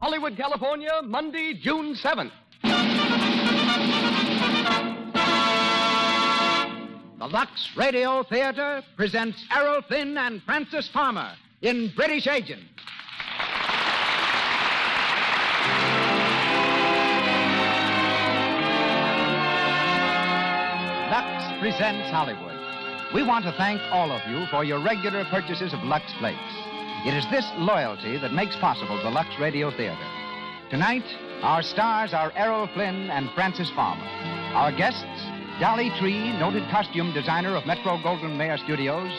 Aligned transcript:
Hollywood, 0.00 0.36
California, 0.36 1.00
Monday, 1.02 1.54
June 1.54 1.94
7th. 1.94 2.30
The 7.18 7.26
Lux 7.26 7.74
Radio 7.78 8.22
Theater 8.24 8.82
presents 8.94 9.42
Errol 9.50 9.80
Flynn 9.88 10.18
and 10.18 10.42
Frances 10.42 10.86
Farmer 10.90 11.32
in 11.62 11.90
British 11.96 12.26
Agent. 12.26 12.62
Lux 21.10 21.58
presents 21.58 22.10
Hollywood. 22.10 22.52
We 23.14 23.22
want 23.22 23.46
to 23.46 23.52
thank 23.52 23.80
all 23.90 24.12
of 24.12 24.20
you 24.28 24.44
for 24.50 24.62
your 24.62 24.78
regular 24.78 25.24
purchases 25.24 25.72
of 25.72 25.82
Lux 25.84 26.12
Flakes. 26.18 26.75
It 27.04 27.14
is 27.14 27.24
this 27.30 27.46
loyalty 27.56 28.16
that 28.18 28.32
makes 28.32 28.56
possible 28.56 28.96
the 29.02 29.10
Lux 29.10 29.28
Radio 29.38 29.70
Theater. 29.70 30.06
Tonight, 30.70 31.04
our 31.42 31.62
stars 31.62 32.12
are 32.12 32.32
Errol 32.34 32.66
Flynn 32.74 33.10
and 33.10 33.30
Frances 33.30 33.70
Farmer. 33.70 34.06
Our 34.54 34.72
guests, 34.72 35.04
Dolly 35.60 35.90
Tree, 36.00 36.32
noted 36.38 36.68
costume 36.70 37.12
designer 37.12 37.54
of 37.54 37.66
Metro 37.66 37.98
Goldwyn 37.98 38.36
Mayer 38.36 38.58
Studios, 38.58 39.12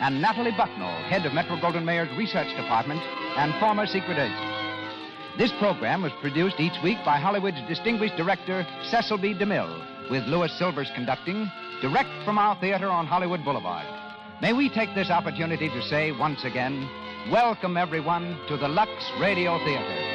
and 0.00 0.20
Natalie 0.20 0.52
Bucknell, 0.56 1.02
head 1.04 1.26
of 1.26 1.32
Metro 1.32 1.56
Goldwyn 1.56 1.84
Mayer's 1.84 2.16
research 2.16 2.54
department 2.56 3.00
and 3.36 3.54
former 3.58 3.86
secret 3.86 4.18
agent. 4.18 5.38
This 5.38 5.52
program 5.58 6.02
was 6.02 6.12
produced 6.20 6.60
each 6.60 6.80
week 6.84 6.98
by 7.04 7.18
Hollywood's 7.18 7.66
distinguished 7.66 8.16
director, 8.16 8.66
Cecil 8.84 9.18
B. 9.18 9.34
DeMille, 9.34 10.10
with 10.10 10.26
Louis 10.26 10.52
Silvers 10.58 10.90
conducting, 10.94 11.50
direct 11.80 12.10
from 12.24 12.38
our 12.38 12.54
theater 12.60 12.88
on 12.88 13.06
Hollywood 13.06 13.44
Boulevard. 13.44 13.86
May 14.42 14.52
we 14.52 14.68
take 14.68 14.94
this 14.94 15.10
opportunity 15.10 15.68
to 15.68 15.82
say 15.82 16.12
once 16.12 16.44
again, 16.44 16.88
welcome 17.30 17.76
everyone 17.76 18.36
to 18.48 18.56
the 18.56 18.66
Lux 18.66 18.90
Radio 19.20 19.56
Theater. 19.64 20.08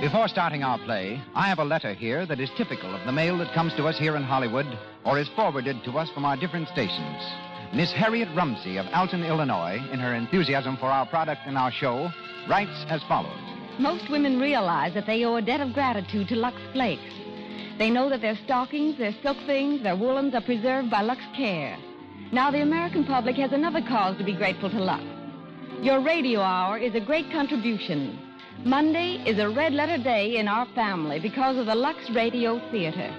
Before 0.00 0.28
starting 0.28 0.62
our 0.62 0.78
play, 0.78 1.20
I 1.34 1.48
have 1.48 1.58
a 1.58 1.64
letter 1.64 1.94
here 1.94 2.26
that 2.26 2.38
is 2.38 2.50
typical 2.56 2.94
of 2.94 3.04
the 3.06 3.12
mail 3.12 3.38
that 3.38 3.54
comes 3.54 3.74
to 3.74 3.86
us 3.86 3.98
here 3.98 4.14
in 4.14 4.22
Hollywood 4.22 4.66
or 5.04 5.18
is 5.18 5.28
forwarded 5.34 5.82
to 5.84 5.92
us 5.92 6.10
from 6.10 6.24
our 6.24 6.36
different 6.36 6.68
stations. 6.68 7.22
Miss 7.74 7.92
Harriet 7.92 8.28
Rumsey 8.36 8.76
of 8.76 8.86
Alton, 8.92 9.24
Illinois, 9.24 9.78
in 9.90 9.98
her 9.98 10.14
enthusiasm 10.14 10.76
for 10.76 10.86
our 10.86 11.06
product 11.06 11.42
and 11.46 11.56
our 11.56 11.72
show, 11.72 12.10
writes 12.48 12.84
as 12.88 13.02
follows. 13.08 13.40
Most 13.78 14.10
women 14.10 14.38
realize 14.38 14.94
that 14.94 15.06
they 15.06 15.24
owe 15.24 15.36
a 15.36 15.42
debt 15.42 15.60
of 15.60 15.72
gratitude 15.72 16.28
to 16.28 16.36
Lux 16.36 16.56
Flakes. 16.72 17.14
They 17.78 17.90
know 17.90 18.08
that 18.08 18.20
their 18.20 18.36
stockings, 18.44 18.98
their 18.98 19.14
silk 19.22 19.36
things, 19.46 19.82
their 19.82 19.96
woolens 19.96 20.34
are 20.34 20.40
preserved 20.40 20.90
by 20.90 21.02
Lux 21.02 21.20
Care. 21.36 21.76
Now 22.32 22.50
the 22.50 22.62
American 22.62 23.04
public 23.04 23.36
has 23.36 23.52
another 23.52 23.80
cause 23.80 24.18
to 24.18 24.24
be 24.24 24.34
grateful 24.34 24.70
to 24.70 24.78
Lux. 24.78 25.02
Your 25.80 26.00
radio 26.00 26.40
hour 26.40 26.76
is 26.76 26.94
a 26.94 27.00
great 27.00 27.30
contribution. 27.30 28.18
Monday 28.64 29.22
is 29.24 29.38
a 29.38 29.48
red 29.48 29.72
letter 29.72 30.02
day 30.02 30.36
in 30.36 30.48
our 30.48 30.66
family 30.74 31.20
because 31.20 31.56
of 31.56 31.66
the 31.66 31.74
Lux 31.74 32.10
Radio 32.10 32.60
Theater. 32.70 33.14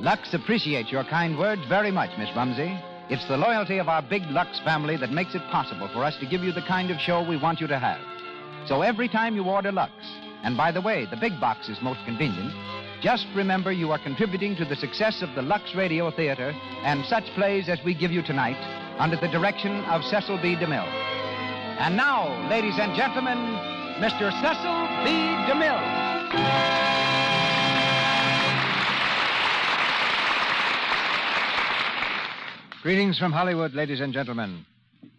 Lux 0.00 0.34
appreciates 0.34 0.92
your 0.92 1.04
kind 1.04 1.38
words 1.38 1.62
very 1.68 1.90
much, 1.90 2.10
Miss 2.18 2.28
Rumsey. 2.36 2.78
It's 3.08 3.26
the 3.28 3.36
loyalty 3.36 3.78
of 3.78 3.88
our 3.88 4.02
big 4.02 4.22
Lux 4.30 4.60
family 4.60 4.96
that 4.98 5.10
makes 5.10 5.34
it 5.34 5.42
possible 5.50 5.88
for 5.92 6.04
us 6.04 6.16
to 6.18 6.26
give 6.26 6.42
you 6.42 6.52
the 6.52 6.62
kind 6.62 6.90
of 6.90 6.98
show 6.98 7.26
we 7.26 7.36
want 7.36 7.60
you 7.60 7.66
to 7.66 7.78
have. 7.78 8.00
So 8.68 8.82
every 8.82 9.08
time 9.08 9.34
you 9.34 9.44
order 9.44 9.72
Lux, 9.72 9.92
and 10.44 10.56
by 10.56 10.72
the 10.72 10.80
way, 10.80 11.06
the 11.10 11.16
big 11.16 11.40
box 11.40 11.68
is 11.68 11.80
most 11.82 12.00
convenient, 12.04 12.52
just 13.02 13.26
remember 13.34 13.72
you 13.72 13.90
are 13.90 13.98
contributing 13.98 14.54
to 14.54 14.64
the 14.64 14.76
success 14.76 15.22
of 15.22 15.34
the 15.34 15.42
Lux 15.42 15.74
Radio 15.74 16.10
Theater 16.12 16.54
and 16.84 17.04
such 17.06 17.24
plays 17.34 17.68
as 17.68 17.80
we 17.84 17.94
give 17.94 18.12
you 18.12 18.22
tonight 18.22 18.56
under 19.00 19.16
the 19.16 19.26
direction 19.26 19.72
of 19.86 20.04
Cecil 20.04 20.38
B. 20.40 20.54
DeMille. 20.54 20.86
And 21.80 21.96
now, 21.96 22.48
ladies 22.48 22.78
and 22.78 22.94
gentlemen, 22.94 23.38
Mr. 23.98 24.30
Cecil 24.40 24.86
B. 25.02 25.10
DeMille. 25.50 26.12
Greetings 32.82 33.18
from 33.18 33.32
Hollywood, 33.32 33.74
ladies 33.74 34.00
and 34.00 34.12
gentlemen. 34.12 34.64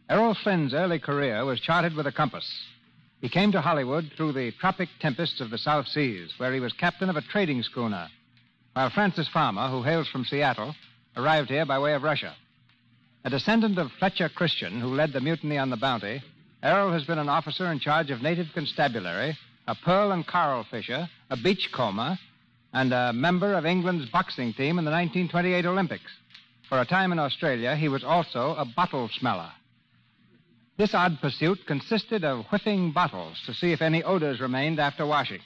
Errol 0.09 0.35
Flynn's 0.41 0.73
early 0.73 0.99
career 0.99 1.43
was 1.43 1.59
charted 1.59 1.95
with 1.95 2.07
a 2.07 2.11
compass. 2.13 2.49
He 3.23 3.29
came 3.29 3.53
to 3.53 3.61
Hollywood 3.61 4.11
through 4.17 4.33
the 4.33 4.51
tropic 4.51 4.89
tempests 4.99 5.39
of 5.39 5.49
the 5.49 5.57
South 5.57 5.87
Seas, 5.87 6.33
where 6.35 6.53
he 6.53 6.59
was 6.59 6.73
captain 6.73 7.09
of 7.09 7.15
a 7.15 7.21
trading 7.21 7.63
schooner, 7.63 8.09
while 8.73 8.89
Frances 8.89 9.29
Farmer, 9.29 9.69
who 9.69 9.81
hails 9.81 10.09
from 10.09 10.25
Seattle, 10.25 10.75
arrived 11.15 11.49
here 11.49 11.65
by 11.65 11.79
way 11.79 11.93
of 11.93 12.03
Russia. 12.03 12.35
A 13.23 13.29
descendant 13.29 13.77
of 13.77 13.93
Fletcher 13.93 14.27
Christian, 14.27 14.81
who 14.81 14.93
led 14.93 15.13
the 15.13 15.21
mutiny 15.21 15.57
on 15.57 15.69
the 15.69 15.77
Bounty, 15.77 16.21
Errol 16.61 16.91
has 16.91 17.05
been 17.05 17.17
an 17.17 17.29
officer 17.29 17.71
in 17.71 17.79
charge 17.79 18.11
of 18.11 18.21
native 18.21 18.47
constabulary, 18.53 19.37
a 19.69 19.75
pearl 19.75 20.11
and 20.11 20.27
coral 20.27 20.65
fisher, 20.65 21.09
a 21.29 21.37
beachcomber, 21.37 22.19
and 22.73 22.91
a 22.91 23.13
member 23.13 23.53
of 23.53 23.65
England's 23.65 24.09
boxing 24.09 24.51
team 24.51 24.77
in 24.79 24.83
the 24.83 24.91
1928 24.91 25.65
Olympics. 25.65 26.11
For 26.67 26.81
a 26.81 26.85
time 26.85 27.13
in 27.13 27.19
Australia, 27.19 27.77
he 27.77 27.87
was 27.87 28.03
also 28.03 28.53
a 28.55 28.65
bottle 28.65 29.07
smeller. 29.07 29.53
This 30.77 30.93
odd 30.95 31.19
pursuit 31.21 31.59
consisted 31.67 32.23
of 32.23 32.45
whiffing 32.45 32.91
bottles 32.91 33.39
to 33.45 33.53
see 33.53 33.71
if 33.71 33.81
any 33.81 34.03
odors 34.03 34.41
remained 34.41 34.79
after 34.79 35.05
washing. 35.05 35.41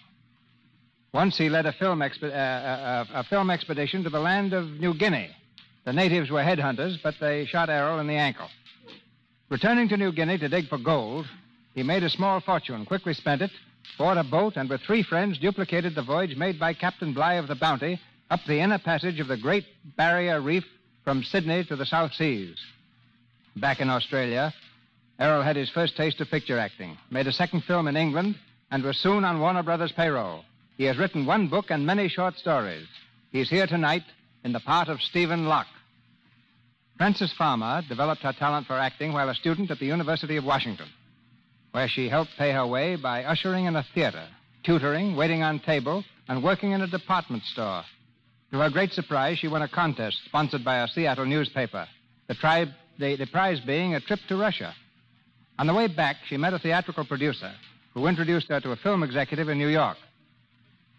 Once 1.14 1.38
he 1.38 1.50
led 1.50 1.66
a 1.66 1.74
film, 1.74 2.00
expe- 2.00 2.32
uh, 2.32 2.36
uh, 2.36 3.06
a 3.14 3.24
film 3.24 3.50
expedition 3.50 4.04
to 4.04 4.10
the 4.10 4.20
land 4.20 4.54
of 4.54 4.66
New 4.80 4.94
Guinea. 4.94 5.30
The 5.86 5.94
natives 5.94 6.30
were 6.30 6.44
headhunters, 6.44 7.02
but 7.02 7.16
they 7.20 7.46
shot 7.46 7.70
Errol 7.70 8.00
in 8.00 8.08
the 8.08 8.16
ankle. 8.16 8.48
Returning 9.50 9.90
to 9.90 9.98
New 9.98 10.12
Guinea 10.12 10.38
to 10.38 10.50
dig 10.50 10.68
for 10.68 10.78
gold, 10.78 11.26
he 11.74 11.84
made 11.84 12.04
a 12.04 12.10
small 12.10 12.40
fortune, 12.40 12.86
quickly 12.86 13.14
spent 13.14 13.42
it, 13.42 13.52
bought 13.98 14.18
a 14.18 14.24
boat, 14.24 14.58
and 14.58 14.70
with 14.70 14.82
three 14.82 15.04
friends 15.04 15.38
duplicated 15.38 15.96
the 15.96 16.02
voyage 16.02 16.36
made 16.36 16.60
by 16.60 16.74
Captain 16.74 17.14
Bligh 17.14 17.36
of 17.36 17.48
the 17.48 17.56
Bounty 17.56 18.00
up 18.30 18.42
the 18.46 18.60
inner 18.60 18.80
passage 18.80 19.20
of 19.20 19.28
the 19.28 19.38
Great 19.38 19.66
Barrier 19.96 20.42
Reef 20.42 20.66
from 21.04 21.24
Sydney 21.24 21.64
to 21.66 21.76
the 21.76 21.86
South 21.86 22.14
Seas. 22.14 22.58
Back 23.56 23.80
in 23.80 23.90
Australia, 23.90 24.54
Errol 25.20 25.42
had 25.42 25.56
his 25.56 25.70
first 25.70 25.98
taste 25.98 26.22
of 26.22 26.30
picture 26.30 26.60
acting, 26.60 26.98
made 27.10 27.28
a 27.28 27.34
second 27.34 27.64
film 27.64 27.88
in 27.88 27.98
England, 27.98 28.36
and 28.70 28.84
was 28.84 28.98
soon 28.98 29.26
on 29.26 29.40
Warner 29.40 29.64
Brothers' 29.64 29.92
payroll. 29.92 30.44
He 30.78 30.84
has 30.84 30.98
written 30.98 31.26
one 31.26 31.48
book 31.48 31.66
and 31.70 31.86
many 31.86 32.08
short 32.08 32.36
stories. 32.36 32.88
He's 33.32 33.50
here 33.50 33.66
tonight 33.66 34.04
in 34.44 34.54
the 34.54 34.60
part 34.60 34.90
of 34.90 35.02
Stephen 35.02 35.46
Locke. 35.46 35.68
Frances 36.98 37.34
Farmer 37.34 37.84
developed 37.88 38.22
her 38.22 38.34
talent 38.34 38.68
for 38.68 38.74
acting 38.74 39.14
while 39.14 39.30
a 39.30 39.36
student 39.36 39.72
at 39.72 39.80
the 39.80 39.86
University 39.86 40.38
of 40.38 40.46
Washington, 40.46 40.88
where 41.72 41.88
she 41.88 42.10
helped 42.10 42.32
pay 42.38 42.52
her 42.52 42.66
way 42.66 42.96
by 42.96 43.24
ushering 43.24 43.66
in 43.66 43.76
a 43.76 43.86
theater, 43.94 44.28
tutoring, 44.64 45.16
waiting 45.16 45.44
on 45.44 45.60
table, 45.60 46.04
and 46.28 46.44
working 46.44 46.72
in 46.72 46.82
a 46.82 46.88
department 46.88 47.44
store. 47.44 47.84
To 48.52 48.60
her 48.60 48.70
great 48.70 48.92
surprise, 48.94 49.40
she 49.40 49.48
won 49.48 49.62
a 49.62 49.68
contest 49.68 50.18
sponsored 50.26 50.64
by 50.64 50.78
a 50.78 50.88
Seattle 50.88 51.26
newspaper, 51.26 51.88
the, 52.28 52.36
tribe, 52.36 52.70
the, 53.00 53.16
the 53.16 53.28
prize 53.28 53.60
being 53.60 53.96
a 53.96 54.00
trip 54.00 54.20
to 54.28 54.38
Russia. 54.38 54.74
On 55.60 55.68
the 55.68 55.74
way 55.74 55.88
back, 55.88 56.18
she 56.28 56.38
met 56.38 56.54
a 56.54 56.60
theatrical 56.60 57.06
producer 57.06 57.52
who 57.94 58.08
introduced 58.08 58.50
her 58.50 58.60
to 58.62 58.72
a 58.72 58.76
film 58.76 59.02
executive 59.02 59.50
in 59.50 59.58
New 59.58 59.70
York. 59.70 59.98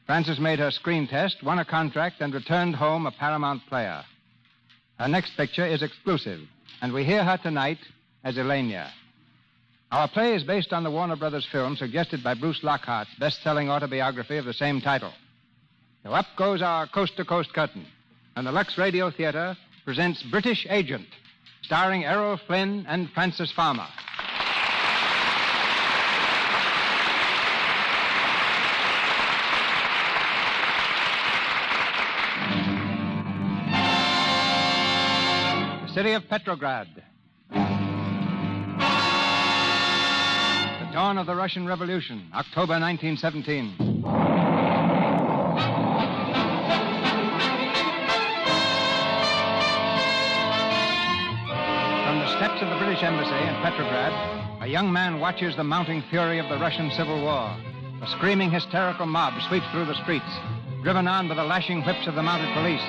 Frances 0.06 0.40
made 0.40 0.58
her 0.58 0.70
screen 0.70 1.06
test, 1.06 1.42
won 1.42 1.58
a 1.58 1.64
contract, 1.64 2.20
and 2.20 2.34
returned 2.34 2.74
home 2.74 3.06
a 3.06 3.12
Paramount 3.12 3.64
player. 3.68 4.02
Her 4.98 5.06
next 5.06 5.36
picture 5.36 5.66
is 5.66 5.82
exclusive, 5.82 6.40
and 6.80 6.92
we 6.92 7.04
hear 7.04 7.22
her 7.22 7.36
tonight 7.36 7.78
as 8.24 8.36
Elenia. 8.36 8.90
Our 9.92 10.08
play 10.08 10.34
is 10.34 10.42
based 10.42 10.72
on 10.72 10.82
the 10.82 10.90
Warner 10.90 11.16
Brothers 11.16 11.46
film 11.50 11.76
suggested 11.76 12.24
by 12.24 12.34
Bruce 12.34 12.62
Lockhart's 12.62 13.14
best 13.18 13.42
selling 13.42 13.70
autobiography 13.70 14.38
of 14.38 14.44
the 14.44 14.52
same 14.52 14.80
title. 14.80 15.12
So 16.02 16.10
up 16.10 16.26
goes 16.36 16.62
our 16.62 16.86
coast 16.86 17.16
to 17.16 17.24
coast 17.24 17.54
curtain, 17.54 17.86
and 18.34 18.46
the 18.46 18.52
Lux 18.52 18.76
Radio 18.76 19.10
Theater 19.10 19.56
presents 19.84 20.22
British 20.22 20.66
Agent, 20.68 21.06
starring 21.62 22.04
Errol 22.04 22.38
Flynn 22.46 22.86
and 22.88 23.08
Frances 23.10 23.52
Farmer. 23.52 23.86
City 35.98 36.12
of 36.12 36.28
Petrograd. 36.28 36.86
The 37.50 37.58
dawn 40.92 41.18
of 41.18 41.26
the 41.26 41.34
Russian 41.34 41.66
Revolution, 41.66 42.30
October 42.32 42.78
1917. 42.78 43.74
From 43.76 43.96
the 52.20 52.30
steps 52.36 52.62
of 52.62 52.68
the 52.70 52.76
British 52.78 53.02
Embassy 53.02 53.34
in 53.34 53.56
Petrograd, 53.60 54.12
a 54.62 54.68
young 54.68 54.92
man 54.92 55.18
watches 55.18 55.56
the 55.56 55.64
mounting 55.64 56.04
fury 56.10 56.38
of 56.38 56.48
the 56.48 56.58
Russian 56.58 56.92
Civil 56.92 57.20
War. 57.22 57.56
A 58.02 58.06
screaming, 58.06 58.52
hysterical 58.52 59.06
mob 59.06 59.34
sweeps 59.48 59.66
through 59.72 59.86
the 59.86 60.00
streets, 60.04 60.30
driven 60.84 61.08
on 61.08 61.26
by 61.26 61.34
the 61.34 61.42
lashing 61.42 61.82
whips 61.82 62.06
of 62.06 62.14
the 62.14 62.22
mounted 62.22 62.54
police. 62.54 62.86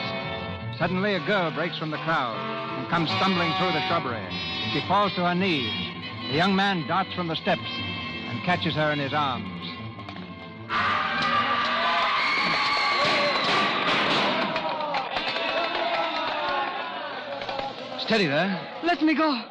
Suddenly, 0.78 1.16
a 1.16 1.26
girl 1.26 1.50
breaks 1.50 1.80
from 1.80 1.90
the 1.90 1.98
crowd 1.98 2.49
and 2.80 2.88
comes 2.90 3.10
stumbling 3.12 3.52
through 3.58 3.74
the 3.74 3.86
shrubbery. 3.88 4.26
She 4.72 4.82
falls 4.88 5.14
to 5.16 5.28
her 5.28 5.36
knees. 5.36 5.70
The 6.30 6.36
young 6.36 6.56
man 6.56 6.88
darts 6.88 7.14
from 7.14 7.28
the 7.28 7.36
steps 7.36 7.68
and 7.68 8.42
catches 8.44 8.74
her 8.76 8.92
in 8.92 9.00
his 9.00 9.14
arms. 9.14 9.46
Steady 18.02 18.28
there. 18.28 18.80
Let 18.84 19.02
me 19.02 19.14
go. 19.14 19.44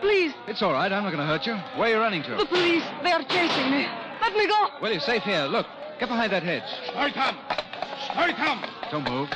Please. 0.00 0.32
It's 0.48 0.62
all 0.62 0.72
right. 0.72 0.90
I'm 0.90 1.04
not 1.04 1.12
going 1.12 1.20
to 1.20 1.26
hurt 1.26 1.46
you. 1.46 1.54
Where 1.78 1.90
are 1.90 1.94
you 1.96 1.98
running 1.98 2.22
to? 2.22 2.36
The 2.36 2.46
police. 2.46 2.82
They 3.02 3.12
are 3.12 3.22
chasing 3.24 3.70
me. 3.70 3.86
Let 4.22 4.34
me 4.34 4.46
go. 4.46 4.68
Well, 4.80 4.90
you're 4.90 5.00
safe 5.00 5.22
here. 5.22 5.44
Look, 5.44 5.66
get 5.98 6.08
behind 6.08 6.32
that 6.32 6.42
hedge. 6.42 6.62
Stoi 6.88 7.12
tam! 7.12 7.36
Stoi 8.08 8.34
tam! 8.34 8.64
Don't 8.90 9.08
move. 9.08 9.28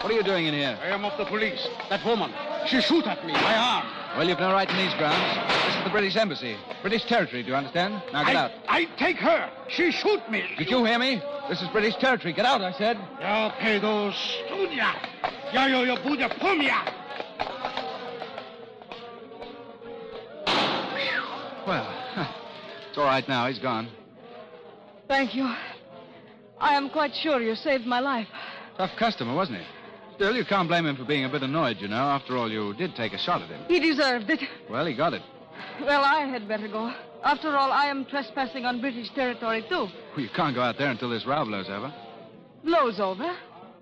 What 0.00 0.10
are 0.10 0.14
you 0.14 0.22
doing 0.22 0.46
in 0.46 0.54
here? 0.54 0.78
I 0.82 0.88
am 0.88 1.04
of 1.04 1.16
the 1.18 1.26
police. 1.26 1.68
That 1.90 2.02
woman, 2.06 2.32
she 2.66 2.80
shoot 2.80 3.06
at 3.06 3.22
me, 3.26 3.34
my 3.34 3.54
arm. 3.54 3.86
Well, 4.16 4.26
you've 4.26 4.40
no 4.40 4.50
right 4.50 4.68
in 4.68 4.76
these 4.78 4.94
grounds. 4.94 5.52
This 5.66 5.76
is 5.76 5.84
the 5.84 5.90
British 5.90 6.16
Embassy. 6.16 6.56
British 6.80 7.04
territory, 7.04 7.42
do 7.42 7.50
you 7.50 7.54
understand? 7.54 8.02
Now 8.10 8.24
get 8.24 8.34
I, 8.34 8.40
out. 8.40 8.50
I 8.66 8.84
take 8.96 9.18
her. 9.18 9.50
She 9.68 9.92
shoot 9.92 10.26
me. 10.30 10.42
Did 10.56 10.70
you 10.70 10.84
hear 10.86 10.98
me? 10.98 11.20
This 11.50 11.60
is 11.60 11.68
British 11.68 11.96
territory. 11.96 12.32
Get 12.32 12.46
out, 12.46 12.62
I 12.62 12.72
said. 12.72 12.96
Ja 13.20 13.50
pedo 13.60 14.10
studia. 14.12 14.94
Ja 15.52 15.68
jo 15.68 15.84
jo 15.84 15.96
bude 16.02 16.28
pomia. 16.40 16.82
Well, 21.66 21.86
it's 22.88 22.96
all 22.96 23.04
right 23.04 23.28
now. 23.28 23.46
He's 23.48 23.58
gone. 23.58 23.88
Thank 25.08 25.34
you. 25.34 25.44
I 26.58 26.74
am 26.74 26.88
quite 26.88 27.14
sure 27.14 27.40
you 27.42 27.54
saved 27.54 27.84
my 27.86 28.00
life. 28.00 28.28
Tough 28.78 28.96
customer, 28.98 29.34
wasn't 29.34 29.58
he? 29.58 29.64
Still, 30.20 30.36
you 30.36 30.44
can't 30.44 30.68
blame 30.68 30.84
him 30.84 30.96
for 30.96 31.04
being 31.06 31.24
a 31.24 31.30
bit 31.30 31.42
annoyed, 31.42 31.78
you 31.80 31.88
know. 31.88 31.96
After 31.96 32.36
all, 32.36 32.52
you 32.52 32.74
did 32.74 32.94
take 32.94 33.14
a 33.14 33.18
shot 33.18 33.40
at 33.40 33.48
him. 33.48 33.62
He 33.68 33.80
deserved 33.80 34.28
it. 34.28 34.42
Well, 34.68 34.84
he 34.84 34.94
got 34.94 35.14
it. 35.14 35.22
Well, 35.80 36.04
I 36.04 36.26
had 36.26 36.46
better 36.46 36.68
go. 36.68 36.92
After 37.24 37.56
all, 37.56 37.72
I 37.72 37.86
am 37.86 38.04
trespassing 38.04 38.66
on 38.66 38.82
British 38.82 39.08
territory, 39.14 39.64
too. 39.66 39.88
Well, 40.14 40.20
you 40.20 40.28
can't 40.36 40.54
go 40.54 40.60
out 40.60 40.76
there 40.76 40.90
until 40.90 41.08
this 41.08 41.24
row 41.24 41.46
blows 41.46 41.70
over. 41.70 41.90
Blows 42.62 43.00
over. 43.00 43.34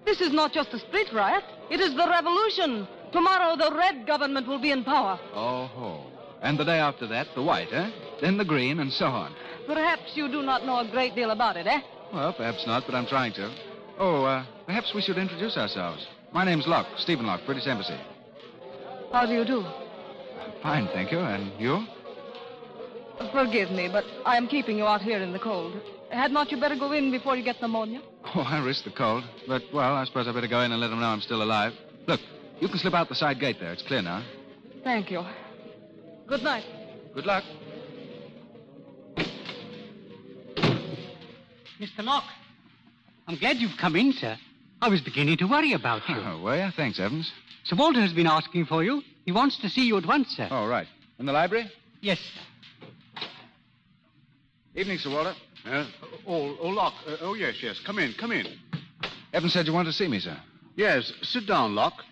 This 0.04 0.20
is 0.20 0.32
not 0.32 0.52
just 0.52 0.72
a 0.72 0.78
street 0.78 1.08
riot. 1.12 1.42
It 1.72 1.80
is 1.80 1.96
the 1.96 2.06
revolution. 2.08 2.86
Tomorrow, 3.10 3.56
the 3.56 3.74
red 3.74 4.06
government 4.06 4.46
will 4.46 4.60
be 4.60 4.70
in 4.70 4.84
power. 4.84 5.18
Oh, 5.34 5.66
ho. 5.66 6.06
And 6.40 6.56
the 6.56 6.64
day 6.64 6.78
after 6.78 7.08
that, 7.08 7.26
the 7.34 7.42
white, 7.42 7.72
eh? 7.72 7.90
Then 8.20 8.36
the 8.36 8.44
green, 8.44 8.78
and 8.78 8.92
so 8.92 9.06
on. 9.06 9.34
Perhaps 9.66 10.12
you 10.14 10.28
do 10.28 10.42
not 10.42 10.64
know 10.64 10.78
a 10.78 10.88
great 10.88 11.16
deal 11.16 11.32
about 11.32 11.56
it, 11.56 11.66
eh? 11.66 11.80
Well, 12.14 12.32
perhaps 12.32 12.64
not, 12.64 12.84
but 12.86 12.94
I'm 12.94 13.08
trying 13.08 13.32
to. 13.32 13.52
Oh, 13.98 14.22
uh, 14.22 14.46
perhaps 14.66 14.94
we 14.94 15.02
should 15.02 15.18
introduce 15.18 15.56
ourselves. 15.56 16.06
My 16.32 16.44
name's 16.44 16.66
Locke, 16.66 16.86
Stephen 16.98 17.26
Locke, 17.26 17.40
British 17.46 17.66
Embassy. 17.66 17.98
How 19.12 19.26
do 19.26 19.32
you 19.32 19.44
do? 19.44 19.64
Fine, 20.62 20.88
thank 20.92 21.10
you. 21.10 21.18
And 21.18 21.52
you? 21.60 21.84
Forgive 23.32 23.70
me, 23.70 23.88
but 23.90 24.04
I 24.24 24.36
am 24.36 24.46
keeping 24.46 24.78
you 24.78 24.84
out 24.84 25.00
here 25.02 25.18
in 25.18 25.32
the 25.32 25.38
cold. 25.38 25.74
Had 26.10 26.30
not 26.30 26.50
you 26.50 26.60
better 26.60 26.76
go 26.76 26.92
in 26.92 27.10
before 27.10 27.36
you 27.36 27.44
get 27.44 27.60
pneumonia? 27.60 28.00
Oh, 28.34 28.40
I 28.40 28.64
risk 28.64 28.84
the 28.84 28.90
cold. 28.90 29.24
But, 29.46 29.62
well, 29.72 29.94
I 29.94 30.04
suppose 30.04 30.28
I 30.28 30.32
better 30.32 30.48
go 30.48 30.60
in 30.60 30.72
and 30.72 30.80
let 30.80 30.88
them 30.88 31.00
know 31.00 31.06
I'm 31.06 31.20
still 31.20 31.42
alive. 31.42 31.72
Look, 32.06 32.20
you 32.60 32.68
can 32.68 32.78
slip 32.78 32.94
out 32.94 33.08
the 33.08 33.14
side 33.14 33.40
gate 33.40 33.56
there. 33.60 33.72
It's 33.72 33.82
clear 33.82 34.02
now. 34.02 34.24
Thank 34.84 35.10
you. 35.10 35.24
Good 36.26 36.42
night. 36.42 36.64
Good 37.14 37.26
luck. 37.26 37.44
Mr. 41.80 42.02
Locke, 42.02 42.24
I'm 43.26 43.36
glad 43.38 43.56
you've 43.58 43.76
come 43.80 43.96
in, 43.96 44.12
sir. 44.12 44.36
I 44.80 44.88
was 44.88 45.00
beginning 45.00 45.36
to 45.38 45.46
worry 45.46 45.72
about 45.72 46.08
you. 46.08 46.16
Oh, 46.16 46.40
were 46.42 46.56
you? 46.64 46.70
Thanks, 46.76 47.00
Evans. 47.00 47.32
Sir 47.64 47.76
Walter 47.76 48.00
has 48.00 48.12
been 48.12 48.26
asking 48.26 48.66
for 48.66 48.84
you. 48.84 49.02
He 49.24 49.32
wants 49.32 49.58
to 49.58 49.68
see 49.68 49.82
you 49.86 49.96
at 49.98 50.06
once, 50.06 50.28
sir. 50.36 50.48
Oh, 50.50 50.66
right. 50.66 50.86
In 51.18 51.26
the 51.26 51.32
library? 51.32 51.70
Yes, 52.00 52.18
sir. 52.20 53.22
Evening, 54.76 54.98
Sir 54.98 55.10
Walter. 55.10 55.34
Uh, 55.66 55.84
oh, 56.26 56.56
oh, 56.60 56.68
Locke. 56.68 56.94
Uh, 57.06 57.16
oh, 57.22 57.34
yes, 57.34 57.56
yes. 57.60 57.80
Come 57.84 57.98
in, 57.98 58.12
come 58.14 58.30
in. 58.30 58.46
Evans 59.32 59.52
said 59.52 59.66
you 59.66 59.72
wanted 59.72 59.90
to 59.90 59.96
see 59.96 60.06
me, 60.06 60.20
sir. 60.20 60.36
Yes, 60.76 61.12
sit 61.22 61.46
down, 61.46 61.74
Locke. 61.74 62.04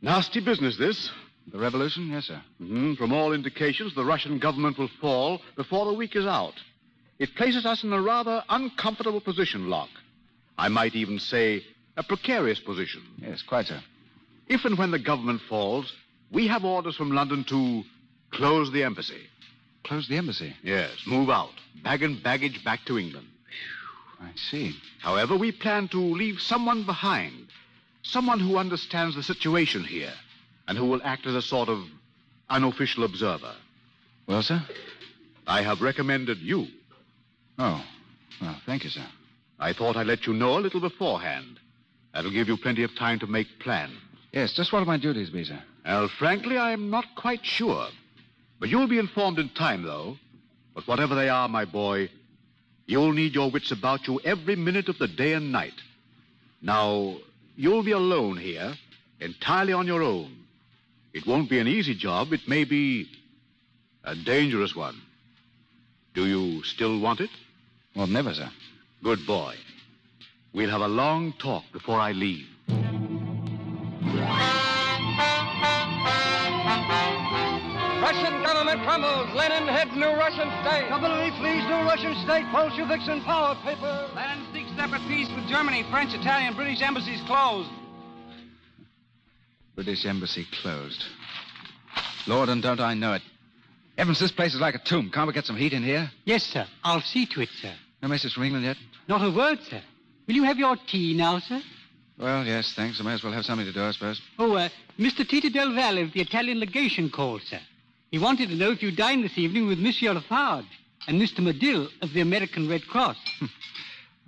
Nasty 0.00 0.40
business, 0.40 0.78
this. 0.78 1.10
The 1.50 1.58
revolution? 1.58 2.08
Yes, 2.08 2.26
sir. 2.26 2.40
hmm 2.58 2.94
From 2.94 3.12
all 3.12 3.32
indications, 3.32 3.94
the 3.94 4.04
Russian 4.04 4.38
government 4.38 4.78
will 4.78 4.90
fall 5.00 5.40
before 5.56 5.86
the 5.86 5.92
week 5.94 6.14
is 6.14 6.26
out. 6.26 6.54
It 7.18 7.34
places 7.34 7.66
us 7.66 7.82
in 7.82 7.92
a 7.92 8.00
rather 8.00 8.44
uncomfortable 8.48 9.20
position, 9.20 9.68
Locke. 9.68 9.88
I 10.58 10.68
might 10.68 10.96
even 10.96 11.20
say 11.20 11.62
a 11.96 12.02
precarious 12.02 12.58
position. 12.58 13.02
Yes, 13.16 13.42
quite, 13.42 13.66
sir. 13.66 13.80
If 14.48 14.64
and 14.64 14.76
when 14.76 14.90
the 14.90 14.98
government 14.98 15.40
falls, 15.48 15.92
we 16.32 16.48
have 16.48 16.64
orders 16.64 16.96
from 16.96 17.12
London 17.12 17.44
to 17.44 17.84
close 18.32 18.72
the 18.72 18.82
embassy. 18.82 19.22
Close 19.84 20.08
the 20.08 20.16
embassy? 20.16 20.54
Yes, 20.62 20.90
move 21.06 21.30
out. 21.30 21.52
Bag 21.82 22.02
and 22.02 22.22
baggage 22.22 22.64
back 22.64 22.84
to 22.86 22.98
England. 22.98 23.28
I 24.20 24.30
see. 24.50 24.74
However, 25.00 25.36
we 25.36 25.52
plan 25.52 25.88
to 25.88 25.98
leave 25.98 26.40
someone 26.40 26.84
behind. 26.84 27.46
Someone 28.02 28.40
who 28.40 28.56
understands 28.56 29.14
the 29.14 29.22
situation 29.22 29.84
here 29.84 30.12
and 30.66 30.76
who 30.76 30.86
will 30.86 31.00
act 31.04 31.26
as 31.26 31.34
a 31.34 31.42
sort 31.42 31.68
of 31.68 31.84
unofficial 32.50 33.04
observer. 33.04 33.54
Well, 34.26 34.42
sir? 34.42 34.62
I 35.46 35.62
have 35.62 35.80
recommended 35.80 36.38
you. 36.38 36.66
Oh. 37.58 37.84
Well, 38.40 38.60
thank 38.66 38.84
you, 38.84 38.90
sir. 38.90 39.06
I 39.58 39.72
thought 39.72 39.96
I'd 39.96 40.06
let 40.06 40.26
you 40.26 40.32
know 40.32 40.58
a 40.58 40.60
little 40.60 40.80
beforehand. 40.80 41.58
That'll 42.12 42.30
give 42.30 42.48
you 42.48 42.56
plenty 42.56 42.82
of 42.84 42.94
time 42.96 43.18
to 43.20 43.26
make 43.26 43.58
plans. 43.58 43.92
Yes, 44.32 44.52
just 44.52 44.72
what 44.72 44.80
will 44.80 44.86
my 44.86 44.98
duties 44.98 45.30
be, 45.30 45.44
sir? 45.44 45.62
Well, 45.84 46.08
frankly, 46.08 46.58
I'm 46.58 46.90
not 46.90 47.06
quite 47.16 47.44
sure. 47.44 47.88
But 48.60 48.68
you'll 48.68 48.88
be 48.88 48.98
informed 48.98 49.38
in 49.38 49.48
time, 49.50 49.82
though. 49.82 50.16
But 50.74 50.86
whatever 50.86 51.14
they 51.14 51.28
are, 51.28 51.48
my 51.48 51.64
boy, 51.64 52.10
you'll 52.86 53.12
need 53.12 53.34
your 53.34 53.50
wits 53.50 53.70
about 53.70 54.06
you 54.06 54.20
every 54.24 54.56
minute 54.56 54.88
of 54.88 54.98
the 54.98 55.08
day 55.08 55.32
and 55.32 55.50
night. 55.50 55.74
Now, 56.60 57.16
you'll 57.56 57.82
be 57.82 57.92
alone 57.92 58.36
here, 58.36 58.74
entirely 59.20 59.72
on 59.72 59.86
your 59.86 60.02
own. 60.02 60.44
It 61.12 61.26
won't 61.26 61.50
be 61.50 61.58
an 61.58 61.68
easy 61.68 61.94
job. 61.94 62.32
It 62.32 62.46
may 62.46 62.64
be 62.64 63.08
a 64.04 64.14
dangerous 64.14 64.76
one. 64.76 65.00
Do 66.14 66.26
you 66.26 66.62
still 66.64 66.98
want 67.00 67.20
it? 67.20 67.30
Well, 67.96 68.06
never, 68.06 68.34
sir. 68.34 68.50
Good 69.02 69.26
boy. 69.26 69.54
We'll 70.52 70.70
have 70.70 70.80
a 70.80 70.88
long 70.88 71.32
talk 71.38 71.64
before 71.72 72.00
I 72.00 72.12
leave. 72.12 72.46
Russian 78.02 78.42
government 78.42 78.82
crumbles. 78.82 79.28
Lenin 79.34 79.68
heads 79.68 79.92
new 79.94 80.06
Russian 80.06 80.50
state. 80.62 80.88
Cavalry 80.88 81.30
flees 81.38 81.62
new 81.64 81.82
Russian 81.86 82.14
state. 82.24 82.44
Bolsheviks 82.50 83.06
in 83.06 83.20
power. 83.22 83.54
Paper. 83.62 84.08
Lenin 84.16 84.46
seeks 84.52 84.70
separate 84.76 85.02
peace 85.06 85.28
with 85.36 85.46
Germany. 85.48 85.84
French, 85.90 86.14
Italian, 86.14 86.54
British 86.54 86.82
embassies 86.82 87.20
closed. 87.26 87.70
British 89.76 90.06
embassy 90.06 90.44
closed. 90.60 91.04
Lord, 92.26 92.48
and 92.48 92.62
don't 92.62 92.80
I 92.80 92.94
know 92.94 93.12
it. 93.12 93.22
Evans, 93.96 94.18
this 94.18 94.32
place 94.32 94.54
is 94.54 94.60
like 94.60 94.74
a 94.74 94.78
tomb. 94.78 95.10
Can't 95.10 95.26
we 95.28 95.32
get 95.32 95.44
some 95.44 95.56
heat 95.56 95.72
in 95.72 95.82
here? 95.84 96.10
Yes, 96.24 96.42
sir. 96.42 96.66
I'll 96.82 97.00
see 97.00 97.26
to 97.26 97.42
it, 97.42 97.48
sir. 97.60 97.74
No 98.02 98.08
message 98.08 98.34
from 98.34 98.44
England 98.44 98.64
yet? 98.64 98.76
Not 99.08 99.22
a 99.22 99.30
word, 99.30 99.60
sir. 99.62 99.82
Will 100.26 100.34
you 100.34 100.44
have 100.44 100.58
your 100.58 100.76
tea 100.76 101.14
now, 101.14 101.38
sir? 101.38 101.60
Well, 102.18 102.44
yes, 102.44 102.72
thanks. 102.74 103.00
I 103.00 103.04
may 103.04 103.14
as 103.14 103.22
well 103.22 103.32
have 103.32 103.44
something 103.44 103.66
to 103.66 103.72
do, 103.72 103.82
I 103.82 103.92
suppose. 103.92 104.20
Oh, 104.38 104.54
uh, 104.54 104.68
Mr. 104.98 105.26
Tito 105.26 105.48
Del 105.48 105.74
Val 105.74 105.98
of 105.98 106.12
the 106.12 106.20
Italian 106.20 106.58
legation 106.58 107.10
called, 107.10 107.42
sir. 107.42 107.60
He 108.10 108.18
wanted 108.18 108.48
to 108.48 108.56
know 108.56 108.70
if 108.72 108.82
you 108.82 108.90
dined 108.90 109.24
this 109.24 109.38
evening 109.38 109.66
with 109.66 109.78
Monsieur 109.78 110.12
Lafarge 110.12 110.66
and 111.06 111.20
Mr. 111.20 111.40
Medill 111.40 111.88
of 112.02 112.12
the 112.12 112.20
American 112.20 112.68
Red 112.68 112.86
Cross. 112.86 113.16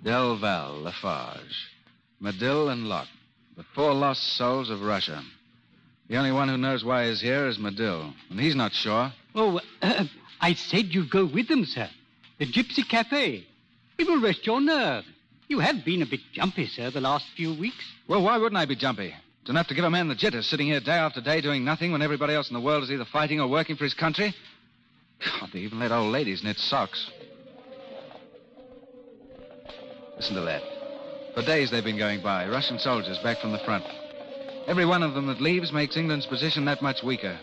Del 0.03 0.37
Val, 0.37 0.81
Lafarge, 0.81 1.67
Medill, 2.19 2.69
and 2.69 2.87
Locke. 2.87 3.07
The 3.57 3.63
four 3.75 3.93
lost 3.93 4.23
souls 4.37 4.69
of 4.69 4.81
Russia. 4.81 5.21
The 6.07 6.17
only 6.17 6.31
one 6.31 6.47
who 6.47 6.57
knows 6.57 6.83
why 6.83 7.07
he's 7.09 7.21
here 7.21 7.47
is 7.47 7.59
Medill, 7.59 8.13
and 8.29 8.39
he's 8.39 8.55
not 8.55 8.73
sure. 8.73 9.11
Oh, 9.35 9.59
uh, 9.81 10.05
I 10.41 10.53
said 10.53 10.93
you'd 10.93 11.09
go 11.09 11.25
with 11.25 11.47
them, 11.47 11.65
sir. 11.65 11.89
The 12.39 12.45
Gypsy 12.45 12.87
Cafe. 12.87 13.45
It 14.01 14.07
will 14.07 14.19
rest 14.19 14.47
your 14.47 14.59
nerve. 14.59 15.05
You 15.47 15.59
have 15.59 15.85
been 15.85 16.01
a 16.01 16.07
bit 16.07 16.21
jumpy, 16.33 16.65
sir, 16.65 16.89
the 16.89 16.99
last 16.99 17.23
few 17.37 17.53
weeks. 17.53 17.85
Well, 18.07 18.23
why 18.23 18.35
wouldn't 18.39 18.57
I 18.57 18.65
be 18.65 18.75
jumpy? 18.75 19.13
It's 19.41 19.49
enough 19.51 19.67
to 19.67 19.75
give 19.75 19.85
a 19.85 19.91
man 19.91 20.07
the 20.07 20.15
jitters 20.15 20.47
sitting 20.47 20.65
here 20.65 20.79
day 20.79 20.93
after 20.93 21.21
day 21.21 21.39
doing 21.39 21.63
nothing 21.63 21.91
when 21.91 22.01
everybody 22.01 22.33
else 22.33 22.49
in 22.49 22.55
the 22.55 22.61
world 22.61 22.81
is 22.81 22.89
either 22.89 23.05
fighting 23.05 23.39
or 23.39 23.47
working 23.47 23.75
for 23.75 23.83
his 23.83 23.93
country. 23.93 24.33
God, 25.39 25.51
they 25.53 25.59
even 25.59 25.77
let 25.77 25.91
old 25.91 26.11
ladies 26.11 26.43
knit 26.43 26.57
socks. 26.57 27.11
Listen 30.15 30.33
to 30.33 30.41
that. 30.41 30.63
For 31.35 31.43
days 31.43 31.69
they've 31.69 31.83
been 31.83 31.99
going 31.99 32.23
by, 32.23 32.49
Russian 32.49 32.79
soldiers 32.79 33.19
back 33.19 33.37
from 33.39 33.51
the 33.51 33.59
front. 33.59 33.85
Every 34.65 34.87
one 34.87 35.03
of 35.03 35.13
them 35.13 35.27
that 35.27 35.41
leaves 35.41 35.71
makes 35.71 35.95
England's 35.95 36.25
position 36.25 36.65
that 36.65 36.81
much 36.81 37.03
weaker. 37.03 37.37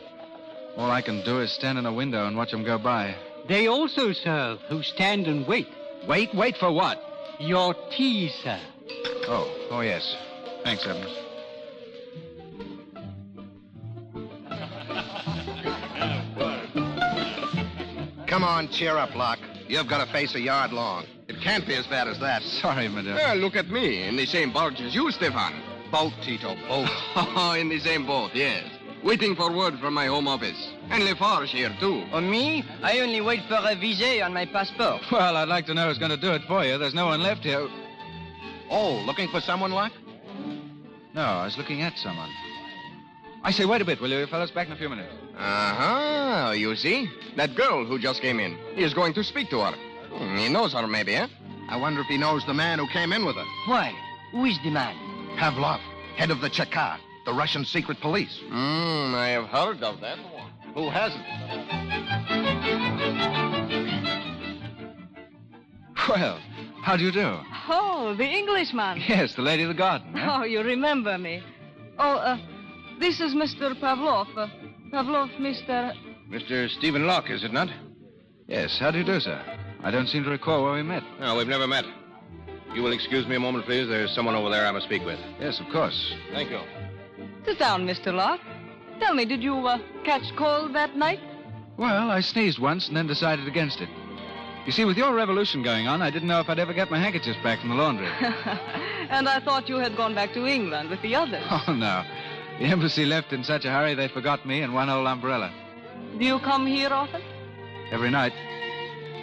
All 0.76 0.90
I 0.90 1.02
can 1.02 1.24
do 1.24 1.38
is 1.38 1.52
stand 1.52 1.78
in 1.78 1.86
a 1.86 1.92
window 1.92 2.26
and 2.26 2.36
watch 2.36 2.50
them 2.50 2.64
go 2.64 2.78
by. 2.78 3.14
They 3.46 3.68
also 3.68 4.12
serve 4.12 4.58
who 4.62 4.82
stand 4.82 5.28
and 5.28 5.46
wait. 5.46 5.68
Wait? 6.06 6.34
Wait 6.34 6.56
for 6.56 6.72
what? 6.72 7.02
Your 7.38 7.74
tea, 7.90 8.28
sir. 8.28 8.58
Oh, 9.28 9.68
oh 9.70 9.80
yes. 9.80 10.16
Thanks, 10.64 10.86
Evans. 10.86 11.16
Come 18.26 18.44
on, 18.44 18.68
cheer 18.68 18.96
up, 18.96 19.14
Locke. 19.14 19.38
You've 19.68 19.88
got 19.88 20.06
a 20.06 20.12
face 20.12 20.34
a 20.34 20.40
yard 20.40 20.72
long. 20.72 21.06
It 21.28 21.40
can't 21.40 21.66
be 21.66 21.74
as 21.74 21.86
bad 21.86 22.08
as 22.08 22.18
that. 22.20 22.42
Sorry, 22.42 22.88
Medill. 22.88 23.14
Well, 23.14 23.36
look 23.36 23.56
at 23.56 23.68
me, 23.68 24.04
in 24.06 24.16
the 24.16 24.26
same 24.26 24.52
barge 24.52 24.80
as 24.80 24.94
you, 24.94 25.10
Stefan. 25.10 25.54
Boat, 25.90 26.12
Tito, 26.22 26.54
boat. 26.68 26.88
Oh, 27.16 27.52
in 27.58 27.68
the 27.68 27.80
same 27.80 28.06
boat, 28.06 28.30
yes. 28.34 28.64
Waiting 29.04 29.36
for 29.36 29.52
word 29.52 29.78
from 29.78 29.94
my 29.94 30.06
home 30.06 30.26
office. 30.26 30.72
And 30.90 31.04
Lafarge 31.04 31.50
here, 31.50 31.74
too. 31.80 32.02
On 32.12 32.28
me? 32.28 32.64
I 32.82 32.98
only 33.00 33.20
wait 33.20 33.40
for 33.48 33.54
a 33.60 33.74
visa 33.76 34.22
on 34.22 34.34
my 34.34 34.44
passport. 34.46 35.02
Well, 35.12 35.36
I'd 35.36 35.48
like 35.48 35.66
to 35.66 35.74
know 35.74 35.88
who's 35.88 35.98
going 35.98 36.10
to 36.10 36.16
do 36.16 36.32
it 36.32 36.42
for 36.48 36.64
you. 36.64 36.78
There's 36.78 36.94
no 36.94 37.06
one 37.06 37.22
left 37.22 37.42
here. 37.44 37.68
Oh, 38.70 39.02
looking 39.06 39.28
for 39.28 39.40
someone, 39.40 39.70
Locke? 39.72 39.92
No, 41.14 41.22
I 41.22 41.44
was 41.44 41.56
looking 41.56 41.82
at 41.82 41.96
someone. 41.96 42.28
I 43.44 43.52
say, 43.52 43.64
wait 43.64 43.80
a 43.80 43.84
bit, 43.84 44.00
will 44.00 44.10
you, 44.10 44.26
fellas? 44.26 44.50
Back 44.50 44.66
in 44.66 44.72
a 44.72 44.76
few 44.76 44.88
minutes. 44.88 45.12
Uh-huh. 45.36 46.52
You 46.56 46.74
see? 46.76 47.08
That 47.36 47.54
girl 47.54 47.84
who 47.86 47.98
just 47.98 48.20
came 48.20 48.40
in. 48.40 48.58
He 48.74 48.82
is 48.82 48.92
going 48.94 49.14
to 49.14 49.22
speak 49.24 49.48
to 49.50 49.60
her. 49.60 49.72
Hmm, 50.12 50.36
He 50.36 50.48
knows 50.48 50.72
her, 50.72 50.86
maybe, 50.86 51.14
eh? 51.14 51.28
I 51.68 51.76
wonder 51.76 52.00
if 52.00 52.06
he 52.08 52.18
knows 52.18 52.44
the 52.46 52.54
man 52.54 52.78
who 52.78 52.88
came 52.88 53.12
in 53.12 53.24
with 53.24 53.36
her. 53.36 53.44
Why? 53.66 53.92
Who 54.32 54.44
is 54.44 54.58
the 54.64 54.70
man? 54.70 54.94
Pavlov, 55.36 55.80
head 56.16 56.30
of 56.30 56.40
the 56.40 56.50
Cheka, 56.50 56.98
the 57.28 57.34
Russian 57.34 57.62
secret 57.62 58.00
police. 58.00 58.40
Hmm, 58.48 59.14
I 59.14 59.28
have 59.36 59.48
heard 59.48 59.82
of 59.82 60.00
that. 60.00 60.16
Who 60.74 60.88
hasn't? 60.88 61.22
Well, 66.08 66.40
how 66.82 66.96
do 66.96 67.04
you 67.04 67.12
do? 67.12 67.38
Oh, 67.68 68.14
the 68.16 68.24
Englishman. 68.24 69.02
Yes, 69.06 69.34
the 69.34 69.42
lady 69.42 69.62
of 69.64 69.68
the 69.68 69.74
garden. 69.74 70.16
eh? 70.16 70.26
Oh, 70.26 70.44
you 70.44 70.62
remember 70.62 71.18
me. 71.18 71.42
Oh, 71.98 72.12
uh, 72.14 72.38
this 72.98 73.20
is 73.20 73.34
Mr. 73.34 73.78
Pavlov. 73.78 74.26
Uh, 74.34 74.46
Pavlov, 74.90 75.28
Mr. 75.38 75.92
Mr. 76.30 76.70
Stephen 76.78 77.06
Locke, 77.06 77.28
is 77.28 77.44
it 77.44 77.52
not? 77.52 77.68
Yes, 78.46 78.78
how 78.78 78.90
do 78.90 78.96
you 78.98 79.04
do, 79.04 79.20
sir? 79.20 79.38
I 79.82 79.90
don't 79.90 80.06
seem 80.06 80.24
to 80.24 80.30
recall 80.30 80.64
where 80.64 80.72
we 80.72 80.82
met. 80.82 81.02
No, 81.20 81.36
we've 81.36 81.46
never 81.46 81.66
met. 81.66 81.84
You 82.74 82.82
will 82.82 82.92
excuse 82.92 83.26
me 83.26 83.36
a 83.36 83.40
moment, 83.40 83.66
please. 83.66 83.86
There's 83.86 84.14
someone 84.14 84.34
over 84.34 84.48
there 84.48 84.66
I 84.66 84.70
must 84.70 84.86
speak 84.86 85.04
with. 85.04 85.18
Yes, 85.38 85.60
of 85.60 85.66
course. 85.70 86.14
Thank 86.32 86.50
you. 86.50 86.60
Sit 87.48 87.58
down, 87.58 87.86
Mr. 87.86 88.12
Locke. 88.12 88.42
Tell 89.00 89.14
me, 89.14 89.24
did 89.24 89.42
you 89.42 89.54
uh, 89.66 89.78
catch 90.04 90.36
cold 90.36 90.74
that 90.74 90.96
night? 90.96 91.18
Well, 91.78 92.10
I 92.10 92.20
sneezed 92.20 92.58
once 92.58 92.88
and 92.88 92.96
then 92.96 93.06
decided 93.06 93.48
against 93.48 93.80
it. 93.80 93.88
You 94.66 94.72
see, 94.72 94.84
with 94.84 94.98
your 94.98 95.14
revolution 95.14 95.62
going 95.62 95.88
on, 95.88 96.02
I 96.02 96.10
didn't 96.10 96.28
know 96.28 96.40
if 96.40 96.50
I'd 96.50 96.58
ever 96.58 96.74
get 96.74 96.90
my 96.90 96.98
handkerchiefs 96.98 97.38
back 97.42 97.60
from 97.60 97.70
the 97.70 97.76
laundry. 97.76 98.06
and 99.08 99.26
I 99.26 99.40
thought 99.40 99.66
you 99.66 99.76
had 99.76 99.96
gone 99.96 100.14
back 100.14 100.34
to 100.34 100.46
England 100.46 100.90
with 100.90 101.00
the 101.00 101.14
others. 101.14 101.42
oh, 101.50 101.72
no. 101.72 102.04
The 102.58 102.66
embassy 102.66 103.06
left 103.06 103.32
in 103.32 103.42
such 103.42 103.64
a 103.64 103.70
hurry 103.70 103.94
they 103.94 104.08
forgot 104.08 104.44
me 104.44 104.60
and 104.60 104.74
one 104.74 104.90
old 104.90 105.06
umbrella. 105.06 105.50
Do 106.18 106.26
you 106.26 106.40
come 106.40 106.66
here 106.66 106.90
often? 106.90 107.22
Every 107.90 108.10
night. 108.10 108.34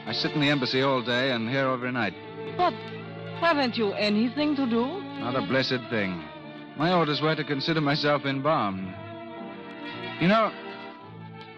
I 0.08 0.14
sit 0.14 0.32
in 0.32 0.42
the 0.42 0.50
embassy 0.50 0.82
all 0.82 1.04
day 1.04 1.30
and 1.30 1.48
here 1.48 1.68
every 1.68 1.92
night. 1.92 2.16
But 2.58 2.74
haven't 3.40 3.78
you 3.78 3.94
anything 3.94 4.56
to 4.56 4.66
do? 4.66 5.04
Not 5.20 5.36
a 5.36 5.46
blessed 5.46 5.92
thing. 5.92 6.24
My 6.78 6.94
orders 6.94 7.22
were 7.22 7.36
to 7.36 7.44
consider 7.44 7.80
myself 7.80 8.26
embalmed. 8.26 8.94
You 10.20 10.28
know, 10.28 10.52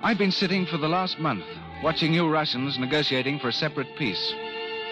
I've 0.02 0.18
been 0.18 0.32
sitting 0.32 0.66
for 0.66 0.78
the 0.78 0.88
last 0.88 1.20
month, 1.20 1.46
watching 1.84 2.14
you 2.14 2.30
Russians 2.30 2.78
negotiating 2.78 3.40
for 3.40 3.50
a 3.50 3.54
separate 3.54 3.88
peace. 3.98 4.34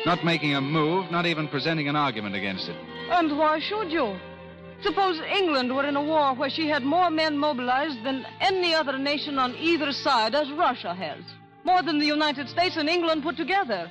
Not 0.05 0.23
making 0.23 0.55
a 0.55 0.61
move, 0.61 1.11
not 1.11 1.25
even 1.25 1.47
presenting 1.47 1.87
an 1.87 1.95
argument 1.95 2.35
against 2.35 2.69
it. 2.69 2.75
And 3.09 3.37
why 3.37 3.59
should 3.59 3.91
you? 3.91 4.15
Suppose 4.81 5.19
England 5.19 5.75
were 5.75 5.85
in 5.85 5.95
a 5.95 6.03
war 6.03 6.33
where 6.35 6.49
she 6.49 6.67
had 6.67 6.83
more 6.83 7.09
men 7.09 7.37
mobilized 7.37 8.03
than 8.03 8.25
any 8.39 8.73
other 8.73 8.97
nation 8.97 9.39
on 9.39 9.55
either 9.55 9.91
side, 9.91 10.35
as 10.35 10.51
Russia 10.51 10.93
has. 10.93 11.23
More 11.63 11.81
than 11.81 11.97
the 11.97 12.05
United 12.05 12.49
States 12.49 12.77
and 12.77 12.89
England 12.89 13.23
put 13.23 13.37
together. 13.37 13.89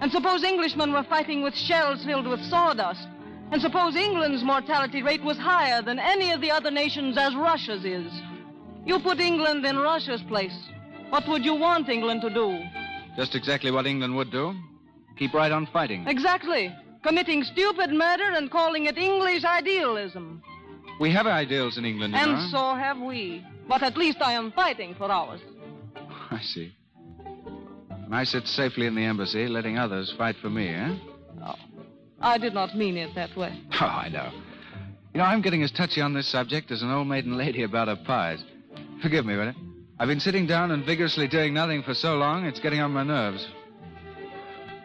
And 0.00 0.12
suppose 0.12 0.44
Englishmen 0.44 0.92
were 0.92 1.04
fighting 1.04 1.42
with 1.42 1.56
shells 1.56 2.04
filled 2.04 2.26
with 2.26 2.44
sawdust. 2.44 3.08
And 3.52 3.60
suppose 3.62 3.94
England's 3.94 4.42
mortality 4.42 5.02
rate 5.02 5.22
was 5.22 5.38
higher 5.38 5.80
than 5.82 5.98
any 5.98 6.32
of 6.32 6.40
the 6.40 6.50
other 6.50 6.70
nations, 6.70 7.16
as 7.16 7.34
Russia's 7.34 7.84
is. 7.84 8.12
You 8.84 8.98
put 9.00 9.20
England 9.20 9.64
in 9.64 9.76
Russia's 9.78 10.22
place. 10.22 10.56
What 11.10 11.28
would 11.28 11.44
you 11.44 11.54
want 11.54 11.88
England 11.88 12.22
to 12.22 12.30
do? 12.30 12.58
Just 13.16 13.34
exactly 13.34 13.70
what 13.70 13.86
England 13.86 14.16
would 14.16 14.30
do. 14.30 14.54
Keep 15.16 15.32
right 15.34 15.52
on 15.52 15.66
fighting. 15.72 16.06
Exactly. 16.06 16.74
Committing 17.02 17.44
stupid 17.44 17.90
murder 17.90 18.30
and 18.34 18.50
calling 18.50 18.86
it 18.86 18.98
English 18.98 19.44
idealism. 19.44 20.42
We 21.00 21.10
have 21.12 21.26
ideals 21.26 21.78
in 21.78 21.84
England, 21.84 22.14
you 22.14 22.20
And 22.20 22.32
know. 22.32 22.48
so 22.50 22.74
have 22.74 22.98
we. 22.98 23.44
But 23.68 23.82
at 23.82 23.96
least 23.96 24.18
I 24.20 24.32
am 24.32 24.50
fighting 24.52 24.94
for 24.96 25.10
ours. 25.10 25.40
I 26.30 26.40
see. 26.40 26.74
And 27.90 28.14
I 28.14 28.24
sit 28.24 28.46
safely 28.46 28.86
in 28.86 28.94
the 28.94 29.04
embassy, 29.04 29.46
letting 29.46 29.78
others 29.78 30.12
fight 30.18 30.36
for 30.42 30.50
me, 30.50 30.68
eh? 30.68 30.94
I 32.26 32.38
did 32.38 32.54
not 32.54 32.76
mean 32.76 32.96
it 32.96 33.14
that 33.14 33.36
way. 33.36 33.52
Oh, 33.80 33.84
I 33.86 34.08
know. 34.08 34.30
You 35.14 35.18
know, 35.20 35.24
I'm 35.24 35.40
getting 35.42 35.62
as 35.62 35.70
touchy 35.70 36.00
on 36.00 36.12
this 36.12 36.26
subject 36.28 36.70
as 36.70 36.82
an 36.82 36.90
old 36.90 37.08
maiden 37.08 37.36
lady 37.38 37.62
about 37.62 37.88
her 37.88 37.96
pies. 37.96 38.42
Forgive 39.02 39.24
me, 39.24 39.36
will 39.36 39.46
you? 39.46 39.52
I've 39.98 40.08
been 40.08 40.20
sitting 40.20 40.46
down 40.46 40.70
and 40.72 40.84
vigorously 40.84 41.26
doing 41.28 41.54
nothing 41.54 41.82
for 41.82 41.94
so 41.94 42.16
long, 42.16 42.44
it's 42.44 42.60
getting 42.60 42.80
on 42.80 42.90
my 42.92 43.02
nerves. 43.02 43.46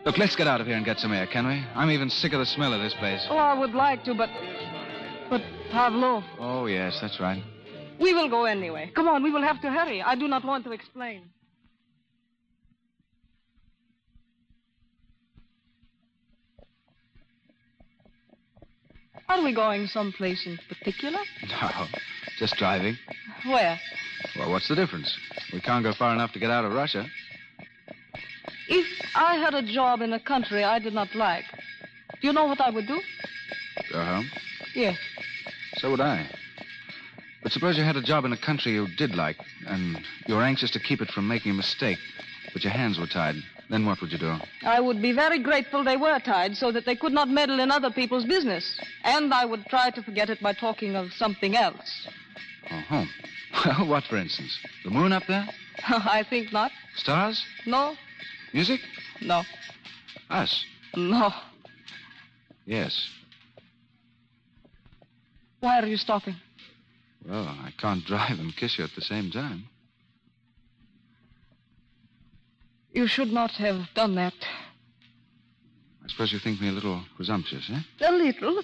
Look, 0.05 0.17
let's 0.17 0.35
get 0.35 0.47
out 0.47 0.61
of 0.61 0.67
here 0.67 0.75
and 0.77 0.85
get 0.85 0.99
some 0.99 1.11
air, 1.13 1.27
can 1.27 1.45
we? 1.47 1.61
I'm 1.75 1.91
even 1.91 2.09
sick 2.09 2.31
of 2.33 2.39
the 2.39 2.45
smell 2.45 2.73
of 2.73 2.81
this 2.81 2.93
place. 2.95 3.25
Oh, 3.29 3.37
I 3.37 3.53
would 3.57 3.73
like 3.73 4.03
to, 4.05 4.13
but. 4.13 4.29
But, 5.29 5.41
Pavlov, 5.71 6.23
Oh, 6.39 6.65
yes, 6.65 6.97
that's 7.01 7.19
right. 7.19 7.43
we 7.99 8.13
will 8.13 8.29
go 8.29 8.45
anyway. 8.45 8.91
Come 8.95 9.07
on, 9.07 9.21
we 9.23 9.31
will 9.31 9.43
have 9.43 9.61
to 9.61 9.69
hurry. 9.69 10.01
I 10.01 10.15
do 10.15 10.27
not 10.27 10.43
want 10.45 10.63
to 10.65 10.71
explain. 10.71 11.23
Are 19.31 19.41
we 19.41 19.53
going 19.53 19.87
someplace 19.87 20.45
in 20.45 20.59
particular? 20.67 21.19
No, 21.49 21.87
just 22.37 22.57
driving. 22.57 22.97
Where? 23.45 23.79
Well, 24.37 24.51
what's 24.51 24.67
the 24.67 24.75
difference? 24.75 25.17
We 25.53 25.61
can't 25.61 25.85
go 25.85 25.93
far 25.93 26.13
enough 26.13 26.33
to 26.33 26.39
get 26.39 26.51
out 26.51 26.65
of 26.65 26.73
Russia. 26.73 27.05
If 28.67 28.85
I 29.15 29.37
had 29.37 29.53
a 29.53 29.61
job 29.61 30.01
in 30.01 30.11
a 30.11 30.19
country 30.19 30.65
I 30.65 30.79
did 30.79 30.93
not 30.93 31.15
like, 31.15 31.45
do 32.19 32.27
you 32.27 32.33
know 32.33 32.45
what 32.45 32.59
I 32.59 32.71
would 32.71 32.87
do? 32.87 32.99
Go 33.93 34.03
home? 34.03 34.29
Yes. 34.75 34.97
So 35.75 35.91
would 35.91 36.01
I. 36.01 36.29
But 37.41 37.51
But 37.51 37.53
suppose 37.53 37.77
you 37.77 37.83
had 37.83 37.97
a 37.97 38.01
job 38.01 38.23
in 38.23 38.31
a 38.31 38.37
country 38.37 38.71
you 38.71 38.87
did 38.97 39.13
like, 39.15 39.37
and 39.67 40.05
you 40.25 40.35
were 40.35 40.43
anxious 40.43 40.71
to 40.71 40.79
keep 40.79 41.01
it 41.01 41.09
from 41.09 41.27
making 41.27 41.51
a 41.51 41.55
mistake, 41.55 41.99
but 42.53 42.63
your 42.63 42.71
hands 42.71 42.97
were 42.97 43.07
tied. 43.07 43.35
Then 43.71 43.85
what 43.85 44.01
would 44.01 44.11
you 44.11 44.17
do? 44.17 44.35
I 44.63 44.81
would 44.81 45.01
be 45.01 45.13
very 45.13 45.39
grateful 45.39 45.81
they 45.81 45.95
were 45.95 46.19
tied 46.19 46.57
so 46.57 46.73
that 46.73 46.85
they 46.85 46.97
could 46.97 47.13
not 47.13 47.29
meddle 47.29 47.61
in 47.61 47.71
other 47.71 47.89
people's 47.89 48.25
business. 48.25 48.77
And 49.05 49.33
I 49.33 49.45
would 49.45 49.65
try 49.67 49.89
to 49.91 50.03
forget 50.03 50.29
it 50.29 50.41
by 50.41 50.51
talking 50.51 50.97
of 50.97 51.13
something 51.13 51.55
else. 51.55 52.07
Oh, 52.69 53.05
well, 53.65 53.87
what, 53.87 54.03
for 54.03 54.17
instance? 54.17 54.59
The 54.83 54.91
moon 54.91 55.13
up 55.13 55.23
there? 55.25 55.47
I 55.87 56.25
think 56.29 56.51
not. 56.51 56.71
Stars? 56.97 57.41
No, 57.65 57.95
Music? 58.53 58.81
no, 59.21 59.43
Us? 60.29 60.65
no. 60.97 61.31
Yes. 62.65 63.07
Why 65.61 65.79
are 65.79 65.85
you 65.87 65.95
stopping? 65.95 66.35
Well, 67.25 67.47
I 67.47 67.73
can't 67.79 68.03
drive 68.05 68.37
and 68.37 68.53
kiss 68.53 68.77
you 68.77 68.83
at 68.83 68.91
the 68.97 69.01
same 69.01 69.31
time. 69.31 69.63
You 72.93 73.07
should 73.07 73.31
not 73.31 73.51
have 73.51 73.87
done 73.93 74.15
that. 74.15 74.33
I 76.03 76.07
suppose 76.09 76.31
you 76.33 76.39
think 76.39 76.59
me 76.59 76.69
a 76.69 76.71
little 76.73 77.01
presumptuous, 77.15 77.69
eh? 77.71 78.07
A 78.07 78.11
little. 78.11 78.61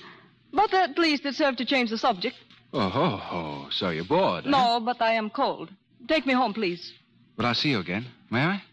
But 0.51 0.74
at 0.74 0.98
least 0.98 1.25
it 1.25 1.36
served 1.36 1.57
to 1.60 1.65
change 1.65 1.89
the 1.89 1.98
subject. 1.98 2.36
Oh, 2.74 2.89
ho, 2.89 3.17
ho. 3.17 3.67
So 3.72 3.89
you're 3.89 4.03
bored, 4.05 4.46
eh? 4.46 4.50
No, 4.50 4.79
but 4.79 5.01
I 5.01 5.13
am 5.13 5.29
cold. 5.29 5.69
Take 6.07 6.25
me 6.25 6.34
home, 6.34 6.53
please. 6.53 6.93
But 7.36 7.46
I'll 7.46 7.53
see 7.55 7.69
you 7.69 7.79
again. 7.79 8.05
May 8.29 8.41
I? 8.43 8.63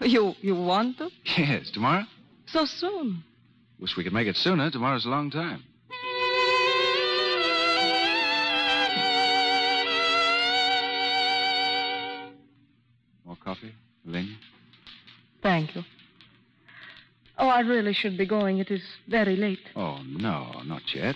You 0.00 0.34
you 0.40 0.54
want 0.54 0.98
to? 0.98 1.10
Yes, 1.38 1.70
tomorrow? 1.70 2.04
So 2.46 2.64
soon. 2.64 3.24
Wish 3.78 3.96
we 3.96 4.04
could 4.04 4.12
make 4.12 4.28
it 4.28 4.36
sooner. 4.36 4.70
Tomorrow's 4.70 5.06
a 5.06 5.08
long 5.08 5.30
time. 5.30 5.62
Thank 15.52 15.76
you. 15.76 15.82
Oh, 17.36 17.48
I 17.48 17.60
really 17.60 17.92
should 17.92 18.16
be 18.16 18.24
going. 18.24 18.56
It 18.56 18.70
is 18.70 18.80
very 19.06 19.36
late. 19.36 19.58
Oh, 19.76 19.98
no, 20.02 20.62
not 20.64 20.80
yet. 20.94 21.14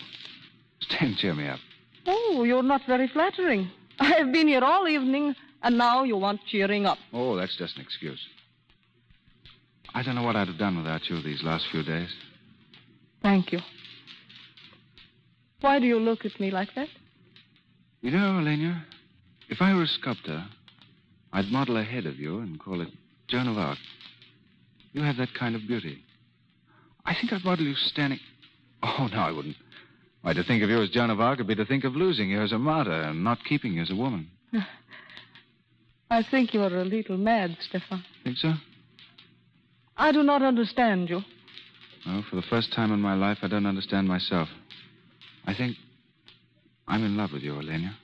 Stay 0.81 1.07
and 1.07 1.17
cheer 1.17 1.35
me 1.35 1.49
up. 1.49 1.59
Oh, 2.07 2.45
you're 2.45 2.63
not 2.63 2.83
very 2.87 3.09
flattering. 3.09 3.71
I 3.99 4.13
have 4.19 4.33
been 4.33 4.47
here 4.47 4.63
all 4.63 4.87
evening, 4.87 5.35
and 5.63 5.79
now 5.79 6.05
you 6.05 6.19
want 6.19 6.41
cheering 6.49 6.85
up. 6.85 6.99
Oh, 7.15 7.35
that's 7.35 7.57
just 7.57 7.77
an 7.77 7.83
excuse. 7.83 8.21
I 9.95 10.03
don't 10.03 10.17
know 10.17 10.23
what 10.23 10.37
I'd 10.37 10.49
have 10.49 10.59
done 10.59 10.77
without 10.77 11.09
you 11.09 11.23
these 11.23 11.43
last 11.43 11.65
few 11.71 11.83
days. 11.83 12.11
Thank 13.23 13.53
you. 13.53 13.61
Why 15.63 15.79
do 15.79 15.87
you 15.87 15.99
look 15.99 16.27
at 16.27 16.39
me 16.39 16.51
like 16.51 16.75
that? 16.75 16.89
You 18.03 18.11
know, 18.11 18.39
Elena, 18.39 18.85
if 19.49 19.63
I 19.63 19.73
were 19.73 19.85
a 19.85 19.87
sculptor, 19.87 20.45
I'd 21.33 21.51
model 21.51 21.79
a 21.79 21.83
head 21.83 22.05
of 22.05 22.19
you 22.19 22.41
and 22.41 22.61
call 22.61 22.83
it 22.83 22.89
Joan 23.29 23.49
of 23.49 23.57
Arc. 23.57 23.79
You 24.97 25.03
have 25.03 25.19
that 25.19 25.35
kind 25.35 25.55
of 25.55 25.61
beauty. 25.69 26.03
I 27.05 27.15
think 27.15 27.31
I'd 27.31 27.45
model 27.45 27.67
you 27.67 27.75
standing. 27.75 28.19
Oh, 28.83 29.09
no, 29.13 29.19
I 29.19 29.31
wouldn't. 29.31 29.57
Why, 30.23 30.33
to 30.33 30.43
think 30.43 30.63
of 30.63 30.71
you 30.71 30.81
as 30.81 30.89
Joan 30.89 31.11
of 31.11 31.21
Arc 31.21 31.37
would 31.37 31.47
be 31.47 31.55
to 31.55 31.67
think 31.67 31.85
of 31.85 31.95
losing 31.95 32.31
you 32.31 32.41
as 32.41 32.53
a 32.53 32.59
martyr 32.59 33.03
and 33.03 33.23
not 33.23 33.45
keeping 33.45 33.75
you 33.75 33.83
as 33.83 33.91
a 33.91 33.95
woman. 33.95 34.31
I 36.11 36.23
think 36.23 36.55
you're 36.55 36.75
a 36.75 36.85
little 36.85 37.19
mad, 37.19 37.59
Stefan. 37.61 38.03
Think 38.25 38.39
so? 38.39 38.55
I 39.99 40.13
do 40.13 40.23
not 40.23 40.41
understand 40.41 41.11
you. 41.11 41.21
Well, 42.07 42.25
for 42.31 42.37
the 42.37 42.43
first 42.49 42.73
time 42.73 42.91
in 42.91 43.01
my 43.01 43.15
life, 43.15 43.39
I 43.43 43.49
don't 43.49 43.67
understand 43.67 44.09
myself. 44.09 44.49
I 45.45 45.53
think 45.53 45.77
I'm 46.89 47.05
in 47.05 47.19
love 47.19 47.33
with 47.35 47.43
you, 47.43 47.55
Elena. 47.59 47.99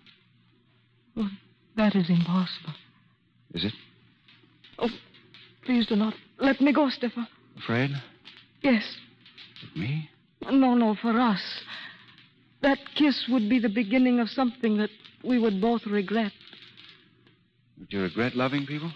Oh, 1.16 1.30
that 1.74 1.94
is 1.96 2.10
impossible. 2.10 2.74
Is 3.54 3.64
it? 3.64 3.72
Oh, 4.78 4.90
please 5.64 5.86
do 5.86 5.96
not 5.96 6.14
let 6.42 6.60
me 6.60 6.72
go, 6.72 6.88
Stefan. 6.90 7.28
Afraid? 7.56 7.90
Yes. 8.62 8.82
Of 9.62 9.76
me? 9.76 10.10
No, 10.50 10.74
no, 10.74 10.96
for 11.00 11.18
us. 11.18 11.40
That 12.62 12.78
kiss 12.96 13.26
would 13.28 13.48
be 13.48 13.60
the 13.60 13.68
beginning 13.68 14.18
of 14.18 14.28
something 14.28 14.76
that 14.78 14.90
we 15.24 15.38
would 15.38 15.60
both 15.60 15.86
regret. 15.86 16.32
Would 17.78 17.92
you 17.92 18.02
regret 18.02 18.34
loving 18.34 18.66
people? 18.66 18.92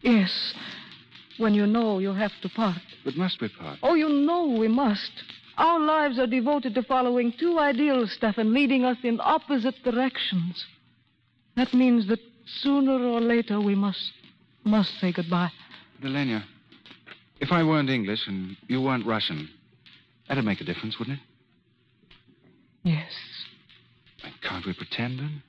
Yes. 0.00 0.54
When 1.38 1.54
you 1.54 1.66
know 1.66 2.00
you 2.00 2.12
have 2.12 2.32
to 2.42 2.48
part. 2.48 2.82
But 3.04 3.16
must 3.16 3.40
we 3.40 3.48
part? 3.48 3.78
Oh, 3.82 3.94
you 3.94 4.08
know 4.08 4.56
we 4.58 4.66
must. 4.66 5.12
Our 5.56 5.78
lives 5.78 6.18
are 6.18 6.26
devoted 6.26 6.74
to 6.74 6.82
following 6.82 7.32
two 7.38 7.58
ideals, 7.58 8.12
Stefan, 8.12 8.52
leading 8.52 8.84
us 8.84 8.96
in 9.04 9.20
opposite 9.20 9.74
directions. 9.84 10.64
That 11.56 11.72
means 11.74 12.08
that 12.08 12.20
sooner 12.60 13.04
or 13.04 13.20
later 13.20 13.60
we 13.60 13.74
must 13.74 14.12
must 14.68 14.98
say 15.00 15.12
goodbye. 15.12 15.50
But, 16.00 16.08
Elena, 16.08 16.44
if 17.40 17.50
I 17.52 17.62
weren't 17.64 17.90
English 17.90 18.20
and 18.26 18.56
you 18.68 18.80
weren't 18.80 19.06
Russian, 19.06 19.48
that'd 20.28 20.44
make 20.44 20.60
a 20.60 20.64
difference, 20.64 20.98
wouldn't 20.98 21.18
it? 21.18 21.24
Yes. 22.88 23.12
And 24.24 24.32
can't 24.42 24.64
we 24.66 24.72
pretend 24.74 25.18
then? 25.18 25.42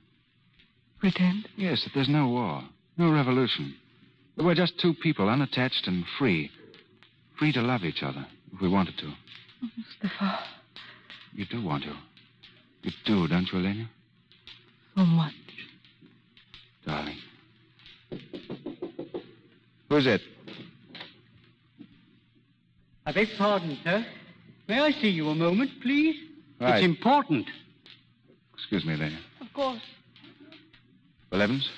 Pretend? 1.00 1.48
Yes, 1.56 1.84
that 1.84 1.92
there's 1.94 2.10
no 2.10 2.28
war, 2.28 2.64
no 2.98 3.12
revolution. 3.12 3.76
That 4.36 4.44
we're 4.44 4.56
just 4.56 4.80
two 4.80 4.94
people, 4.94 5.30
unattached 5.30 5.88
and 5.88 6.04
free. 6.18 6.52
Free 7.38 7.52
to 7.54 7.62
love 7.62 7.84
each 7.84 8.04
other 8.04 8.26
if 8.54 8.62
we 8.62 8.68
wanted 8.70 8.98
to. 8.98 9.14
Stefan, 9.98 10.38
You 11.34 11.46
do 11.46 11.64
want 11.64 11.84
to. 11.84 11.96
You 12.84 12.92
do, 13.06 13.28
don't 13.28 13.48
you, 13.52 13.60
Elena? 13.60 13.90
so 14.96 15.06
much. 15.06 15.34
Who's 19.90 20.06
it? 20.06 20.22
I 23.06 23.12
beg 23.12 23.28
pardon, 23.38 23.78
sir. 23.84 24.06
May 24.68 24.80
I 24.80 24.92
see 24.92 25.10
you 25.10 25.30
a 25.30 25.36
moment, 25.36 25.72
please? 25.82 26.16
Right. 26.62 26.76
It's 26.76 26.86
important. 26.86 27.48
Excuse 28.54 28.86
me, 28.86 28.94
Elena. 28.94 29.18
Of 29.42 29.52
course. 29.54 29.82
Well, 31.32 31.42
Evans? 31.42 31.70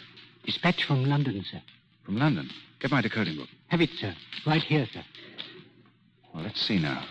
Dispatch 0.43 0.83
from 0.83 1.05
London, 1.05 1.45
sir. 1.49 1.61
From 2.03 2.17
London. 2.17 2.49
Get 2.79 2.91
my 2.91 3.01
decoding 3.01 3.37
book. 3.37 3.47
Have 3.67 3.79
it, 3.79 3.91
sir. 3.91 4.13
Right 4.45 4.61
here, 4.61 4.87
sir. 4.91 5.03
Well, 6.33 6.43
let's 6.43 6.59
see 6.61 6.79
now. 6.79 7.05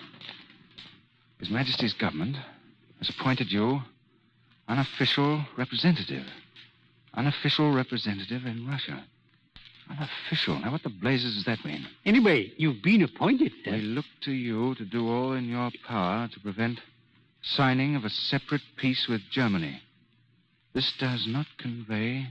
His 1.38 1.48
Majesty's 1.48 1.94
government 1.94 2.36
has 2.98 3.08
appointed 3.08 3.50
you 3.50 3.80
unofficial 4.68 5.44
representative. 5.56 6.26
Unofficial 7.14 7.72
representative 7.72 8.44
in 8.44 8.68
Russia. 8.68 9.02
Unofficial. 9.90 10.58
Now, 10.60 10.70
what 10.70 10.82
the 10.84 10.88
blazes 10.88 11.34
does 11.34 11.44
that 11.46 11.64
mean? 11.64 11.86
Anyway, 12.06 12.52
you've 12.56 12.82
been 12.82 13.02
appointed, 13.02 13.52
sir. 13.64 13.72
We 13.72 13.80
look 13.80 14.04
to 14.22 14.32
you 14.32 14.74
to 14.76 14.84
do 14.84 15.08
all 15.08 15.32
in 15.32 15.48
your 15.48 15.70
power 15.86 16.28
to 16.28 16.40
prevent 16.40 16.80
signing 17.42 17.96
of 17.96 18.04
a 18.04 18.10
separate 18.10 18.62
peace 18.76 19.06
with 19.08 19.20
Germany. 19.30 19.82
This 20.74 20.92
does 20.98 21.26
not 21.26 21.46
convey 21.58 22.28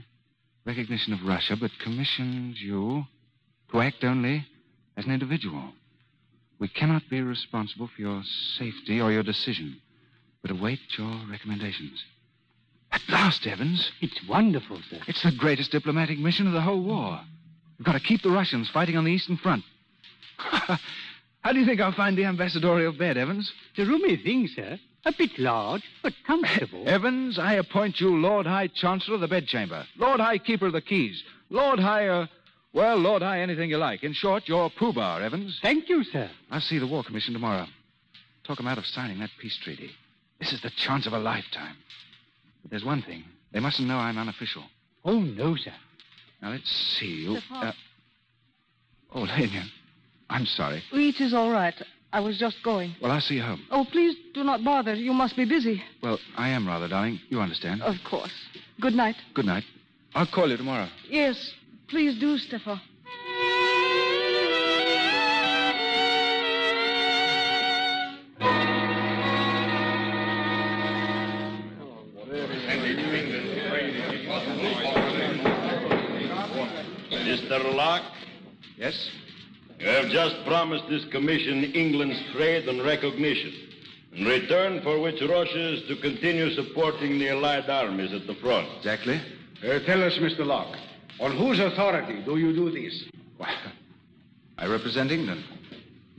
recognition 0.64 1.12
of 1.12 1.22
Russia, 1.22 1.56
but 1.60 1.70
commissions 1.82 2.60
you 2.62 3.04
to 3.70 3.80
act 3.80 4.04
only 4.04 4.46
as 4.96 5.04
an 5.04 5.12
individual. 5.12 5.72
We 6.58 6.68
cannot 6.68 7.08
be 7.10 7.20
responsible 7.20 7.88
for 7.94 8.00
your 8.00 8.22
safety 8.56 9.00
or 9.00 9.12
your 9.12 9.22
decision, 9.22 9.80
but 10.42 10.50
await 10.50 10.80
your 10.96 11.20
recommendations. 11.30 12.02
At 12.92 13.02
last, 13.08 13.46
Evans. 13.46 13.92
It's 14.00 14.26
wonderful, 14.28 14.80
sir. 14.88 14.98
It's 15.06 15.22
the 15.22 15.32
greatest 15.32 15.72
diplomatic 15.72 16.18
mission 16.18 16.46
of 16.46 16.52
the 16.52 16.60
whole 16.60 16.82
war. 16.82 17.20
We've 17.80 17.86
got 17.86 17.92
to 17.94 18.00
keep 18.00 18.20
the 18.20 18.30
Russians 18.30 18.68
fighting 18.68 18.98
on 18.98 19.04
the 19.04 19.10
Eastern 19.10 19.38
Front. 19.38 19.64
How 20.36 21.50
do 21.50 21.58
you 21.58 21.64
think 21.64 21.80
I'll 21.80 21.92
find 21.92 22.14
the 22.14 22.26
ambassadorial 22.26 22.92
bed, 22.92 23.16
Evans? 23.16 23.50
It's 23.70 23.88
a 23.88 23.90
roomy 23.90 24.18
thing, 24.18 24.48
sir. 24.54 24.78
A 25.06 25.12
bit 25.16 25.38
large, 25.38 25.82
but 26.02 26.12
comfortable. 26.26 26.84
Evans, 26.86 27.38
I 27.38 27.54
appoint 27.54 27.98
you 27.98 28.14
Lord 28.18 28.44
High 28.44 28.66
Chancellor 28.66 29.14
of 29.14 29.22
the 29.22 29.28
Bedchamber, 29.28 29.86
Lord 29.96 30.20
High 30.20 30.36
Keeper 30.36 30.66
of 30.66 30.74
the 30.74 30.82
Keys, 30.82 31.22
Lord 31.48 31.78
High, 31.78 32.08
uh, 32.08 32.26
well, 32.74 32.98
Lord 32.98 33.22
High 33.22 33.40
anything 33.40 33.70
you 33.70 33.78
like. 33.78 34.04
In 34.04 34.12
short, 34.12 34.46
you're 34.46 34.68
Pooh-Bah, 34.68 35.16
Evans. 35.16 35.58
Thank 35.62 35.88
you, 35.88 36.04
sir. 36.04 36.30
I'll 36.50 36.60
see 36.60 36.78
the 36.78 36.86
War 36.86 37.02
Commission 37.02 37.32
tomorrow. 37.32 37.66
Talk 38.44 38.60
'em 38.60 38.68
out 38.68 38.76
of 38.76 38.84
signing 38.84 39.20
that 39.20 39.30
peace 39.38 39.56
treaty. 39.56 39.92
This 40.38 40.52
is 40.52 40.60
the 40.60 40.68
chance 40.68 41.06
of 41.06 41.14
a 41.14 41.18
lifetime. 41.18 41.78
But 42.60 42.72
there's 42.72 42.84
one 42.84 43.00
thing. 43.00 43.24
They 43.52 43.60
mustn't 43.60 43.88
know 43.88 43.96
I'm 43.96 44.18
unofficial. 44.18 44.64
Oh, 45.02 45.20
no, 45.20 45.56
sir. 45.56 45.72
Now, 46.42 46.50
let's 46.50 46.70
see. 46.98 47.06
You, 47.06 47.38
uh, 47.52 47.72
oh, 49.14 49.20
Lenya, 49.26 49.64
I'm 50.28 50.46
sorry. 50.46 50.82
It 50.92 51.20
is 51.20 51.34
all 51.34 51.50
right. 51.50 51.74
I 52.12 52.20
was 52.20 52.38
just 52.38 52.56
going. 52.64 52.94
Well, 53.00 53.12
I'll 53.12 53.20
see 53.20 53.34
you 53.36 53.42
home. 53.42 53.62
Oh, 53.70 53.86
please 53.90 54.16
do 54.34 54.42
not 54.42 54.64
bother. 54.64 54.94
You 54.94 55.12
must 55.12 55.36
be 55.36 55.44
busy. 55.44 55.82
Well, 56.02 56.18
I 56.36 56.48
am 56.48 56.66
rather, 56.66 56.88
darling. 56.88 57.20
You 57.28 57.40
understand. 57.40 57.82
Of 57.82 57.96
course. 58.08 58.32
Good 58.80 58.94
night. 58.94 59.14
Good 59.34 59.46
night. 59.46 59.64
I'll 60.14 60.26
call 60.26 60.50
you 60.50 60.56
tomorrow. 60.56 60.88
Yes, 61.08 61.52
please 61.88 62.18
do, 62.18 62.36
Stefan. 62.38 62.80
Locke? 77.80 78.12
Yes? 78.76 79.10
You 79.78 79.88
have 79.88 80.10
just 80.10 80.36
promised 80.44 80.84
this 80.90 81.06
commission 81.06 81.64
England's 81.64 82.20
trade 82.34 82.68
and 82.68 82.84
recognition, 82.84 83.54
in 84.12 84.26
return 84.26 84.82
for 84.82 85.00
which 85.00 85.22
Russia 85.22 85.72
is 85.72 85.88
to 85.88 85.96
continue 85.96 86.50
supporting 86.50 87.18
the 87.18 87.30
Allied 87.30 87.70
armies 87.70 88.12
at 88.12 88.26
the 88.26 88.34
front. 88.34 88.68
Exactly. 88.76 89.18
Uh, 89.64 89.78
tell 89.86 90.04
us, 90.04 90.12
Mr. 90.18 90.44
Locke, 90.44 90.76
on 91.20 91.34
whose 91.34 91.58
authority 91.58 92.22
do 92.22 92.36
you 92.36 92.52
do 92.54 92.70
this? 92.70 93.04
I 94.58 94.66
represent 94.66 95.10
England. 95.10 95.42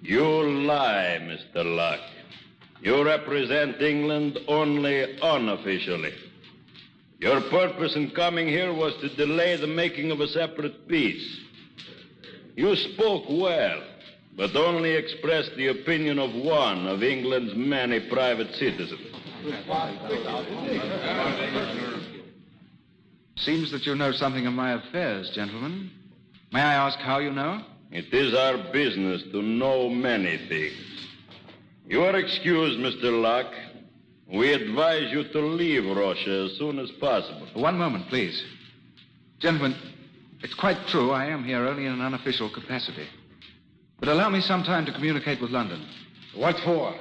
You 0.01 0.25
lie, 0.65 1.19
Mr. 1.21 1.63
Locke. 1.63 2.09
You 2.81 3.05
represent 3.05 3.79
England 3.79 4.39
only 4.47 5.15
unofficially. 5.21 6.13
Your 7.19 7.39
purpose 7.39 7.95
in 7.95 8.09
coming 8.09 8.47
here 8.47 8.73
was 8.73 8.95
to 9.01 9.15
delay 9.15 9.57
the 9.57 9.67
making 9.67 10.09
of 10.09 10.21
a 10.21 10.27
separate 10.27 10.87
peace. 10.87 11.37
You 12.55 12.75
spoke 12.75 13.25
well, 13.29 13.81
but 14.35 14.55
only 14.55 14.91
expressed 14.91 15.55
the 15.55 15.67
opinion 15.67 16.19
of 16.19 16.33
one 16.33 16.87
of 16.87 17.03
England's 17.03 17.55
many 17.55 17.99
private 17.99 18.53
citizens. 18.55 19.01
Seems 23.37 23.71
that 23.71 23.85
you 23.85 23.95
know 23.95 24.11
something 24.11 24.45
of 24.45 24.53
my 24.53 24.73
affairs, 24.73 25.31
gentlemen. 25.31 25.89
May 26.51 26.61
I 26.61 26.87
ask 26.87 26.99
how 26.99 27.19
you 27.19 27.31
know? 27.31 27.63
It 27.91 28.13
is 28.13 28.33
our 28.33 28.57
business 28.71 29.23
to 29.31 29.41
know 29.41 29.89
many 29.89 30.37
things. 30.47 31.07
You 31.87 32.03
are 32.03 32.15
excused, 32.15 32.79
Mr. 32.79 33.21
Locke. 33.21 33.53
We 34.31 34.53
advise 34.53 35.11
you 35.11 35.25
to 35.25 35.39
leave 35.41 35.85
Russia 35.85 36.47
as 36.49 36.57
soon 36.57 36.79
as 36.79 36.89
possible. 36.91 37.47
One 37.53 37.77
moment, 37.77 38.07
please. 38.07 38.41
Gentlemen, 39.39 39.75
it's 40.43 40.53
quite 40.55 40.87
true 40.87 41.11
I 41.11 41.25
am 41.25 41.43
here 41.43 41.67
only 41.67 41.85
in 41.85 41.93
an 41.93 42.01
unofficial 42.01 42.49
capacity. 42.49 43.07
But 43.99 44.09
allow 44.09 44.29
me 44.29 44.41
some 44.41 44.63
time 44.63 44.85
to 44.87 44.91
communicate 44.91 45.41
with 45.41 45.51
London. 45.51 45.85
What 46.35 46.57
for? 46.59 46.95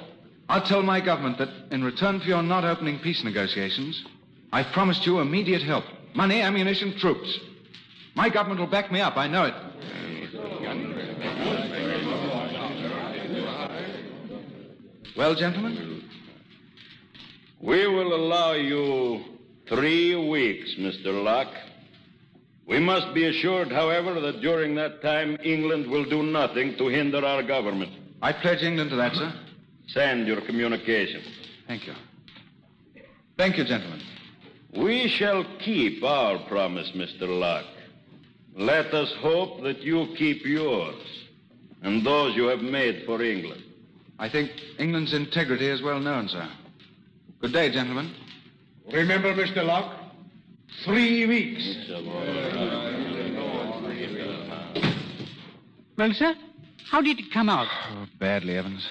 I'll 0.49 0.67
tell 0.67 0.83
my 0.83 1.01
government 1.01 1.39
that 1.39 1.49
in 1.71 1.83
return 1.85 2.21
for 2.21 2.27
your 2.27 2.43
not 2.43 2.65
opening 2.65 2.99
peace 2.99 3.23
negotiations, 3.25 4.05
I've 4.53 4.73
promised 4.73 5.07
you 5.07 5.21
immediate 5.21 5.63
help. 5.63 5.85
Money, 6.15 6.43
ammunition, 6.43 6.99
troops. 6.99 7.39
My 8.15 8.29
government 8.29 8.61
will 8.61 8.67
back 8.67 8.91
me 8.91 9.01
up, 9.01 9.17
I 9.17 9.29
know 9.29 9.45
it. 9.45 9.55
Well, 15.17 15.35
gentlemen? 15.35 16.05
We 17.61 17.87
will 17.87 18.15
allow 18.15 18.53
you 18.53 19.23
three 19.69 20.17
weeks, 20.17 20.75
Mr. 20.79 21.23
Locke. 21.23 21.55
We 22.71 22.79
must 22.79 23.13
be 23.15 23.27
assured, 23.27 23.73
however, 23.73 24.21
that 24.21 24.41
during 24.43 24.77
that 24.77 25.03
time 25.03 25.37
England 25.43 25.91
will 25.91 26.05
do 26.05 26.23
nothing 26.23 26.79
to 26.79 26.87
hinder 26.87 27.19
our 27.25 27.43
government. 27.43 27.91
I 28.23 28.33
pledge 28.33 28.63
England 28.63 28.91
to 28.91 28.97
that, 28.97 29.13
sir. 29.17 29.35
Send 29.89 30.29
your 30.29 30.41
communication. 30.43 31.21
Thank 31.67 31.89
you. 31.89 31.95
Thank 33.37 33.59
you, 33.59 33.65
gentlemen. 33.65 34.01
We 34.73 35.09
shall 35.09 35.45
keep 35.59 36.05
our 36.05 36.39
promise, 36.47 36.89
Mr. 36.95 37.23
Locke. 37.23 37.67
Let 38.55 38.95
us 38.95 39.13
hope 39.19 39.65
that 39.65 39.81
you 39.81 40.07
keep 40.17 40.45
yours 40.45 41.03
and 41.83 42.07
those 42.07 42.37
you 42.37 42.45
have 42.45 42.61
made 42.61 43.05
for 43.05 43.21
England. 43.21 43.65
I 44.17 44.29
think 44.29 44.53
England's 44.79 45.13
integrity 45.13 45.67
is 45.67 45.83
well 45.83 45.99
known, 45.99 46.29
sir. 46.29 46.49
Good 47.41 47.53
day, 47.53 47.73
gentlemen. 47.73 48.15
Remember, 48.93 49.35
Mr. 49.35 49.65
Locke, 49.65 50.00
three 50.85 51.27
weeks. 51.27 51.77
Well, 55.97 56.13
sir, 56.15 56.35
how 56.91 57.03
did 57.03 57.19
it 57.19 57.31
come 57.33 57.49
out? 57.49 57.69
Oh, 57.93 58.07
badly, 58.19 58.57
Evans. 58.57 58.89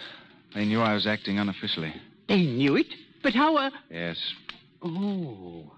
They 0.53 0.65
knew 0.65 0.81
I 0.81 0.93
was 0.93 1.07
acting 1.07 1.39
unofficially. 1.39 1.93
They 2.27 2.43
knew 2.43 2.75
it, 2.75 2.87
but 3.23 3.33
how? 3.33 3.57
Uh... 3.57 3.71
Yes. 3.89 4.17
Oh. 4.81 5.71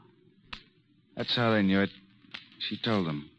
That's 1.16 1.36
how 1.36 1.52
they 1.54 1.62
knew 1.62 1.82
it. 1.82 1.90
She 2.60 2.78
told 2.78 3.08
them. 3.08 3.30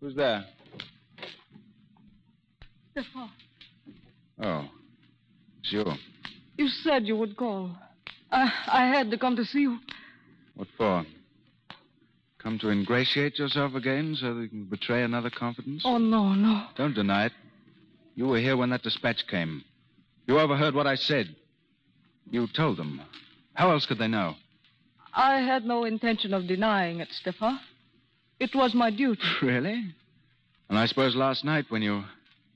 Who's 0.00 0.14
there? 0.14 0.44
The 2.94 3.02
Stefan, 3.02 3.30
Oh, 4.40 4.68
it's 5.60 5.72
you. 5.72 5.84
you 6.58 6.68
said 6.68 7.06
you 7.06 7.16
would 7.16 7.36
call. 7.36 7.70
I, 8.30 8.52
I 8.68 8.86
had 8.86 9.10
to 9.10 9.18
come 9.18 9.36
to 9.36 9.44
see 9.44 9.60
you. 9.60 9.78
What 10.54 10.68
for? 10.76 11.04
Come 12.38 12.58
to 12.60 12.70
ingratiate 12.70 13.38
yourself 13.38 13.74
again 13.74 14.16
so 14.18 14.34
that 14.34 14.42
you 14.42 14.48
can 14.48 14.64
betray 14.64 15.02
another 15.02 15.30
confidence? 15.30 15.82
Oh, 15.84 15.98
no, 15.98 16.32
no. 16.34 16.66
Don't 16.76 16.94
deny 16.94 17.26
it. 17.26 17.32
You 18.14 18.26
were 18.28 18.38
here 18.38 18.56
when 18.56 18.70
that 18.70 18.82
dispatch 18.82 19.26
came. 19.26 19.64
You 20.26 20.38
overheard 20.38 20.74
what 20.74 20.86
I 20.86 20.94
said. 20.94 21.34
You 22.30 22.46
told 22.46 22.76
them. 22.76 23.00
How 23.54 23.70
else 23.70 23.86
could 23.86 23.98
they 23.98 24.08
know? 24.08 24.34
I 25.14 25.40
had 25.40 25.64
no 25.64 25.84
intention 25.84 26.34
of 26.34 26.46
denying 26.46 27.00
it, 27.00 27.08
Stefan. 27.10 27.58
It 28.38 28.54
was 28.54 28.74
my 28.74 28.90
duty. 28.90 29.22
Really? 29.42 29.94
And 30.68 30.76
I 30.78 30.86
suppose 30.86 31.14
last 31.14 31.44
night 31.44 31.66
when 31.68 31.80
you 31.82 32.02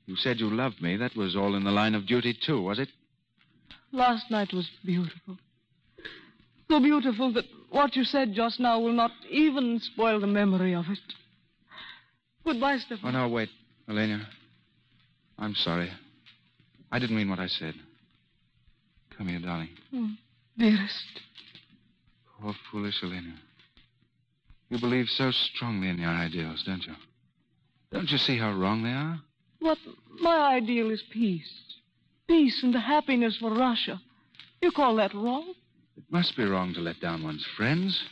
you 0.07 0.17
said 0.17 0.41
you 0.41 0.51
loved 0.51 0.83
me, 0.83 0.97
that 0.97 1.17
was 1.17 1.37
all 1.37 1.55
in 1.55 1.65
the 1.65 1.71
line 1.71 1.95
of 1.95 2.07
duty 2.07 2.35
too, 2.35 2.61
was 2.61 2.79
it? 2.79 2.89
Last 3.93 4.31
night 4.31 4.53
was 4.53 4.69
beautiful. 4.85 5.39
So 6.69 6.81
beautiful 6.81 7.33
that 7.33 7.47
what 7.71 7.97
you 7.97 8.05
said 8.05 8.35
just 8.35 8.61
now 8.61 8.79
will 8.81 8.93
not 8.93 9.11
even 9.29 9.81
spoil 9.81 10.21
the 10.21 10.27
memory 10.27 10.75
of 10.75 10.85
it. 10.89 10.99
Goodbye, 12.45 12.79
Stefan. 12.79 13.15
Oh 13.15 13.27
no, 13.27 13.29
wait, 13.29 13.49
Elena. 13.89 14.29
I'm 15.39 15.55
sorry. 15.55 15.91
I 16.93 16.99
didn't 16.99 17.17
mean 17.17 17.31
what 17.31 17.39
I 17.39 17.47
said. 17.47 17.75
Come 19.17 19.29
here, 19.29 19.41
darling. 19.41 19.71
Oh, 19.95 20.11
dearest. 20.57 21.21
Poor 22.41 22.55
foolish 22.71 23.03
Elena. 23.03 23.35
You 24.69 24.79
believe 24.79 25.09
so 25.09 25.31
strongly 25.31 25.89
in 25.89 25.99
your 25.99 26.11
ideals, 26.11 26.63
don't 26.65 26.87
you? 26.87 26.95
Don't 27.91 28.11
you 28.11 28.19
see 28.19 28.39
how 28.39 28.53
wrong 28.53 28.83
they 28.83 28.91
are? 28.91 29.21
But 29.61 29.79
my 30.21 30.55
ideal 30.57 30.91
is 30.91 31.03
peace. 31.11 31.51
Peace 32.27 32.63
and 32.63 32.75
happiness 32.75 33.37
for 33.37 33.51
Russia. 33.51 34.01
You 34.63 34.71
call 34.71 34.97
that 34.97 35.15
wrong? 35.15 35.53
It 35.97 36.05
must 36.11 36.37
be 36.37 36.45
wrong 36.45 36.73
to 36.75 36.81
let 36.81 37.01
down 37.01 37.23
one's 37.23 37.45
friends. 37.57 38.03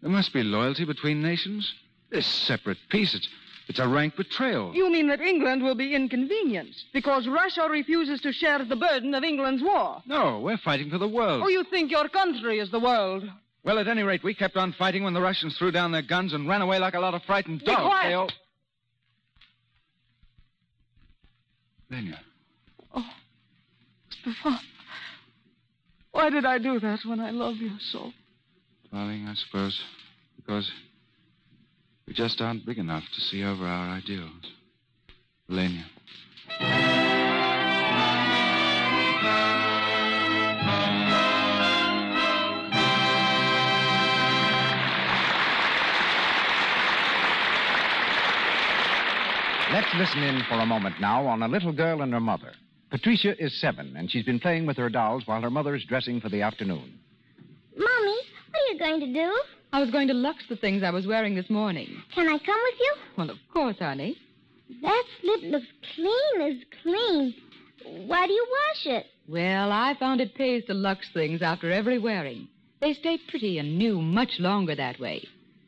There 0.00 0.10
must 0.10 0.32
be 0.32 0.42
loyalty 0.42 0.84
between 0.84 1.22
nations. 1.22 1.72
This 2.10 2.26
separate 2.26 2.78
peace, 2.88 3.14
it's, 3.14 3.28
it's 3.68 3.78
a 3.78 3.86
rank 3.88 4.16
betrayal. 4.16 4.74
You 4.74 4.90
mean 4.90 5.06
that 5.08 5.20
England 5.20 5.62
will 5.62 5.74
be 5.74 5.94
inconvenienced 5.94 6.86
because 6.92 7.28
Russia 7.28 7.68
refuses 7.70 8.20
to 8.22 8.32
share 8.32 8.64
the 8.64 8.76
burden 8.76 9.14
of 9.14 9.22
England's 9.24 9.62
war? 9.62 10.02
No, 10.06 10.40
we're 10.40 10.58
fighting 10.58 10.90
for 10.90 10.98
the 10.98 11.08
world. 11.08 11.42
Oh, 11.44 11.48
you 11.48 11.64
think 11.64 11.90
your 11.90 12.08
country 12.08 12.58
is 12.58 12.70
the 12.70 12.80
world? 12.80 13.24
Well, 13.64 13.78
at 13.78 13.86
any 13.86 14.02
rate, 14.02 14.24
we 14.24 14.34
kept 14.34 14.56
on 14.56 14.72
fighting 14.72 15.04
when 15.04 15.14
the 15.14 15.20
Russians 15.20 15.56
threw 15.56 15.70
down 15.70 15.92
their 15.92 16.02
guns 16.02 16.32
and 16.32 16.48
ran 16.48 16.62
away 16.62 16.80
like 16.80 16.94
a 16.94 17.00
lot 17.00 17.14
of 17.14 17.22
frightened 17.22 17.60
Be 17.60 17.66
dogs. 17.66 17.80
quiet. 17.82 18.08
They 18.08 18.14
all- 18.14 18.30
Lenya, 21.92 22.18
Oh, 22.94 23.04
Stefan. 24.10 24.58
Why 26.10 26.30
did 26.30 26.44
I 26.46 26.58
do 26.58 26.80
that 26.80 27.00
when 27.04 27.20
I 27.20 27.30
love 27.30 27.56
you 27.56 27.72
so? 27.90 28.12
darling, 28.90 29.26
I 29.26 29.34
suppose 29.34 29.78
because 30.36 30.70
we 32.06 32.12
just 32.14 32.40
aren't 32.40 32.64
big 32.66 32.78
enough 32.78 33.04
to 33.14 33.20
see 33.20 33.42
over 33.44 33.64
our 33.64 33.88
ideals. 33.88 34.30
Lenya. 35.50 35.84
Let's 49.72 49.94
listen 49.96 50.22
in 50.22 50.42
for 50.50 50.56
a 50.56 50.66
moment 50.66 51.00
now 51.00 51.26
on 51.26 51.42
a 51.42 51.48
little 51.48 51.72
girl 51.72 52.02
and 52.02 52.12
her 52.12 52.20
mother. 52.20 52.52
Patricia 52.90 53.42
is 53.42 53.58
seven, 53.58 53.96
and 53.96 54.10
she's 54.10 54.24
been 54.24 54.38
playing 54.38 54.66
with 54.66 54.76
her 54.76 54.90
dolls 54.90 55.22
while 55.26 55.40
her 55.40 55.48
mother 55.48 55.74
is 55.74 55.82
dressing 55.86 56.20
for 56.20 56.28
the 56.28 56.42
afternoon. 56.42 56.98
Mommy, 57.74 58.18
what 58.50 58.60
are 58.60 58.72
you 58.72 58.78
going 58.78 59.00
to 59.00 59.06
do? 59.14 59.32
I 59.72 59.80
was 59.80 59.90
going 59.90 60.08
to 60.08 60.14
lux 60.14 60.44
the 60.50 60.56
things 60.56 60.82
I 60.82 60.90
was 60.90 61.06
wearing 61.06 61.34
this 61.34 61.48
morning. 61.48 61.88
Can 62.14 62.28
I 62.28 62.36
come 62.36 62.60
with 62.62 62.80
you? 62.80 62.94
Well, 63.16 63.30
of 63.30 63.38
course, 63.50 63.78
honey. 63.78 64.18
That 64.82 65.04
slip 65.22 65.40
looks 65.44 65.66
clean 65.94 66.42
as 66.42 66.56
clean. 66.82 67.34
Why 68.06 68.26
do 68.26 68.32
you 68.34 68.46
wash 68.50 68.98
it? 68.98 69.06
Well, 69.26 69.72
I 69.72 69.94
found 69.98 70.20
it 70.20 70.34
pays 70.34 70.66
to 70.66 70.74
lux 70.74 71.06
things 71.14 71.40
after 71.40 71.70
every 71.70 71.98
wearing. 71.98 72.46
They 72.82 72.92
stay 72.92 73.18
pretty 73.26 73.56
and 73.56 73.78
new 73.78 74.02
much 74.02 74.32
longer 74.38 74.74
that 74.74 75.00
way. 75.00 75.26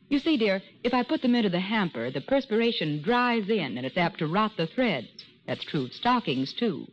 You 0.09 0.19
see, 0.19 0.37
dear, 0.37 0.61
if 0.83 0.93
I 0.93 1.03
put 1.03 1.21
them 1.21 1.35
into 1.35 1.49
the 1.49 1.59
hamper, 1.59 2.11
the 2.11 2.21
perspiration 2.21 3.01
dries 3.01 3.49
in 3.49 3.77
and 3.77 3.85
it's 3.85 3.97
apt 3.97 4.19
to 4.19 4.27
rot 4.27 4.51
the 4.55 4.67
threads. 4.67 5.07
That's 5.47 5.63
true 5.65 5.85
of 5.85 5.93
stockings, 5.93 6.53
too. 6.53 6.87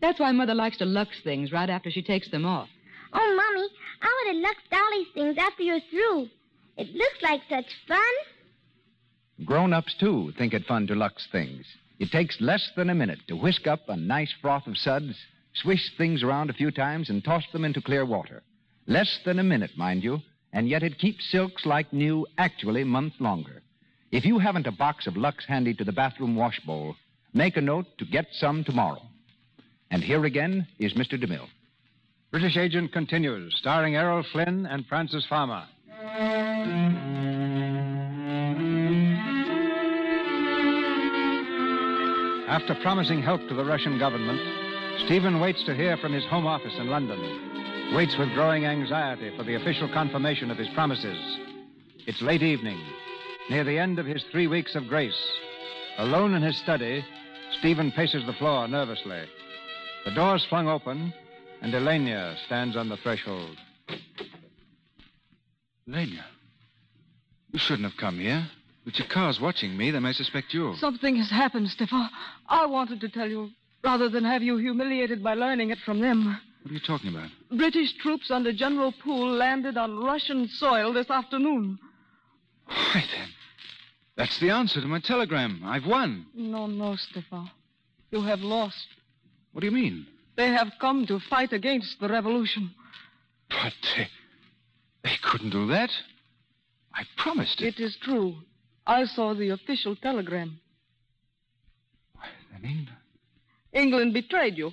That's 0.00 0.20
why 0.20 0.32
Mother 0.32 0.54
likes 0.54 0.78
to 0.78 0.84
lux 0.84 1.20
things 1.22 1.50
right 1.50 1.68
after 1.68 1.90
she 1.90 2.02
takes 2.02 2.30
them 2.30 2.44
off. 2.44 2.68
Oh, 3.12 3.36
Mommy, 3.36 3.68
I 4.02 4.06
want 4.06 4.36
to 4.36 4.42
lux 4.42 4.58
Dolly's 4.70 5.08
things 5.14 5.38
after 5.38 5.62
you're 5.62 5.80
through. 5.90 6.28
It 6.76 6.94
looks 6.94 7.22
like 7.22 7.40
such 7.48 7.66
fun. 7.86 8.00
Grown 9.44 9.72
ups, 9.72 9.94
too, 9.98 10.32
think 10.36 10.52
it 10.52 10.66
fun 10.66 10.86
to 10.88 10.94
lux 10.94 11.26
things. 11.32 11.64
It 11.98 12.10
takes 12.10 12.40
less 12.40 12.70
than 12.76 12.90
a 12.90 12.94
minute 12.94 13.20
to 13.28 13.36
whisk 13.36 13.66
up 13.66 13.88
a 13.88 13.96
nice 13.96 14.32
froth 14.40 14.66
of 14.66 14.76
suds, 14.76 15.16
swish 15.54 15.90
things 15.96 16.22
around 16.22 16.50
a 16.50 16.54
few 16.54 16.70
times, 16.70 17.08
and 17.10 17.24
toss 17.24 17.44
them 17.52 17.64
into 17.64 17.80
clear 17.80 18.04
water. 18.04 18.42
Less 18.86 19.18
than 19.24 19.38
a 19.38 19.44
minute, 19.44 19.76
mind 19.76 20.04
you, 20.04 20.20
and 20.58 20.68
yet 20.68 20.82
it 20.82 20.98
keeps 20.98 21.30
silks 21.30 21.64
like 21.64 21.92
new 21.92 22.26
actually 22.36 22.82
month 22.82 23.12
longer. 23.20 23.62
If 24.10 24.24
you 24.24 24.40
haven't 24.40 24.66
a 24.66 24.72
box 24.72 25.06
of 25.06 25.16
Lux 25.16 25.44
handy 25.46 25.72
to 25.74 25.84
the 25.84 25.92
bathroom 25.92 26.34
wash 26.34 26.58
bowl, 26.66 26.96
make 27.32 27.56
a 27.56 27.60
note 27.60 27.86
to 27.98 28.04
get 28.04 28.26
some 28.32 28.64
tomorrow. 28.64 29.00
And 29.92 30.02
here 30.02 30.24
again 30.24 30.66
is 30.80 30.94
Mr. 30.94 31.12
DeMille. 31.12 31.46
British 32.32 32.56
Agent 32.56 32.92
continues, 32.92 33.54
starring 33.56 33.94
Errol 33.94 34.24
Flynn 34.32 34.66
and 34.66 34.84
Frances 34.86 35.24
Farmer. 35.28 35.64
After 42.48 42.74
promising 42.82 43.22
help 43.22 43.46
to 43.46 43.54
the 43.54 43.64
Russian 43.64 43.96
government, 44.00 44.40
Stephen 45.06 45.38
waits 45.38 45.62
to 45.66 45.74
hear 45.76 45.96
from 45.98 46.12
his 46.12 46.24
home 46.24 46.48
office 46.48 46.74
in 46.78 46.88
London. 46.88 47.48
Waits 47.94 48.16
with 48.18 48.32
growing 48.34 48.66
anxiety 48.66 49.34
for 49.36 49.44
the 49.44 49.54
official 49.54 49.88
confirmation 49.88 50.50
of 50.50 50.58
his 50.58 50.68
promises. 50.68 51.18
It's 52.06 52.20
late 52.20 52.42
evening, 52.42 52.78
near 53.48 53.64
the 53.64 53.78
end 53.78 53.98
of 53.98 54.06
his 54.06 54.22
three 54.30 54.46
weeks 54.46 54.74
of 54.74 54.88
grace. 54.88 55.18
Alone 55.96 56.34
in 56.34 56.42
his 56.42 56.56
study, 56.58 57.04
Stephen 57.58 57.90
paces 57.90 58.24
the 58.26 58.34
floor 58.34 58.68
nervously. 58.68 59.22
The 60.04 60.10
door's 60.12 60.44
flung 60.44 60.68
open, 60.68 61.12
and 61.62 61.72
Elenia 61.72 62.36
stands 62.46 62.76
on 62.76 62.88
the 62.88 62.98
threshold. 62.98 63.56
Lenya, 65.88 66.24
you 67.52 67.58
shouldn't 67.58 67.88
have 67.88 67.96
come 67.98 68.18
here. 68.18 68.46
But 68.84 68.98
your 68.98 69.08
car's 69.08 69.40
watching 69.40 69.76
me. 69.76 69.90
They 69.90 69.98
may 69.98 70.12
suspect 70.12 70.54
you. 70.54 70.74
Something 70.78 71.16
has 71.16 71.30
happened, 71.30 71.68
Stefan. 71.68 72.08
I 72.48 72.64
wanted 72.66 73.00
to 73.00 73.08
tell 73.08 73.28
you 73.28 73.50
rather 73.82 74.08
than 74.08 74.24
have 74.24 74.42
you 74.42 74.56
humiliated 74.56 75.22
by 75.22 75.34
learning 75.34 75.70
it 75.70 75.78
from 75.84 76.00
them. 76.00 76.38
What 76.68 76.72
are 76.72 76.74
you 76.74 76.86
talking 76.86 77.14
about? 77.14 77.30
British 77.56 77.94
troops 77.94 78.30
under 78.30 78.52
General 78.52 78.92
Poole 79.02 79.30
landed 79.30 79.78
on 79.78 80.04
Russian 80.04 80.46
soil 80.48 80.92
this 80.92 81.08
afternoon. 81.08 81.78
Why 82.66 83.04
then? 83.16 83.28
That's 84.18 84.38
the 84.38 84.50
answer 84.50 84.82
to 84.82 84.86
my 84.86 85.00
telegram. 85.00 85.62
I've 85.64 85.86
won. 85.86 86.26
No, 86.34 86.66
no, 86.66 86.94
Stefan. 86.96 87.50
You 88.10 88.20
have 88.20 88.40
lost. 88.40 88.86
What 89.52 89.62
do 89.62 89.66
you 89.66 89.72
mean? 89.72 90.06
They 90.36 90.48
have 90.48 90.72
come 90.78 91.06
to 91.06 91.18
fight 91.30 91.54
against 91.54 92.00
the 92.00 92.08
revolution. 92.10 92.70
But 93.48 93.72
they, 93.96 94.08
they 95.04 95.16
couldn't 95.22 95.48
do 95.48 95.68
that. 95.68 95.90
I 96.92 97.04
promised 97.16 97.62
it. 97.62 97.78
It 97.78 97.82
is 97.82 97.96
true. 98.02 98.34
I 98.86 99.06
saw 99.06 99.32
the 99.32 99.48
official 99.48 99.96
telegram. 99.96 100.60
Why, 102.12 102.26
then 102.52 102.70
England. 102.70 102.98
England 103.72 104.12
betrayed 104.12 104.58
you. 104.58 104.72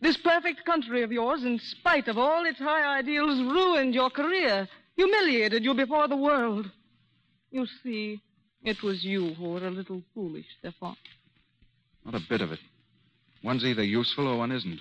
This 0.00 0.16
perfect 0.18 0.64
country 0.64 1.02
of 1.02 1.12
yours, 1.12 1.44
in 1.44 1.58
spite 1.58 2.08
of 2.08 2.18
all 2.18 2.44
its 2.44 2.58
high 2.58 2.98
ideals, 2.98 3.40
ruined 3.40 3.94
your 3.94 4.10
career, 4.10 4.68
humiliated 4.94 5.64
you 5.64 5.74
before 5.74 6.06
the 6.06 6.16
world. 6.16 6.70
You 7.50 7.66
see, 7.82 8.20
it 8.62 8.82
was 8.82 9.04
you 9.04 9.34
who 9.34 9.50
were 9.50 9.66
a 9.66 9.70
little 9.70 10.02
foolish, 10.14 10.46
Stefan. 10.58 10.96
Not 12.04 12.14
a 12.14 12.20
bit 12.28 12.40
of 12.42 12.52
it. 12.52 12.60
One's 13.42 13.64
either 13.64 13.82
useful 13.82 14.26
or 14.28 14.36
one 14.36 14.52
isn't. 14.52 14.80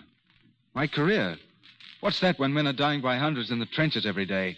My 0.73 0.87
career. 0.87 1.37
What's 2.01 2.19
that 2.19 2.37
when 2.37 2.53
men 2.53 2.67
are 2.67 2.73
dying 2.73 3.01
by 3.01 3.17
hundreds 3.17 3.51
in 3.51 3.59
the 3.59 3.65
trenches 3.65 4.05
every 4.05 4.25
day? 4.25 4.57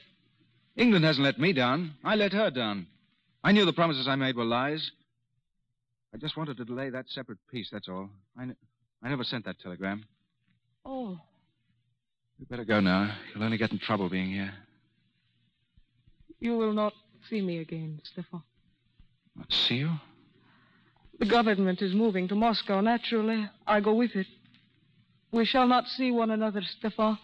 England 0.76 1.06
hasn't 1.06 1.24
let 1.24 1.40
me 1.40 1.54
down. 1.54 1.94
I 2.04 2.16
let 2.16 2.34
her 2.34 2.50
down. 2.50 2.88
I 3.44 3.52
knew 3.52 3.66
the 3.66 3.74
promises 3.74 4.08
I 4.08 4.16
made 4.16 4.36
were 4.36 4.44
lies. 4.44 4.92
I 6.14 6.18
just 6.18 6.36
wanted 6.36 6.58
to 6.58 6.66
delay 6.66 6.90
that 6.90 7.10
separate 7.10 7.38
piece, 7.52 7.70
that's 7.72 7.88
all. 7.88 8.10
I, 8.38 8.44
n- 8.44 8.56
I 9.04 9.10
never 9.10 9.24
sent 9.24 9.46
that 9.46 9.60
telegram. 9.60 10.06
Oh, 10.90 11.20
You 12.40 12.46
better 12.50 12.64
go 12.64 12.80
now. 12.80 13.14
You'll 13.34 13.44
only 13.44 13.58
get 13.58 13.72
in 13.72 13.80
trouble 13.80 14.10
being 14.10 14.32
here. 14.32 14.54
you 16.40 16.58
will 16.58 16.72
not 16.74 16.94
see 17.30 17.42
me 17.42 17.58
again, 17.60 18.00
Stefan. 18.06 18.42
Not 19.36 19.52
see 19.52 19.76
you? 19.76 19.92
The 21.20 21.26
government 21.26 21.82
is 21.82 21.94
moving 21.94 22.28
to 22.30 22.36
Moscow. 22.36 22.80
Naturally, 22.80 23.50
I 23.66 23.82
go 23.82 23.94
with 23.96 24.16
it. 24.16 24.28
We 25.32 25.44
shall 25.46 25.68
not 25.68 25.88
see 25.88 26.10
one 26.12 26.32
another, 26.32 26.62
Stefan, 26.78 27.18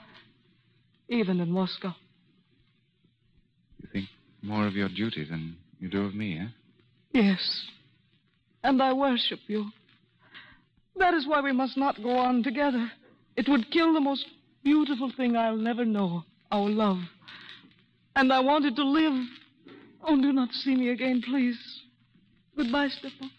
even 1.08 1.40
in 1.40 1.50
Moscow. 1.50 1.96
You 3.82 3.88
think 3.94 4.10
more 4.42 4.68
of 4.68 4.74
your 4.76 4.90
duty 4.90 5.24
than 5.24 5.56
you 5.80 5.88
do 5.90 6.06
of 6.06 6.14
me, 6.16 6.38
eh? 6.40 6.48
Yes. 7.14 7.66
And 8.64 8.82
I 8.82 8.92
worship 8.94 9.40
you. 9.48 9.68
That 10.98 11.14
is 11.14 11.26
why 11.26 11.40
we 11.42 11.54
must 11.54 11.78
not 11.78 12.02
go 12.04 12.18
on 12.18 12.44
together. 12.44 12.92
It 13.36 13.50
would 13.50 13.72
kill 13.72 13.94
the 13.94 14.00
most 14.00 14.26
beautiful 14.64 15.12
thing 15.16 15.36
I'll 15.36 15.58
never 15.58 15.86
know 15.86 16.24
our 16.52 16.70
love. 16.70 17.00
And 18.16 18.32
I 18.32 18.40
wanted 18.40 18.76
to 18.76 18.84
live. 18.84 19.28
Oh, 20.04 20.16
do 20.22 20.32
not 20.32 20.52
see 20.52 20.76
me 20.76 20.90
again, 20.90 21.22
please. 21.22 21.58
Goodbye, 22.56 22.90
Stefan. 22.90 23.32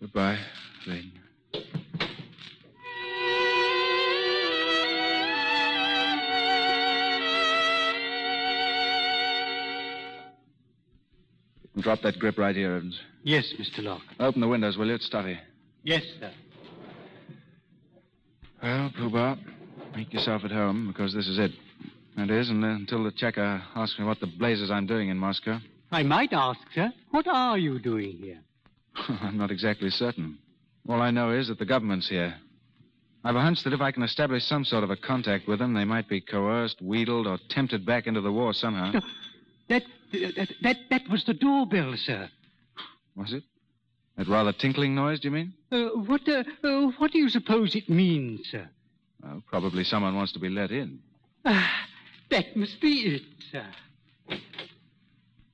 Goodbye, 0.00 0.38
Lane. 0.86 1.12
Drop 11.80 12.00
that 12.02 12.18
grip 12.18 12.38
right 12.38 12.56
here, 12.56 12.76
Evans. 12.76 12.98
Yes, 13.24 13.52
Mr. 13.58 13.82
Locke. 13.82 14.00
Open 14.18 14.40
the 14.40 14.48
windows, 14.48 14.78
will 14.78 14.86
you? 14.86 14.94
It's 14.94 15.04
stuffy. 15.04 15.38
Yes, 15.82 16.02
sir. 16.18 16.30
Well, 18.64 18.90
Pooh 18.96 19.36
make 19.94 20.10
yourself 20.14 20.42
at 20.42 20.50
home, 20.50 20.88
because 20.88 21.12
this 21.12 21.28
is 21.28 21.38
it. 21.38 21.50
That 22.16 22.30
is, 22.30 22.48
and, 22.48 22.64
uh, 22.64 22.68
until 22.68 23.04
the 23.04 23.12
Cheka 23.12 23.62
asks 23.76 23.98
me 23.98 24.06
what 24.06 24.20
the 24.20 24.26
blazes 24.26 24.70
I'm 24.70 24.86
doing 24.86 25.10
in 25.10 25.18
Moscow. 25.18 25.58
I 25.92 26.02
might 26.02 26.32
ask, 26.32 26.60
sir, 26.74 26.90
what 27.10 27.28
are 27.28 27.58
you 27.58 27.78
doing 27.78 28.16
here? 28.22 28.40
I'm 29.20 29.36
not 29.36 29.50
exactly 29.50 29.90
certain. 29.90 30.38
All 30.88 31.02
I 31.02 31.10
know 31.10 31.30
is 31.30 31.48
that 31.48 31.58
the 31.58 31.66
government's 31.66 32.08
here. 32.08 32.36
I've 33.22 33.36
a 33.36 33.42
hunch 33.42 33.62
that 33.64 33.74
if 33.74 33.82
I 33.82 33.92
can 33.92 34.02
establish 34.02 34.44
some 34.44 34.64
sort 34.64 34.82
of 34.82 34.88
a 34.88 34.96
contact 34.96 35.46
with 35.46 35.58
them, 35.58 35.74
they 35.74 35.84
might 35.84 36.08
be 36.08 36.22
coerced, 36.22 36.80
wheedled, 36.80 37.26
or 37.26 37.36
tempted 37.50 37.84
back 37.84 38.06
into 38.06 38.22
the 38.22 38.32
war 38.32 38.54
somehow. 38.54 38.92
That, 39.68 39.82
that, 40.12 40.48
that, 40.62 40.76
that 40.88 41.02
was 41.10 41.22
the 41.26 41.34
doorbell, 41.34 41.96
sir. 41.98 42.30
Was 43.14 43.34
it? 43.34 43.42
That 44.16 44.28
rather 44.28 44.52
tinkling 44.52 44.94
noise, 44.94 45.20
do 45.20 45.28
you 45.28 45.32
mean? 45.34 45.52
Uh, 45.72 45.86
what, 46.06 46.28
uh, 46.28 46.44
uh, 46.62 46.92
what 46.98 47.10
do 47.10 47.18
you 47.18 47.28
suppose 47.28 47.74
it 47.74 47.88
means, 47.88 48.48
sir? 48.48 48.68
Well, 49.22 49.42
probably 49.46 49.82
someone 49.84 50.14
wants 50.14 50.32
to 50.32 50.38
be 50.38 50.48
let 50.48 50.70
in. 50.70 51.00
Ah, 51.44 51.86
that 52.30 52.56
must 52.56 52.80
be 52.80 53.16
it, 53.16 53.22
sir. 53.50 53.66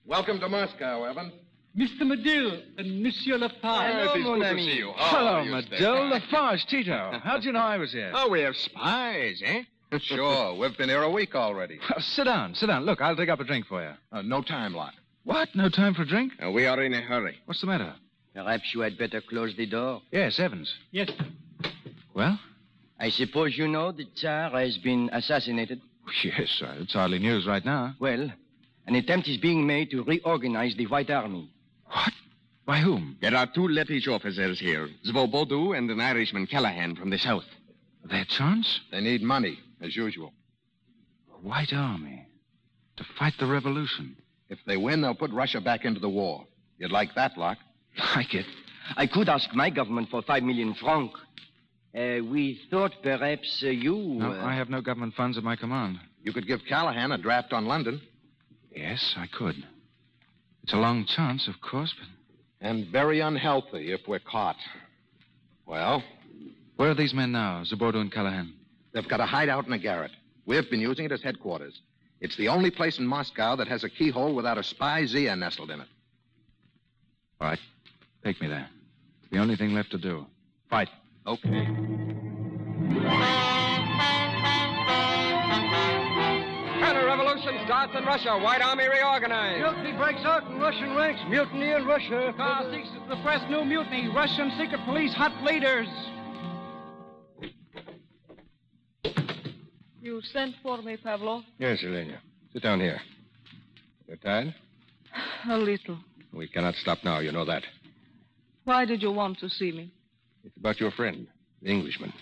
Welcome 0.05 0.41
to 0.41 0.49
Moscow, 0.49 1.05
Evan. 1.05 1.33
Mr. 1.77 2.01
Medill 2.07 2.61
and 2.79 3.03
Monsieur 3.03 3.39
Lafarge. 3.39 3.93
Hello, 3.93 4.13
it 4.13 4.19
is 4.19 4.25
good 4.25 4.57
to 4.57 4.63
see 4.73 4.77
you. 4.79 4.89
Oh, 4.91 4.95
Hello, 4.99 5.41
you 5.43 5.51
Medill. 5.53 5.77
stay. 5.79 6.11
Lafarge, 6.11 6.67
Tito. 6.67 7.21
How'd 7.23 7.45
you 7.45 7.53
know 7.53 7.61
I 7.61 7.79
was 7.79 7.93
here? 7.93 8.11
Oh, 8.13 8.29
we 8.29 8.41
have 8.43 8.57
spies, 8.57 9.41
eh? 9.45 9.63
Sure, 10.01 10.55
we've 10.55 10.77
been 10.77 10.89
here 10.89 11.03
a 11.03 11.11
week 11.11 11.35
already. 11.35 11.79
Well, 11.91 12.01
sit 12.01 12.25
down, 12.25 12.55
sit 12.55 12.67
down. 12.67 12.85
Look, 12.85 13.01
I'll 13.01 13.15
dig 13.17 13.29
up 13.31 13.41
a 13.41 13.45
drink 13.45 13.67
for 13.67 13.83
you. 13.83 13.93
Uh, 14.13 14.23
no 14.23 14.43
time, 14.43 14.75
Lot. 14.75 14.95
What? 15.25 15.49
No 15.55 15.69
time 15.69 15.95
for 15.95 16.03
a 16.03 16.07
drink? 16.07 16.33
Uh, 16.45 16.51
we 16.51 16.67
are 16.67 16.81
in 16.83 16.93
a 16.95 17.01
hurry. 17.01 17.39
What's 17.47 17.61
the 17.61 17.67
matter? 17.69 17.95
Perhaps 18.35 18.75
you 18.75 18.81
had 18.81 18.97
better 18.97 19.21
close 19.21 19.55
the 19.57 19.67
door. 19.67 20.03
Yes, 20.13 20.39
Evans. 20.39 20.73
Yes. 20.91 21.11
Well? 22.15 22.39
I 22.99 23.11
suppose 23.11 23.57
you 23.57 23.67
know 23.67 23.93
the 23.93 24.05
Tsar 24.15 24.51
has 24.51 24.79
been 24.79 25.11
assassinated. 25.13 25.81
Yes, 26.25 26.61
uh, 26.61 26.75
it's 26.81 26.95
hardly 26.95 27.21
news 27.21 27.47
right 27.47 27.65
now. 27.65 27.95
Well, 28.01 28.33
an 28.87 28.95
attempt 28.97 29.29
is 29.29 29.37
being 29.37 29.65
made 29.65 29.91
to 29.93 30.03
reorganize 30.03 30.75
the 30.75 30.87
White 30.89 31.09
Army. 31.11 31.49
What? 31.87 32.13
By 32.67 32.79
whom? 32.79 33.17
There 33.21 33.37
are 33.37 33.47
two 33.47 33.69
Lettish 33.69 34.09
officers 34.09 34.59
here, 34.59 34.89
Svobodu 35.07 35.77
and 35.77 35.89
an 35.89 36.01
Irishman, 36.01 36.47
Callahan, 36.49 36.97
from 36.97 37.11
the 37.11 37.19
south. 37.19 37.45
Their 38.05 38.25
chance? 38.25 38.81
They 38.91 39.01
need 39.01 39.23
money, 39.23 39.61
as 39.81 39.95
usual. 39.95 40.33
A 41.33 41.47
White 41.47 41.73
Army. 41.73 42.27
To 42.97 43.05
fight 43.19 43.35
the 43.39 43.47
revolution. 43.47 44.17
If 44.49 44.59
they 44.67 44.77
win, 44.77 45.01
they'll 45.01 45.15
put 45.15 45.31
Russia 45.31 45.61
back 45.61 45.85
into 45.85 46.01
the 46.01 46.09
war. 46.09 46.45
You'd 46.79 46.91
like 46.91 47.15
that, 47.15 47.39
Locke? 47.39 47.59
Like 48.17 48.35
it. 48.35 48.47
I 48.97 49.07
could 49.07 49.29
ask 49.29 49.53
my 49.55 49.71
government 49.71 50.09
for 50.11 50.23
five 50.23 50.43
million 50.43 50.75
francs. 50.75 51.19
Uh, 51.95 52.25
we 52.25 52.61
thought 52.71 52.93
perhaps 53.03 53.63
uh, 53.65 53.69
you. 53.69 53.97
No, 53.97 54.33
uh, 54.33 54.45
I 54.45 54.55
have 54.55 54.69
no 54.69 54.81
government 54.81 55.15
funds 55.15 55.37
at 55.37 55.45
my 55.45 55.57
command. 55.57 55.99
You 56.23 56.33
could 56.33 56.47
give 56.47 56.61
Callahan 56.69 57.13
a 57.13 57.19
draft 57.19 57.53
on 57.53 57.67
London. 57.67 58.01
Yes, 58.75 59.15
I 59.17 59.27
could. 59.27 59.57
It's 60.63 60.73
a 60.73 60.77
long 60.77 61.05
chance, 61.05 61.49
of 61.49 61.61
course, 61.61 61.95
but. 61.99 62.09
And 62.61 62.87
very 62.89 63.21
unhealthy 63.21 63.91
if 63.91 64.07
we're 64.07 64.19
caught. 64.21 64.57
Well? 65.67 66.03
Where 66.77 66.91
are 66.91 66.95
these 66.95 67.15
men 67.15 67.33
now, 67.33 67.63
Zabordo 67.65 68.01
and 68.01 68.13
Callahan? 68.13 68.53
They've 68.93 69.09
got 69.09 69.21
a 69.21 69.27
hideout 69.27 69.67
in 69.67 69.73
a 69.73 69.79
garret. 69.79 70.11
We've 70.47 70.69
been 70.71 70.81
using 70.81 71.07
it 71.07 71.13
as 71.13 71.23
headquarters. 71.23 71.81
It's 72.21 72.37
the 72.37 72.49
only 72.49 72.71
place 72.71 72.99
in 72.99 73.07
Moscow 73.07 73.57
that 73.57 73.69
has 73.69 73.83
a 73.83 73.89
keyhole 73.89 74.35
without 74.35 74.59
a 74.59 74.63
spy 74.63 75.07
Zia 75.07 75.35
nestled 75.37 75.71
in 75.71 75.81
it. 75.81 75.89
All 77.41 77.49
right. 77.49 77.59
Take 78.25 78.41
me 78.41 78.49
there. 78.49 78.69
It's 79.23 79.31
the 79.31 79.39
only 79.39 79.57
thing 79.57 79.75
left 79.75 79.91
to 79.93 79.99
do. 79.99 80.27
Fight. 80.69 80.89
Okay. 81.27 81.67
Counter-revolution 86.81 87.61
starts 87.65 87.95
in 87.97 88.05
Russia. 88.05 88.39
White 88.39 88.63
Army 88.63 88.89
reorganized. 88.89 89.61
Mutiny 89.61 89.97
breaks 89.97 90.25
out 90.25 90.45
in 90.51 90.59
Russian 90.59 90.95
ranks. 90.95 91.21
Mutiny 91.29 91.71
in 91.73 91.87
Russia. 91.87 92.33
Car 92.37 92.71
seeks 92.73 92.89
to 92.91 93.01
suppress 93.09 93.49
new 93.51 93.65
mutiny. 93.65 94.09
Russian 94.15 94.51
secret 94.59 94.81
police 94.85 95.15
hot 95.15 95.33
leaders. 95.43 95.89
You 100.03 100.21
sent 100.23 100.57
for 100.63 100.83
me, 100.83 100.97
Pavlov? 100.97 101.45
Yes, 101.59 101.83
Elena. 101.85 102.21
Sit 102.53 102.63
down 102.63 102.81
here. 102.81 103.01
You're 104.09 104.17
tired? 104.17 104.55
A 105.49 105.57
little. 105.57 105.99
We 106.33 106.49
cannot 106.49 106.75
stop 106.77 106.99
now, 107.05 107.19
you 107.21 107.33
know 107.33 107.45
that. 107.45 107.65
Why 108.65 108.85
did 108.85 109.03
you 109.03 109.11
want 109.13 109.39
to 109.41 109.49
see 109.49 109.73
me? 109.73 109.93
It's 110.45 110.57
about 110.57 110.81
your 110.81 110.91
friend, 110.91 111.27
the 111.63 111.71
Englishman. 111.71 112.13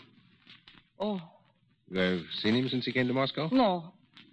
Oh, 0.99 1.21
You 1.91 1.99
have 2.01 2.21
seen 2.43 2.55
him 2.55 2.69
since 2.69 2.85
he 2.85 2.93
came 2.93 3.07
to 3.09 3.15
Moscow? 3.15 3.49
no. 3.53 3.93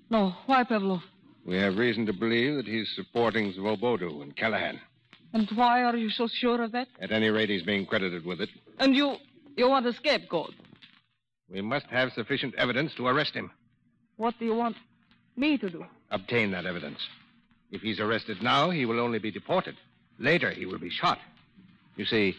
No. 0.10 0.36
Why, 0.46 0.63
Pavlov? 0.63 1.02
We 1.48 1.58
have 1.58 1.78
reason 1.78 2.06
to 2.06 2.13
believe 2.13 2.56
that 2.58 2.68
he's 2.68 2.88
supporting 2.96 3.52
Svobodu 3.54 4.22
and 4.22 4.36
Callahan. 4.36 4.80
And 5.34 5.50
why 5.56 5.84
are 5.84 5.98
you 5.98 6.12
so 6.12 6.28
sure 6.28 6.62
of 6.62 6.72
that? 6.74 6.88
At 7.02 7.12
any 7.12 7.30
rate, 7.30 7.50
he's 7.50 7.63
being 7.63 7.86
credited 7.88 8.24
with 8.24 8.39
it. 8.39 8.50
And 8.80 8.96
you 8.96 9.18
you 9.58 9.68
want 9.68 9.88
a 9.88 9.94
scapegoat? 9.94 10.54
We 11.50 11.62
must 11.62 11.88
have 11.88 12.12
sufficient 12.13 12.54
evidence 12.56 12.94
to 12.96 13.08
arrest 13.08 13.34
him. 13.34 13.50
What 14.18 14.38
do 14.39 14.46
you 14.46 14.54
want 14.56 14.76
me 15.36 15.58
to 15.58 15.70
do? 15.70 15.86
Obtain 16.12 16.52
that 16.52 16.65
evidence. 16.68 17.00
If 17.72 17.82
he's 17.82 18.00
arrested 18.00 18.41
now, 18.44 18.70
he 18.70 18.86
will 18.86 19.00
only 19.00 19.20
be 19.20 19.32
deported. 19.32 19.76
Later, 20.20 20.52
he 20.52 20.65
will 20.68 20.80
be 20.80 20.89
shot. 20.91 21.18
You 21.95 22.05
see, 22.05 22.36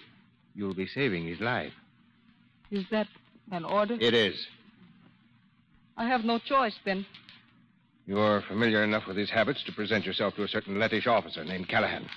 you'll 0.54 0.74
be 0.74 0.86
saving 0.86 1.26
his 1.26 1.40
life. 1.40 1.72
Is 2.70 2.84
that 2.90 3.06
an 3.52 3.64
order? 3.64 3.96
It 4.00 4.14
is. 4.14 4.46
I 5.96 6.06
have 6.08 6.24
no 6.24 6.38
choice 6.38 6.74
then. 6.84 7.06
You're 8.06 8.42
familiar 8.42 8.84
enough 8.84 9.06
with 9.06 9.16
his 9.16 9.30
habits 9.30 9.62
to 9.64 9.72
present 9.72 10.04
yourself 10.04 10.34
to 10.36 10.44
a 10.44 10.48
certain 10.48 10.76
Lettish 10.76 11.06
officer 11.06 11.44
named 11.44 11.68
Callahan. 11.68 12.08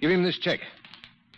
Give 0.00 0.10
him 0.10 0.22
this 0.22 0.38
check. 0.38 0.60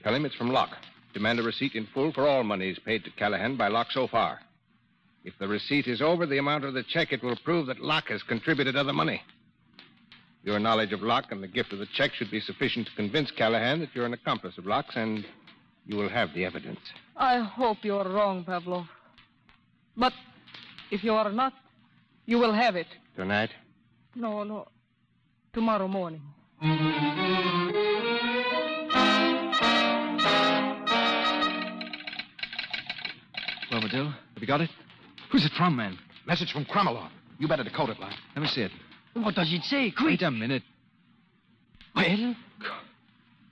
Tell 0.02 0.14
him 0.14 0.24
it's 0.24 0.35
from 0.35 0.50
Locke. 0.50 0.76
Demand 1.14 1.38
a 1.38 1.42
receipt 1.42 1.74
in 1.74 1.87
full 1.92 2.12
for 2.12 2.26
all 2.26 2.42
monies 2.42 2.78
paid 2.85 3.04
to 3.04 3.11
Callahan 3.11 3.56
by 3.56 3.68
Locke 3.68 3.90
so 3.90 4.08
far. 4.08 4.40
If 5.24 5.35
the 5.38 5.46
receipt 5.46 5.87
is 5.87 6.02
over 6.02 6.26
the 6.26 6.38
amount 6.38 6.64
of 6.64 6.74
the 6.74 6.82
check, 6.82 7.12
it 7.12 7.22
will 7.22 7.37
prove 7.44 7.66
that 7.66 7.80
Locke 7.80 8.08
has 8.08 8.22
contributed 8.24 8.74
other 8.74 8.92
money. 8.92 9.22
Your 10.44 10.59
knowledge 10.59 10.92
of 10.92 11.02
Locke 11.02 11.31
and 11.31 11.42
the 11.42 11.48
gift 11.48 11.72
of 11.72 11.78
the 11.78 11.87
check 11.94 12.12
should 12.14 12.31
be 12.31 12.40
sufficient 12.40 12.87
to 12.88 12.94
convince 12.96 13.31
Callahan 13.31 13.78
that 13.81 13.90
you're 13.94 14.07
an 14.07 14.12
accomplice 14.12 14.59
of 14.59 14.66
Locke's, 14.66 14.96
and 14.96 15.24
you 15.87 15.96
will 15.96 16.09
have 16.09 16.35
the 16.35 16.44
evidence. 16.44 16.81
I 17.16 17.38
hope 17.38 17.78
you're 17.83 18.09
wrong, 18.09 18.44
Pavlov. 18.44 18.88
But 19.96 20.12
if 20.90 21.05
you 21.05 21.12
are 21.12 21.31
not, 21.31 21.52
you 22.26 22.38
will 22.38 22.52
have 22.52 22.74
it. 22.74 22.88
Tonight? 23.14 23.50
No, 24.16 24.42
no. 24.42 24.68
Tomorrow 25.52 25.87
morning. 25.87 26.22
Well, 33.70 33.81
Medill, 33.81 34.07
have 34.07 34.40
you 34.40 34.46
got 34.46 34.61
it? 34.61 34.70
Who's 35.31 35.44
it 35.44 35.52
from, 35.57 35.76
man? 35.76 35.98
Message 36.26 36.52
from 36.52 36.64
Kromolov. 36.64 37.11
You 37.38 37.48
better 37.48 37.64
decode 37.64 37.90
it, 37.90 38.00
lad. 38.00 38.14
Let 38.35 38.42
me 38.42 38.48
see 38.48 38.62
it. 38.62 38.72
What 39.14 39.35
does 39.35 39.53
it 39.53 39.62
say? 39.62 39.90
Quick. 39.90 40.07
Wait 40.07 40.22
a 40.22 40.31
minute. 40.31 40.62
Well? 41.94 42.35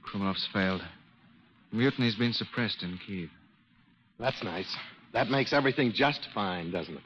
Krumlov's 0.05 0.49
failed. 0.53 0.83
The 1.71 1.77
mutiny's 1.77 2.17
been 2.17 2.33
suppressed 2.33 2.83
in 2.83 2.99
Kiev. 3.07 3.31
That's 4.19 4.43
nice. 4.43 4.77
That 5.13 5.29
makes 5.29 5.53
everything 5.53 5.93
just 5.95 6.29
fine, 6.35 6.71
doesn't 6.71 6.95
it? 6.95 7.03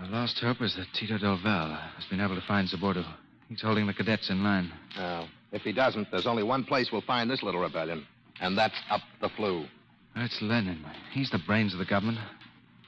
Our 0.00 0.08
last 0.08 0.38
hope 0.38 0.62
is 0.62 0.74
that 0.76 0.86
Tito 0.94 1.18
Del 1.18 1.38
Val 1.42 1.68
has 1.68 2.04
been 2.08 2.20
able 2.20 2.34
to 2.34 2.46
find 2.46 2.68
Zabordo. 2.68 3.04
He's 3.48 3.60
holding 3.60 3.86
the 3.86 3.92
cadets 3.92 4.30
in 4.30 4.42
line. 4.42 4.72
Now, 4.96 5.28
if 5.52 5.62
he 5.62 5.72
doesn't, 5.72 6.10
there's 6.10 6.26
only 6.26 6.42
one 6.42 6.64
place 6.64 6.90
we'll 6.92 7.02
find 7.02 7.30
this 7.30 7.42
little 7.42 7.60
rebellion, 7.60 8.06
and 8.40 8.56
that's 8.56 8.80
up 8.90 9.02
the 9.20 9.28
flue. 9.30 9.66
That's 10.14 10.40
Lenin. 10.40 10.84
He's 11.12 11.30
the 11.30 11.40
brains 11.46 11.72
of 11.72 11.78
the 11.78 11.84
government. 11.84 12.18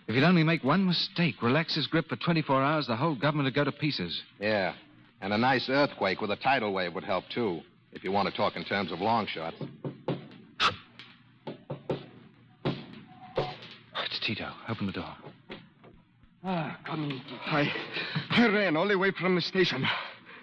If 0.09 0.15
he'd 0.15 0.25
only 0.25 0.43
make 0.43 0.65
one 0.65 0.87
mistake, 0.87 1.43
relax 1.43 1.75
his 1.75 1.87
grip 1.87 2.09
for 2.09 2.17
24 2.17 2.63
hours, 2.63 2.87
the 2.87 2.97
whole 2.97 3.15
government 3.15 3.47
would 3.47 3.55
go 3.55 3.65
to 3.65 3.73
pieces. 3.73 4.23
Yeah. 4.41 4.75
And 5.23 5.33
a 5.33 5.39
nice 5.39 5.69
earthquake 5.69 6.21
with 6.21 6.33
a 6.33 6.37
tidal 6.37 6.73
wave 6.73 6.95
would 6.95 7.05
help, 7.05 7.25
too, 7.33 7.61
if 7.93 8.03
you 8.03 8.11
want 8.11 8.29
to 8.29 8.37
talk 8.37 8.57
in 8.57 8.65
terms 8.65 8.91
of 8.91 9.01
long 9.01 9.27
shots. 9.27 9.57
It's 14.05 14.19
Tito. 14.27 14.51
Open 14.69 14.87
the 14.87 14.93
door. 14.93 15.15
Ah, 16.45 16.77
come 16.85 17.05
in. 17.05 17.23
I, 17.47 17.73
I 18.31 18.49
ran 18.49 18.77
all 18.77 18.89
the 18.89 18.99
way 18.99 19.13
from 19.13 19.37
the 19.37 19.41
station. 19.41 19.87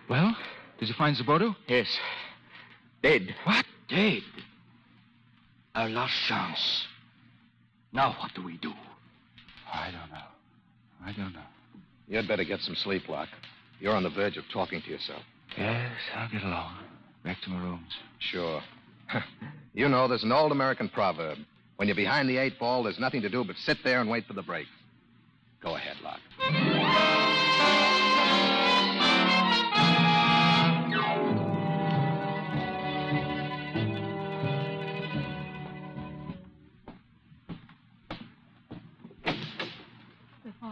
Well, 0.10 0.36
did 0.80 0.88
you 0.88 0.96
find 0.98 1.16
Zabordo? 1.16 1.56
Yes. 1.68 1.88
Dead. 3.04 3.36
What? 3.44 3.66
Dead. 3.90 4.24
Our 5.76 5.90
last 5.90 6.14
chance. 6.28 6.88
Now 7.92 8.16
what 8.20 8.34
do 8.34 8.44
we 8.44 8.58
do? 8.58 8.72
I 9.72 9.92
don't 9.92 10.10
know. 10.10 11.06
I 11.06 11.12
don't 11.12 11.34
know. 11.34 11.48
You'd 12.08 12.28
better 12.28 12.44
get 12.44 12.62
some 12.62 12.76
sleep, 12.76 13.08
Locke. 13.08 13.30
You're 13.80 13.96
on 13.96 14.04
the 14.04 14.10
verge 14.10 14.38
of 14.38 14.44
talking 14.52 14.82
to 14.82 14.90
yourself. 14.90 15.22
Yes, 15.58 15.92
I'll 16.16 16.30
get 16.30 16.44
along. 16.44 16.78
Back 17.24 17.38
to 17.44 17.50
my 17.50 17.62
rooms. 17.62 17.92
Sure. 18.20 18.62
you 19.74 19.88
know, 19.88 20.08
there's 20.08 20.24
an 20.24 20.32
old 20.32 20.52
American 20.52 20.90
proverb. 20.90 21.38
When 21.78 21.88
you're 21.88 21.96
behind 21.96 22.30
the 22.30 22.38
eight 22.38 22.60
ball, 22.60 22.84
there's 22.84 23.00
nothing 23.00 23.22
to 23.22 23.30
do 23.30 23.44
but 23.46 23.56
sit 23.56 23.78
there 23.84 24.02
and 24.02 24.10
wait 24.10 24.26
for 24.26 24.34
the 24.34 24.44
break. 24.44 24.68
Go 25.64 25.76
ahead, 25.76 25.96
Locke. 26.04 26.20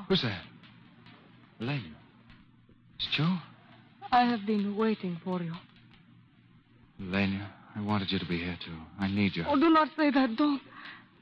Who's 0.08 0.22
that? 0.22 0.41
Elena. 1.60 1.84
Joe? 3.17 3.38
I 4.12 4.25
have 4.25 4.45
been 4.45 4.77
waiting 4.77 5.19
for 5.23 5.41
you. 5.41 5.53
Elena, 7.01 7.51
I 7.75 7.82
wanted 7.82 8.12
you 8.12 8.19
to 8.19 8.25
be 8.25 8.38
here, 8.38 8.58
too. 8.63 8.77
I 8.99 9.08
need 9.08 9.36
you. 9.36 9.43
Oh, 9.47 9.56
do 9.56 9.69
not 9.71 9.89
say 9.97 10.12
that. 10.12 10.36
Don't. 10.38 10.62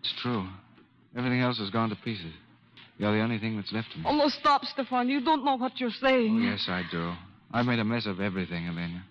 It's 0.02 0.14
true. 0.22 0.46
Everything 1.18 1.40
else 1.40 1.58
has 1.60 1.70
gone 1.70 1.90
to 1.90 1.96
pieces. 1.96 2.34
You're 2.98 3.14
the 3.16 3.22
only 3.22 3.40
thing 3.40 3.56
that's 3.56 3.72
left 3.72 3.92
to 3.94 4.00
me. 4.00 4.04
Oh, 4.08 4.16
no, 4.16 4.28
stop, 4.28 4.66
Stefan. 4.66 5.08
You 5.08 5.24
don't 5.24 5.46
know 5.46 5.56
what 5.56 5.80
you're 5.80 5.90
saying. 5.90 6.38
Oh, 6.38 6.52
yes, 6.52 6.66
I 6.68 6.84
do. 6.92 7.14
I've 7.54 7.66
made 7.66 7.80
a 7.80 7.86
mess 7.86 8.06
of 8.06 8.20
everything, 8.20 8.68
Elena. 8.68 9.04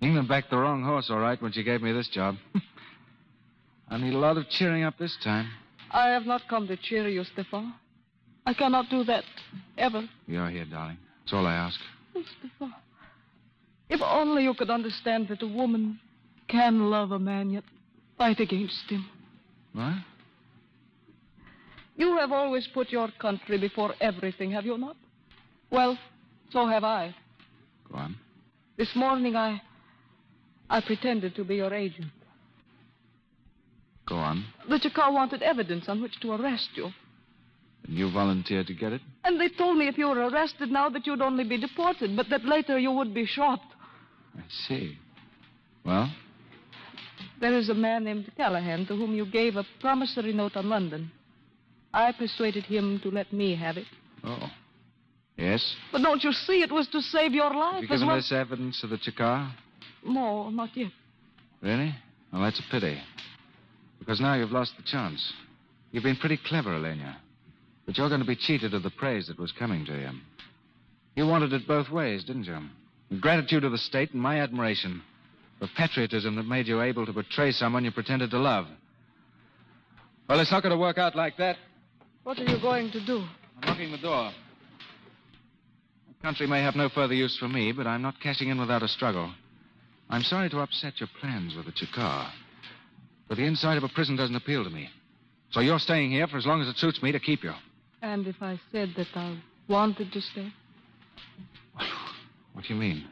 England 0.00 0.28
backed 0.28 0.50
the 0.50 0.56
wrong 0.56 0.82
horse, 0.82 1.08
all 1.10 1.18
right, 1.18 1.40
when 1.40 1.52
she 1.52 1.62
gave 1.62 1.82
me 1.82 1.92
this 1.92 2.08
job. 2.08 2.36
I 3.88 3.98
need 3.98 4.14
a 4.14 4.18
lot 4.18 4.38
of 4.38 4.48
cheering 4.48 4.84
up 4.84 4.96
this 4.98 5.16
time. 5.22 5.50
I 5.90 6.08
have 6.08 6.24
not 6.24 6.42
come 6.48 6.66
to 6.68 6.76
cheer 6.76 7.08
you, 7.08 7.24
Stefan. 7.24 7.74
I 8.46 8.54
cannot 8.54 8.88
do 8.90 9.04
that. 9.04 9.24
Ever. 9.76 10.08
You're 10.26 10.48
here, 10.48 10.64
darling. 10.64 10.96
That's 11.20 11.34
all 11.34 11.46
I 11.46 11.54
ask. 11.54 11.78
Stefan. 12.12 12.74
If 13.88 14.00
only 14.00 14.44
you 14.44 14.54
could 14.54 14.70
understand 14.70 15.28
that 15.28 15.42
a 15.42 15.46
woman 15.46 15.98
can 16.48 16.90
love 16.90 17.12
a 17.12 17.18
man 17.18 17.50
yet 17.50 17.64
fight 18.18 18.40
against 18.40 18.88
him. 18.88 19.06
What? 19.72 19.94
You 21.96 22.16
have 22.16 22.32
always 22.32 22.66
put 22.72 22.90
your 22.90 23.08
country 23.18 23.58
before 23.58 23.94
everything, 24.00 24.50
have 24.52 24.64
you 24.64 24.78
not? 24.78 24.96
Well, 25.70 25.98
so 26.50 26.66
have 26.66 26.84
I. 26.84 27.14
Go 27.90 27.98
on. 27.98 28.16
This 28.76 28.94
morning 28.94 29.36
I. 29.36 29.60
I 30.68 30.80
pretended 30.80 31.34
to 31.36 31.44
be 31.44 31.56
your 31.56 31.72
agent. 31.72 32.10
Go 34.06 34.16
on. 34.16 34.44
The 34.68 34.78
Cheka 34.78 35.12
wanted 35.12 35.42
evidence 35.42 35.88
on 35.88 36.00
which 36.00 36.18
to 36.20 36.32
arrest 36.32 36.70
you. 36.74 36.90
And 37.84 37.96
you 37.96 38.10
volunteered 38.10 38.66
to 38.68 38.74
get 38.74 38.92
it? 38.92 39.00
And 39.24 39.40
they 39.40 39.48
told 39.48 39.76
me 39.76 39.88
if 39.88 39.98
you 39.98 40.06
were 40.06 40.28
arrested 40.28 40.70
now 40.70 40.88
that 40.90 41.06
you'd 41.06 41.20
only 41.20 41.44
be 41.44 41.58
deported, 41.58 42.16
but 42.16 42.28
that 42.30 42.44
later 42.44 42.78
you 42.78 42.92
would 42.92 43.12
be 43.14 43.26
shot. 43.26 43.60
I 44.36 44.42
see. 44.68 44.96
Well? 45.84 46.12
There 47.40 47.52
is 47.54 47.68
a 47.68 47.74
man 47.74 48.04
named 48.04 48.30
Callahan 48.36 48.86
to 48.86 48.96
whom 48.96 49.14
you 49.14 49.26
gave 49.26 49.56
a 49.56 49.64
promissory 49.80 50.32
note 50.32 50.56
on 50.56 50.68
London. 50.68 51.10
I 51.92 52.12
persuaded 52.12 52.64
him 52.64 53.00
to 53.02 53.10
let 53.10 53.32
me 53.32 53.54
have 53.56 53.76
it. 53.76 53.86
Oh. 54.24 54.48
Yes? 55.36 55.74
But 55.90 56.02
don't 56.02 56.22
you 56.22 56.32
see, 56.32 56.62
it 56.62 56.70
was 56.70 56.86
to 56.88 57.00
save 57.00 57.32
your 57.32 57.52
life 57.52 57.74
Have 57.74 57.82
you 57.82 57.88
as 57.88 58.00
given 58.00 58.06
well. 58.08 58.18
us 58.18 58.32
evidence 58.32 58.82
of 58.84 58.90
the 58.90 58.98
Cheka? 58.98 59.52
No, 60.06 60.50
not 60.50 60.70
yet. 60.76 60.92
Really? 61.60 61.94
Well, 62.32 62.42
that's 62.42 62.60
a 62.60 62.70
pity. 62.70 62.98
Because 63.98 64.20
now 64.20 64.34
you've 64.34 64.52
lost 64.52 64.72
the 64.76 64.82
chance. 64.84 65.32
You've 65.90 66.02
been 66.04 66.16
pretty 66.16 66.38
clever, 66.46 66.74
Elena. 66.74 67.18
But 67.86 67.98
you're 67.98 68.08
going 68.08 68.20
to 68.20 68.26
be 68.26 68.36
cheated 68.36 68.74
of 68.74 68.82
the 68.82 68.90
praise 68.90 69.26
that 69.26 69.38
was 69.38 69.52
coming 69.52 69.84
to 69.86 69.92
you. 69.92 70.10
You 71.16 71.26
wanted 71.26 71.52
it 71.52 71.66
both 71.66 71.90
ways, 71.90 72.24
didn't 72.24 72.44
you? 72.44 72.58
The 73.10 73.18
gratitude 73.18 73.64
of 73.64 73.72
the 73.72 73.78
state 73.78 74.12
and 74.12 74.22
my 74.22 74.40
admiration 74.40 75.02
for 75.58 75.68
patriotism 75.76 76.36
that 76.36 76.46
made 76.46 76.66
you 76.66 76.80
able 76.80 77.06
to 77.06 77.12
betray 77.12 77.52
someone 77.52 77.84
you 77.84 77.90
pretended 77.90 78.30
to 78.30 78.38
love. 78.38 78.66
Well, 80.28 80.40
it's 80.40 80.50
not 80.50 80.62
going 80.62 80.74
to 80.74 80.80
work 80.80 80.98
out 80.98 81.14
like 81.14 81.36
that. 81.36 81.56
What 82.22 82.38
are 82.38 82.44
you 82.44 82.60
going 82.60 82.90
to 82.92 83.04
do? 83.04 83.24
I'm 83.60 83.68
locking 83.68 83.90
the 83.90 83.98
door. 83.98 84.30
The 86.08 86.22
country 86.22 86.46
may 86.46 86.62
have 86.62 86.76
no 86.76 86.88
further 86.88 87.14
use 87.14 87.36
for 87.36 87.48
me, 87.48 87.72
but 87.72 87.86
I'm 87.86 88.02
not 88.02 88.20
cashing 88.20 88.48
in 88.48 88.58
without 88.58 88.82
a 88.82 88.88
struggle. 88.88 89.32
I'm 90.08 90.22
sorry 90.22 90.48
to 90.50 90.60
upset 90.60 91.00
your 91.00 91.08
plans 91.20 91.54
with 91.54 91.66
the 91.66 91.72
Cheka, 91.72 92.30
but 93.28 93.36
the 93.36 93.44
inside 93.44 93.76
of 93.76 93.84
a 93.84 93.88
prison 93.88 94.16
doesn't 94.16 94.36
appeal 94.36 94.62
to 94.62 94.70
me. 94.70 94.88
So 95.50 95.60
you're 95.60 95.78
staying 95.78 96.12
here 96.12 96.26
for 96.26 96.38
as 96.38 96.46
long 96.46 96.60
as 96.60 96.68
it 96.68 96.76
suits 96.76 97.02
me 97.02 97.12
to 97.12 97.20
keep 97.20 97.42
you. 97.42 97.52
And 98.02 98.26
if 98.26 98.36
I 98.40 98.60
said 98.72 98.90
that 98.96 99.06
I 99.14 99.40
wanted 99.68 100.12
to 100.12 100.20
stay? 100.20 100.52
What 102.52 102.64
do 102.66 102.74
you 102.74 102.80
mean? 102.80 103.06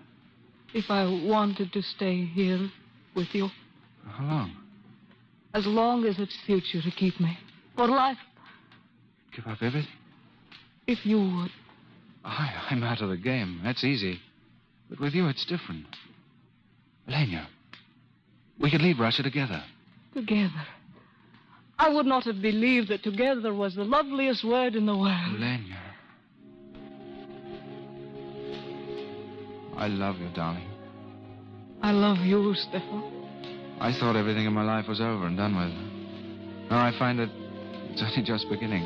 If 0.74 0.91
I 0.91 1.05
wanted 1.05 1.72
to 1.72 1.82
stay 1.82 2.24
here 2.24 2.68
with 3.14 3.28
you? 3.32 3.49
How 4.07 4.24
long? 4.24 4.57
As 5.55 5.66
long 5.66 6.05
as 6.05 6.18
it 6.18 6.28
suits 6.47 6.70
you 6.74 6.82
to 6.82 6.91
keep 6.91 7.18
me. 7.20 7.38
For 7.76 7.86
life. 7.86 8.18
Give 9.34 9.47
up 9.47 9.59
everything? 9.62 9.88
If 10.86 11.07
you 11.07 11.18
would. 11.18 11.51
I, 12.24 12.66
I'm 12.70 12.82
out 12.82 13.01
of 13.01 13.09
the 13.09 13.16
game. 13.16 13.61
That's 13.64 13.84
easy. 13.84 14.20
But 14.88 15.01
with 15.01 15.14
you, 15.14 15.28
it's 15.28 15.47
different. 15.47 15.86
Lenya, 17.09 17.47
we 18.61 18.70
could 18.70 18.82
leave 18.82 18.99
Russia 18.99 19.22
together. 19.22 19.62
Together. 20.14 20.66
I 21.81 21.89
would 21.89 22.05
not 22.05 22.24
have 22.24 22.43
believed 22.43 22.89
that 22.89 23.03
together 23.03 23.55
was 23.55 23.74
the 23.74 23.85
loveliest 23.85 24.45
word 24.45 24.74
in 24.74 24.85
the 24.85 24.95
world. 24.95 25.39
Lenya. 25.39 25.78
I 29.78 29.87
love 29.87 30.18
you, 30.18 30.28
darling. 30.35 30.68
I 31.83 31.93
love 31.93 32.18
you, 32.18 32.55
Stefan. 32.55 33.78
I 33.81 33.99
thought 33.99 34.14
everything 34.14 34.45
in 34.45 34.53
my 34.53 34.62
life 34.62 34.89
was 34.89 35.01
over 35.01 35.26
and 35.26 35.39
done 35.39 35.57
with. 35.57 36.70
Now 36.70 36.85
I 36.85 36.93
find 36.99 37.18
that 37.18 37.31
it's 37.89 38.03
only 38.03 38.22
just 38.24 38.51
beginning. 38.51 38.85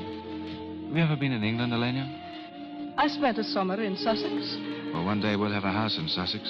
Have 0.87 0.97
you 0.97 1.03
ever 1.03 1.17
been 1.17 1.33
in 1.33 1.43
England, 1.43 1.73
Elena? 1.73 2.95
I 2.97 3.09
spent 3.09 3.39
a 3.39 3.45
summer 3.45 3.83
in 3.83 3.97
Sussex. 3.97 4.57
Well, 4.95 5.05
one 5.05 5.21
day 5.21 5.35
we'll 5.35 5.51
have 5.51 5.65
a 5.65 5.73
house 5.73 5.99
in 5.99 6.07
Sussex. 6.07 6.45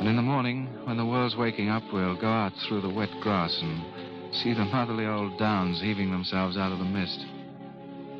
And 0.00 0.08
in 0.08 0.16
the 0.16 0.22
morning, 0.22 0.66
when 0.86 0.96
the 0.96 1.06
world's 1.06 1.36
waking 1.36 1.68
up, 1.68 1.84
we'll 1.92 2.20
go 2.20 2.26
out 2.26 2.52
through 2.66 2.80
the 2.80 2.92
wet 2.92 3.10
grass 3.22 3.56
and 3.62 4.09
see 4.32 4.54
the 4.54 4.64
motherly 4.64 5.06
old 5.06 5.38
downs 5.38 5.80
heaving 5.80 6.10
themselves 6.10 6.56
out 6.56 6.72
of 6.72 6.78
the 6.78 6.84
mist. 6.84 7.24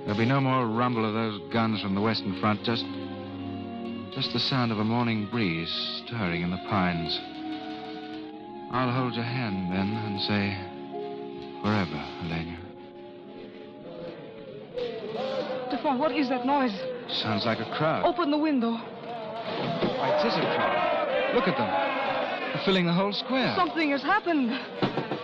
There'll 0.00 0.18
be 0.18 0.26
no 0.26 0.40
more 0.40 0.66
rumble 0.66 1.04
of 1.04 1.14
those 1.14 1.52
guns 1.52 1.82
from 1.82 1.94
the 1.94 2.00
western 2.00 2.40
front, 2.40 2.62
just 2.64 2.84
just 4.14 4.32
the 4.32 4.40
sound 4.40 4.72
of 4.72 4.78
a 4.78 4.84
morning 4.84 5.28
breeze 5.30 5.70
stirring 6.04 6.42
in 6.42 6.50
the 6.50 6.60
pines. 6.68 7.18
I'll 8.72 8.90
hold 8.90 9.14
your 9.14 9.24
hand 9.24 9.72
then 9.72 9.88
and 9.88 10.20
say, 10.22 10.58
forever, 11.62 12.00
Elena. 12.24 12.58
Stefan, 15.68 15.98
what 15.98 16.12
is 16.12 16.28
that 16.28 16.44
noise? 16.44 16.72
Sounds 17.22 17.46
like 17.46 17.58
a 17.60 17.76
crowd. 17.76 18.04
Open 18.04 18.30
the 18.30 18.38
window. 18.38 18.72
Why, 18.72 20.18
it 20.18 20.26
is 20.26 20.34
a 20.34 20.40
crowd. 20.40 21.34
Look 21.34 21.46
at 21.46 21.56
them. 21.56 21.70
They're 22.54 22.64
filling 22.64 22.86
the 22.86 22.92
whole 22.92 23.12
square. 23.12 23.54
Something 23.56 23.90
has 23.90 24.02
happened. 24.02 24.50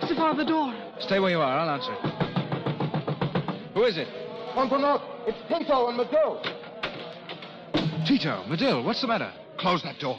Stefan, 0.07 0.37
the 0.37 0.45
door. 0.45 0.73
Stay 0.99 1.19
where 1.19 1.31
you 1.31 1.41
are. 1.41 1.59
I'll 1.59 1.69
answer. 1.69 1.91
Who 3.73 3.83
is 3.83 3.97
it? 3.97 4.07
Pomponot, 4.55 5.01
it's 5.27 5.37
Tito 5.49 5.87
and 5.87 5.97
Medill. 5.97 6.41
Tito, 8.07 8.45
Medill, 8.47 8.83
what's 8.83 9.01
the 9.01 9.07
matter? 9.07 9.31
Close 9.57 9.83
that 9.83 9.99
door. 9.99 10.17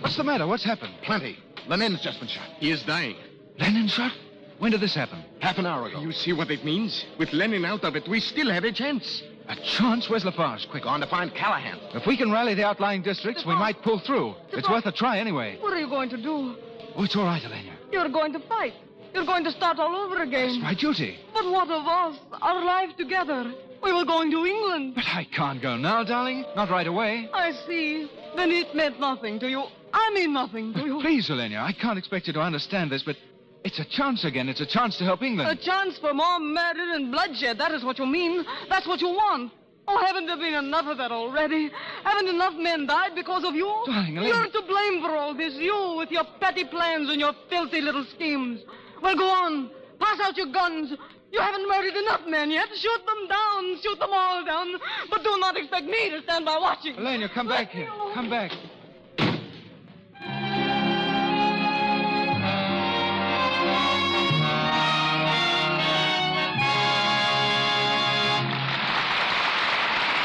What's 0.00 0.18
the 0.18 0.24
matter? 0.24 0.46
What's 0.46 0.62
happened? 0.62 0.92
Plenty. 1.02 1.38
Lenin's 1.66 2.02
just 2.02 2.20
been 2.20 2.28
shot. 2.28 2.46
He 2.58 2.70
is 2.70 2.82
dying. 2.82 3.16
Lenin 3.58 3.88
shot? 3.88 4.12
When 4.58 4.72
did 4.72 4.82
this 4.82 4.94
happen? 4.94 5.24
Half 5.38 5.56
an 5.56 5.64
hour 5.64 5.86
ago. 5.86 6.00
You 6.00 6.12
see 6.12 6.34
what 6.34 6.50
it 6.50 6.62
means? 6.62 7.06
With 7.18 7.32
Lenin 7.32 7.64
out 7.64 7.82
of 7.82 7.96
it, 7.96 8.06
we 8.08 8.20
still 8.20 8.50
have 8.50 8.64
a 8.64 8.72
chance. 8.72 9.22
A 9.48 9.56
chance? 9.56 10.10
Where's 10.10 10.26
Lafarge? 10.26 10.68
Quick. 10.68 10.82
Gone 10.82 11.00
to 11.00 11.06
find 11.06 11.34
Callahan. 11.34 11.78
If 11.94 12.06
we 12.06 12.18
can 12.18 12.30
rally 12.30 12.52
the 12.52 12.64
outlying 12.64 13.00
districts, 13.00 13.46
we 13.46 13.54
might 13.54 13.80
pull 13.82 14.00
through. 14.00 14.34
It's 14.52 14.68
worth 14.68 14.84
a 14.84 14.92
try 14.92 15.18
anyway. 15.18 15.56
What 15.60 15.72
are 15.72 15.80
you 15.80 15.88
going 15.88 16.10
to 16.10 16.18
do? 16.18 16.56
Oh, 16.94 17.04
it's 17.04 17.16
all 17.16 17.24
right, 17.24 17.42
Elena. 17.42 17.72
You're 17.90 18.10
going 18.10 18.34
to 18.34 18.40
fight. 18.40 18.74
You're 19.14 19.26
going 19.26 19.44
to 19.44 19.52
start 19.52 19.78
all 19.78 19.94
over 19.94 20.22
again. 20.22 20.50
It's 20.50 20.62
my 20.62 20.74
duty. 20.74 21.18
But 21.34 21.44
what 21.44 21.70
of 21.70 21.86
us? 21.86 22.18
Our 22.40 22.64
life 22.64 22.96
together. 22.96 23.52
We 23.82 23.92
were 23.92 24.04
going 24.04 24.30
to 24.30 24.44
England. 24.44 24.94
But 24.94 25.04
I 25.06 25.26
can't 25.34 25.60
go 25.60 25.76
now, 25.76 26.04
darling. 26.04 26.44
Not 26.54 26.70
right 26.70 26.86
away. 26.86 27.28
I 27.32 27.52
see. 27.66 28.10
Then 28.36 28.50
it 28.50 28.74
meant 28.74 29.00
nothing 29.00 29.40
to 29.40 29.48
you. 29.48 29.64
I 29.92 30.10
mean 30.14 30.32
nothing 30.32 30.72
to 30.74 30.84
you. 30.84 31.00
Please, 31.00 31.30
Elena, 31.30 31.62
I 31.62 31.72
can't 31.72 31.98
expect 31.98 32.26
you 32.26 32.32
to 32.34 32.40
understand 32.40 32.92
this, 32.92 33.02
but 33.02 33.16
it's 33.64 33.78
a 33.78 33.84
chance 33.84 34.24
again. 34.24 34.48
It's 34.48 34.60
a 34.60 34.66
chance 34.66 34.96
to 34.98 35.04
help 35.04 35.22
England. 35.22 35.58
A 35.58 35.62
chance 35.62 35.98
for 35.98 36.14
more 36.14 36.38
murder 36.38 36.92
and 36.94 37.10
bloodshed. 37.10 37.58
That 37.58 37.72
is 37.72 37.82
what 37.82 37.98
you 37.98 38.06
mean. 38.06 38.44
That's 38.68 38.86
what 38.86 39.00
you 39.00 39.08
want. 39.08 39.52
Oh, 39.88 39.98
haven't 39.98 40.26
there 40.26 40.36
been 40.36 40.54
enough 40.54 40.86
of 40.86 40.98
that 40.98 41.10
already? 41.10 41.70
Haven't 42.04 42.28
enough 42.28 42.54
men 42.56 42.86
died 42.86 43.14
because 43.16 43.42
of 43.44 43.54
you? 43.54 43.66
Darling, 43.86 44.18
Elena. 44.18 44.36
You're 44.36 44.46
to 44.46 44.62
blame 44.68 45.02
for 45.02 45.16
all 45.16 45.34
this. 45.34 45.54
You 45.54 45.94
with 45.98 46.10
your 46.12 46.24
petty 46.38 46.64
plans 46.64 47.10
and 47.10 47.18
your 47.18 47.32
filthy 47.48 47.80
little 47.80 48.04
schemes. 48.14 48.60
Well, 49.02 49.16
go 49.16 49.28
on. 49.28 49.70
Pass 49.98 50.20
out 50.20 50.36
your 50.36 50.52
guns. 50.52 50.92
You 51.32 51.40
haven't 51.40 51.68
murdered 51.68 51.94
enough 51.94 52.26
men 52.26 52.50
yet. 52.50 52.68
Shoot 52.74 53.06
them 53.06 53.28
down. 53.28 53.80
Shoot 53.82 53.98
them 53.98 54.10
all 54.12 54.44
down. 54.44 54.74
But 55.10 55.22
do 55.22 55.36
not 55.38 55.56
expect 55.56 55.86
me 55.86 56.10
to 56.10 56.22
stand 56.22 56.44
by 56.44 56.58
watching. 56.58 56.96
Elena, 56.96 57.28
come 57.28 57.48
back 57.48 57.70
here. 57.70 57.88
Come 58.14 58.28
back. 58.28 58.50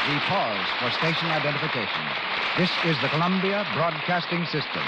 We 0.06 0.20
pause 0.28 0.66
for 0.78 0.90
station 0.92 1.28
identification. 1.28 2.02
This 2.56 2.70
is 2.84 3.00
the 3.02 3.08
Columbia 3.08 3.66
Broadcasting 3.74 4.44
System. 4.46 4.82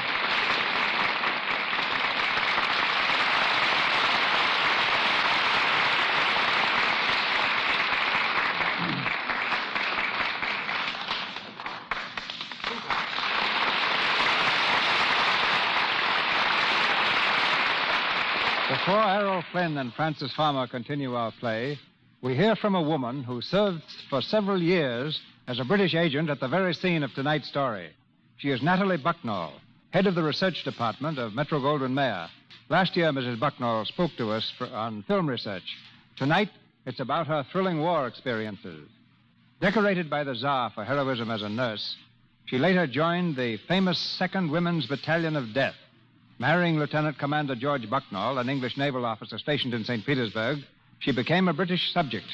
Before 18.88 19.04
Errol 19.04 19.44
Flynn 19.52 19.76
and 19.76 19.92
Frances 19.92 20.32
Farmer 20.32 20.66
continue 20.66 21.14
our 21.14 21.30
play, 21.30 21.78
we 22.22 22.34
hear 22.34 22.56
from 22.56 22.74
a 22.74 22.80
woman 22.80 23.22
who 23.22 23.42
served 23.42 23.82
for 24.08 24.22
several 24.22 24.62
years 24.62 25.20
as 25.46 25.60
a 25.60 25.64
British 25.64 25.94
agent 25.94 26.30
at 26.30 26.40
the 26.40 26.48
very 26.48 26.72
scene 26.72 27.02
of 27.02 27.12
tonight's 27.12 27.48
story. 27.48 27.90
She 28.38 28.48
is 28.48 28.62
Natalie 28.62 28.96
Bucknall, 28.96 29.52
head 29.90 30.06
of 30.06 30.14
the 30.14 30.22
research 30.22 30.64
department 30.64 31.18
of 31.18 31.34
Metro 31.34 31.60
Goldwyn 31.60 31.92
Mayer. 31.92 32.28
Last 32.70 32.96
year, 32.96 33.12
Mrs. 33.12 33.38
Bucknall 33.38 33.86
spoke 33.86 34.12
to 34.16 34.30
us 34.30 34.50
for, 34.56 34.66
on 34.68 35.02
film 35.02 35.28
research. 35.28 35.76
Tonight, 36.16 36.48
it's 36.86 37.00
about 37.00 37.26
her 37.26 37.44
thrilling 37.52 37.80
war 37.80 38.06
experiences. 38.06 38.88
Decorated 39.60 40.08
by 40.08 40.24
the 40.24 40.34
Tsar 40.34 40.70
for 40.70 40.82
heroism 40.82 41.30
as 41.30 41.42
a 41.42 41.50
nurse, 41.50 41.94
she 42.46 42.56
later 42.56 42.86
joined 42.86 43.36
the 43.36 43.58
famous 43.68 44.18
2nd 44.18 44.50
Women's 44.50 44.86
Battalion 44.86 45.36
of 45.36 45.52
Death. 45.52 45.76
Marrying 46.40 46.78
Lieutenant 46.78 47.18
Commander 47.18 47.56
George 47.56 47.82
Bucknall, 47.90 48.40
an 48.40 48.48
English 48.48 48.76
naval 48.76 49.04
officer 49.04 49.38
stationed 49.38 49.74
in 49.74 49.82
St. 49.82 50.06
Petersburg, 50.06 50.58
she 51.00 51.10
became 51.10 51.48
a 51.48 51.52
British 51.52 51.92
subject. 51.92 52.26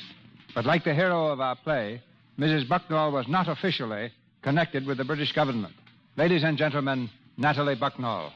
But 0.54 0.66
like 0.66 0.84
the 0.84 0.94
hero 0.94 1.28
of 1.28 1.40
our 1.40 1.56
play, 1.56 2.02
Mrs. 2.38 2.68
Bucknall 2.68 3.12
was 3.12 3.26
not 3.28 3.48
officially 3.48 4.12
connected 4.42 4.86
with 4.86 4.98
the 4.98 5.04
British 5.04 5.32
government. 5.32 5.72
Ladies 6.18 6.44
and 6.44 6.58
gentlemen, 6.58 7.08
Natalie 7.38 7.76
Bucknall. 7.76 8.30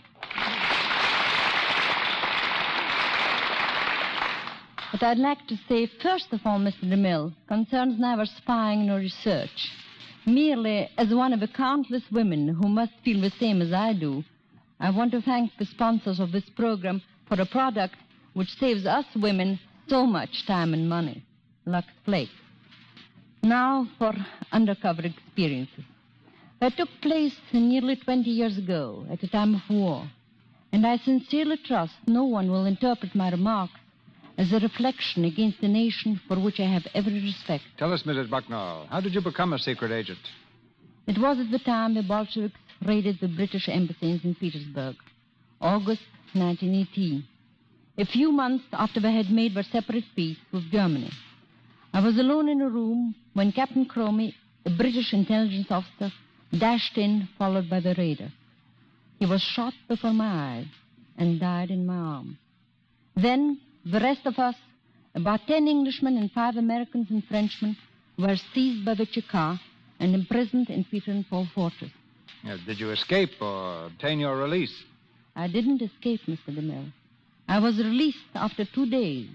What 4.91 5.03
I'd 5.03 5.19
like 5.19 5.47
to 5.49 5.57
say, 5.69 5.91
first 6.03 6.29
of 6.33 6.41
all, 6.47 6.59
Mr. 6.59 6.85
DeMille, 6.85 7.35
concerns 7.47 8.01
neither 8.01 8.25
spying 8.25 8.87
nor 8.87 9.01
research. 9.01 9.71
Merely 10.25 10.89
as 10.97 11.13
one 11.13 11.35
of 11.35 11.41
the 11.41 11.49
countless 11.49 12.05
women 12.11 12.49
who 12.49 12.69
must 12.69 12.93
feel 13.05 13.21
the 13.21 13.33
same 13.39 13.61
as 13.61 13.75
I 13.75 13.93
do, 13.93 14.25
I 14.81 14.91
want 14.91 15.13
to 15.13 15.23
thank 15.23 15.53
the 15.59 15.67
sponsors 15.67 16.21
of 16.21 16.33
this 16.33 16.49
program 16.57 17.03
for 17.27 17.41
a 17.41 17.47
product 17.47 17.97
which 18.35 18.57
saves 18.59 18.87
us 18.87 19.05
women 19.17 19.59
so 19.89 20.07
much 20.07 20.47
time 20.47 20.73
and 20.73 20.89
money 20.89 21.25
Lux 21.67 21.87
Flakes. 22.05 22.33
Now 23.43 23.89
for 23.99 24.13
undercover 24.53 25.03
experiences. 25.03 25.85
That 26.61 26.77
took 26.77 26.89
place 27.01 27.35
nearly 27.53 27.97
20 27.97 28.29
years 28.31 28.59
ago, 28.59 29.07
at 29.11 29.23
a 29.23 29.29
time 29.29 29.55
of 29.55 29.63
war. 29.71 30.09
And 30.73 30.87
I 30.87 30.97
sincerely 30.99 31.57
trust 31.65 31.95
no 32.07 32.25
one 32.25 32.51
will 32.51 32.67
interpret 32.67 33.15
my 33.15 33.31
remarks 33.31 33.75
as 34.37 34.53
a 34.53 34.59
reflection 34.59 35.25
against 35.25 35.61
the 35.61 35.69
nation 35.69 36.21
for 36.29 36.37
which 36.39 36.61
I 36.61 36.65
have 36.65 36.87
every 36.95 37.21
respect. 37.23 37.65
Tell 37.77 37.93
us, 37.93 38.03
Mrs. 38.03 38.29
Bucknall, 38.29 38.89
how 38.89 39.01
did 39.01 39.15
you 39.15 39.21
become 39.21 39.53
a 39.53 39.59
secret 39.59 39.93
agent? 39.93 40.19
It 41.07 41.19
was 41.19 41.39
at 41.39 41.51
the 41.51 41.59
time 41.59 41.95
the 41.95 42.03
Bolsheviks 42.03 42.61
raided 42.85 43.19
the 43.21 43.29
British 43.29 43.69
embassy 43.69 44.21
in. 44.23 44.35
Petersburg, 44.35 44.97
August 45.61 46.03
1918, 46.35 47.25
a 47.99 48.05
few 48.05 48.31
months 48.31 48.65
after 48.73 49.01
we 49.01 49.15
had 49.15 49.31
made 49.31 49.57
our 49.57 49.63
separate 49.65 50.05
peace 50.15 50.39
with 50.53 50.71
Germany. 50.71 51.11
I 51.93 52.01
was 52.01 52.19
alone 52.19 52.49
in 52.49 52.61
a 52.61 52.69
room 52.69 53.15
when 53.35 53.53
Captain 53.53 53.87
Cromie, 53.87 54.35
a 54.65 54.71
British 54.71 55.13
intelligence 55.13 55.67
officer, 55.71 56.13
dashed 56.57 56.97
in, 56.97 57.29
followed 57.39 57.69
by 57.69 57.81
the 57.81 57.95
raider. 57.97 58.31
He 59.19 59.27
was 59.27 59.43
shot 59.43 59.75
before 59.89 60.13
my 60.13 60.59
eyes 60.59 60.67
and 61.17 61.41
died 61.41 61.71
in 61.71 61.87
my 61.87 61.97
arms. 61.97 62.37
Then 63.17 63.61
the 63.85 64.01
rest 64.01 64.27
of 64.27 64.39
us, 64.39 64.55
about 65.15 65.47
ten 65.49 65.67
Englishmen 65.67 66.17
and 66.17 66.31
five 66.31 66.57
Americans 66.57 67.09
and 67.11 67.25
Frenchmen, 67.25 67.77
were 68.17 68.37
seized 68.55 68.85
by 68.85 68.95
the 68.95 69.07
Cheka 69.07 69.59
and 69.99 70.15
imprisoned 70.15 70.71
in 70.71 70.85
Peter 70.85 71.11
and 71.11 71.29
Paul 71.29 71.49
Fortress. 71.55 71.91
Did 72.45 72.79
you 72.81 72.91
escape 72.91 73.31
or 73.41 73.87
obtain 73.87 74.21
your 74.21 74.37
release? 74.37 74.75
I 75.35 75.49
didn't 75.49 75.83
escape, 75.83 76.21
Mr. 76.27 76.51
DeMille. 76.51 76.93
I 77.49 77.59
was 77.59 77.79
released 77.79 78.19
after 78.35 78.65
two 78.65 78.87
days. 78.87 79.29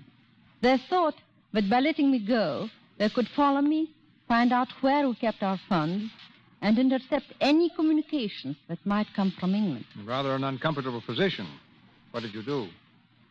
They 0.62 0.78
thought 0.89 1.16
that 1.54 1.70
by 1.70 1.80
letting 1.80 2.12
me 2.12 2.20
go, 2.20 2.70
they 2.97 3.10
could 3.10 3.28
follow 3.36 3.62
me, 3.62 3.89
find 4.28 4.54
out 4.54 4.70
where 4.82 5.08
we 5.08 5.16
kept 5.16 5.43
our 5.43 5.60
funds, 5.68 6.12
and 6.62 6.80
intercept 6.80 7.26
any 7.41 7.70
communications 7.76 8.56
that 8.70 8.86
might 8.86 9.08
come 9.16 9.34
from 9.39 9.54
England. 9.54 9.86
Rather 10.06 10.34
an 10.36 10.43
uncomfortable 10.43 11.01
position. 11.01 11.47
What 12.12 12.22
did 12.22 12.34
you 12.34 12.43
do? 12.43 12.68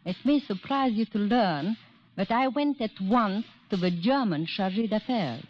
It 0.05 0.17
may 0.25 0.41
surprise 0.41 0.93
you 0.93 1.07
to 1.07 1.19
learn 1.19 1.77
that 2.17 2.31
I 2.31 2.49
went 2.49 2.81
at 2.81 2.91
once 3.01 3.47
to 3.71 3.77
the 3.77 3.91
German 3.91 4.47
chargé 4.47 4.89
d'affaires. 4.91 5.45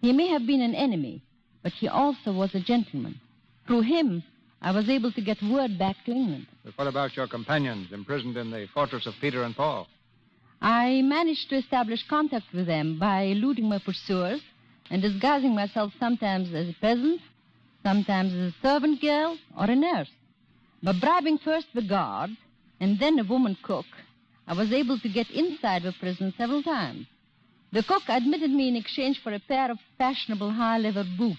He 0.00 0.12
may 0.12 0.28
have 0.28 0.46
been 0.46 0.60
an 0.60 0.74
enemy, 0.74 1.22
but 1.62 1.72
he 1.72 1.88
also 1.88 2.32
was 2.32 2.54
a 2.54 2.60
gentleman. 2.60 3.20
Through 3.68 3.82
him, 3.82 4.22
I 4.62 4.72
was 4.72 4.88
able 4.88 5.12
to 5.12 5.20
get 5.20 5.42
word 5.42 5.78
back 5.78 5.96
to 6.06 6.10
England. 6.10 6.46
But 6.64 6.72
what 6.78 6.86
about 6.86 7.14
your 7.14 7.28
companions 7.28 7.92
imprisoned 7.92 8.38
in 8.38 8.50
the 8.50 8.66
fortress 8.72 9.06
of 9.06 9.12
Peter 9.20 9.42
and 9.42 9.54
Paul? 9.54 9.86
I 10.62 11.02
managed 11.02 11.50
to 11.50 11.56
establish 11.56 12.02
contact 12.08 12.46
with 12.54 12.66
them 12.66 12.98
by 12.98 13.24
eluding 13.24 13.68
my 13.68 13.78
pursuers 13.78 14.40
and 14.88 15.02
disguising 15.02 15.54
myself 15.54 15.92
sometimes 16.00 16.54
as 16.54 16.70
a 16.70 16.76
peasant, 16.80 17.20
sometimes 17.82 18.32
as 18.32 18.54
a 18.54 18.56
servant 18.62 19.02
girl 19.02 19.36
or 19.54 19.66
a 19.66 19.76
nurse. 19.76 20.08
By 20.82 20.98
bribing 20.98 21.36
first 21.36 21.66
the 21.74 21.82
guard 21.82 22.30
and 22.80 22.98
then 22.98 23.18
a 23.18 23.24
woman 23.24 23.54
cook, 23.62 23.84
I 24.46 24.54
was 24.54 24.72
able 24.72 24.98
to 24.98 25.08
get 25.10 25.28
inside 25.30 25.82
the 25.82 25.92
prison 26.00 26.32
several 26.38 26.62
times. 26.62 27.06
The 27.72 27.82
cook 27.82 28.04
admitted 28.08 28.50
me 28.50 28.68
in 28.68 28.76
exchange 28.76 29.20
for 29.22 29.34
a 29.34 29.40
pair 29.40 29.70
of 29.70 29.78
fashionable 29.98 30.52
high 30.52 30.78
leather 30.78 31.04
boots. 31.18 31.38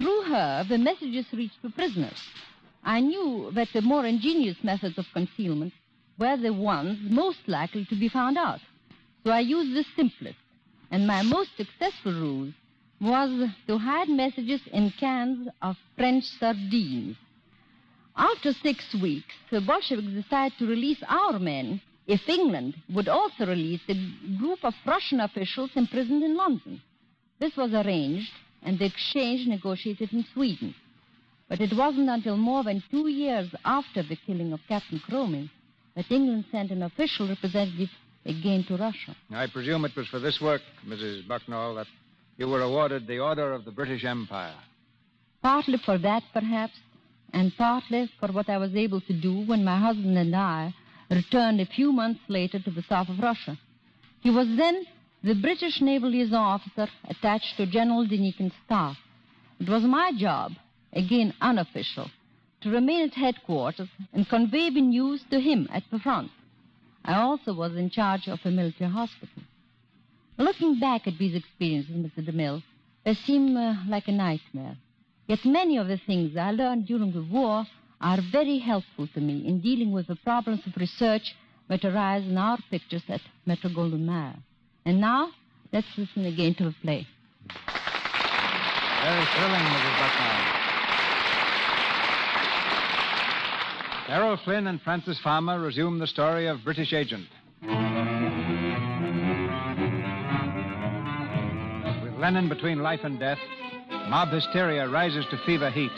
Through 0.00 0.22
her, 0.22 0.64
the 0.66 0.78
messages 0.78 1.26
reached 1.32 1.60
the 1.62 1.68
prisoners. 1.68 2.20
I 2.82 3.00
knew 3.00 3.50
that 3.52 3.68
the 3.74 3.82
more 3.82 4.06
ingenious 4.06 4.56
methods 4.64 4.96
of 4.96 5.12
concealment 5.12 5.74
were 6.18 6.38
the 6.38 6.54
ones 6.54 6.98
most 7.10 7.46
likely 7.46 7.84
to 7.84 7.94
be 7.94 8.08
found 8.08 8.38
out. 8.38 8.60
So 9.24 9.30
I 9.30 9.40
used 9.40 9.74
the 9.74 9.84
simplest, 9.94 10.38
and 10.90 11.06
my 11.06 11.22
most 11.22 11.54
successful 11.56 12.12
ruse 12.12 12.54
was 12.98 13.50
to 13.66 13.78
hide 13.78 14.08
messages 14.08 14.62
in 14.72 14.90
cans 14.92 15.48
of 15.60 15.76
French 15.96 16.24
sardines. 16.24 17.16
After 18.16 18.52
six 18.54 18.94
weeks, 18.94 19.34
the 19.50 19.60
Bolsheviks 19.60 20.08
decided 20.08 20.58
to 20.58 20.66
release 20.66 21.02
our 21.08 21.38
men 21.38 21.80
if 22.06 22.26
England 22.26 22.74
would 22.88 23.08
also 23.08 23.46
release 23.46 23.80
a 23.88 23.94
group 24.38 24.64
of 24.64 24.74
Russian 24.86 25.20
officials 25.20 25.70
imprisoned 25.74 26.22
in 26.22 26.36
London. 26.36 26.80
This 27.38 27.56
was 27.56 27.72
arranged, 27.72 28.32
and 28.62 28.78
the 28.78 28.84
exchange 28.84 29.46
negotiated 29.46 30.12
in 30.12 30.24
Sweden. 30.34 30.74
But 31.48 31.60
it 31.60 31.72
wasn't 31.76 32.08
until 32.08 32.36
more 32.36 32.62
than 32.62 32.82
two 32.90 33.08
years 33.08 33.48
after 33.64 34.02
the 34.02 34.16
killing 34.26 34.52
of 34.52 34.60
Captain 34.68 35.00
Cromie 35.00 35.50
that 35.96 36.10
England 36.10 36.44
sent 36.52 36.70
an 36.70 36.82
official 36.82 37.28
representative 37.28 37.88
again 38.24 38.64
to 38.68 38.76
Russia. 38.76 39.16
I 39.30 39.46
presume 39.46 39.84
it 39.84 39.96
was 39.96 40.06
for 40.08 40.20
this 40.20 40.40
work, 40.40 40.60
Mrs. 40.86 41.26
Bucknall, 41.26 41.74
that 41.76 41.86
you 42.36 42.48
were 42.48 42.62
awarded 42.62 43.06
the 43.06 43.18
Order 43.18 43.52
of 43.52 43.64
the 43.64 43.72
British 43.72 44.04
Empire. 44.04 44.54
Partly 45.42 45.78
for 45.84 45.98
that, 45.98 46.22
perhaps, 46.32 46.74
and 47.32 47.52
partly 47.56 48.10
for 48.20 48.28
what 48.28 48.48
I 48.48 48.58
was 48.58 48.74
able 48.74 49.00
to 49.00 49.12
do 49.12 49.44
when 49.46 49.64
my 49.64 49.78
husband 49.78 50.16
and 50.16 50.34
I 50.36 50.74
returned 51.10 51.60
a 51.60 51.66
few 51.66 51.92
months 51.92 52.20
later 52.28 52.60
to 52.60 52.70
the 52.70 52.82
south 52.88 53.08
of 53.08 53.18
Russia. 53.18 53.58
He 54.20 54.30
was 54.30 54.46
then 54.56 54.84
the 55.22 55.34
British 55.34 55.80
naval 55.82 56.10
liaison 56.10 56.34
officer 56.34 56.88
attached 57.08 57.56
to 57.56 57.66
General 57.66 58.06
Denikin's 58.06 58.54
staff. 58.64 58.96
It 59.58 59.68
was 59.68 59.82
my 59.82 60.12
job, 60.16 60.52
again 60.92 61.34
unofficial, 61.40 62.10
to 62.62 62.70
remain 62.70 63.08
at 63.08 63.14
headquarters 63.14 63.88
and 64.12 64.28
convey 64.28 64.70
the 64.70 64.80
news 64.80 65.22
to 65.30 65.38
him 65.38 65.68
at 65.72 65.82
the 65.90 65.98
front. 65.98 66.30
I 67.04 67.20
also 67.20 67.52
was 67.54 67.74
in 67.76 67.90
charge 67.90 68.28
of 68.28 68.38
a 68.44 68.50
military 68.50 68.90
hospital. 68.90 69.42
Looking 70.38 70.80
back 70.80 71.06
at 71.06 71.18
these 71.18 71.34
experiences, 71.34 71.94
Mr. 71.94 72.26
DeMille, 72.26 72.62
they 73.04 73.14
seem 73.14 73.56
uh, 73.56 73.74
like 73.86 74.08
a 74.08 74.12
nightmare. 74.12 74.76
Yet 75.26 75.44
many 75.44 75.76
of 75.76 75.88
the 75.88 75.98
things 75.98 76.36
I 76.36 76.50
learned 76.50 76.86
during 76.86 77.12
the 77.12 77.22
war 77.22 77.66
are 78.00 78.18
very 78.32 78.58
helpful 78.58 79.06
to 79.08 79.20
me 79.20 79.46
in 79.46 79.60
dealing 79.60 79.92
with 79.92 80.06
the 80.06 80.16
problems 80.16 80.66
of 80.66 80.76
research 80.76 81.34
that 81.68 81.84
arise 81.84 82.24
in 82.24 82.38
our 82.38 82.58
pictures 82.70 83.02
at 83.08 83.20
Metro 83.44 83.70
Goldwyn 83.70 84.00
Mayer. 84.00 84.36
And 84.84 85.00
now, 85.00 85.30
let's 85.72 85.86
listen 85.96 86.24
again 86.24 86.54
to 86.56 86.64
the 86.64 86.74
play. 86.82 87.06
Very 89.02 89.24
thrilling, 89.34 89.64
Mrs. 89.64 89.94
Bucknall. 89.98 90.60
Errol 94.08 94.36
Flynn 94.44 94.66
and 94.66 94.80
Frances 94.82 95.20
Farmer 95.22 95.60
resume 95.60 95.98
the 95.98 96.06
story 96.06 96.48
of 96.48 96.64
British 96.64 96.92
Agent. 96.92 97.28
With 102.02 102.14
Lenin 102.18 102.48
between 102.48 102.82
life 102.82 103.00
and 103.04 103.20
death, 103.20 103.38
mob 104.08 104.30
hysteria 104.30 104.88
rises 104.88 105.24
to 105.30 105.38
fever 105.46 105.70
heat. 105.70 105.92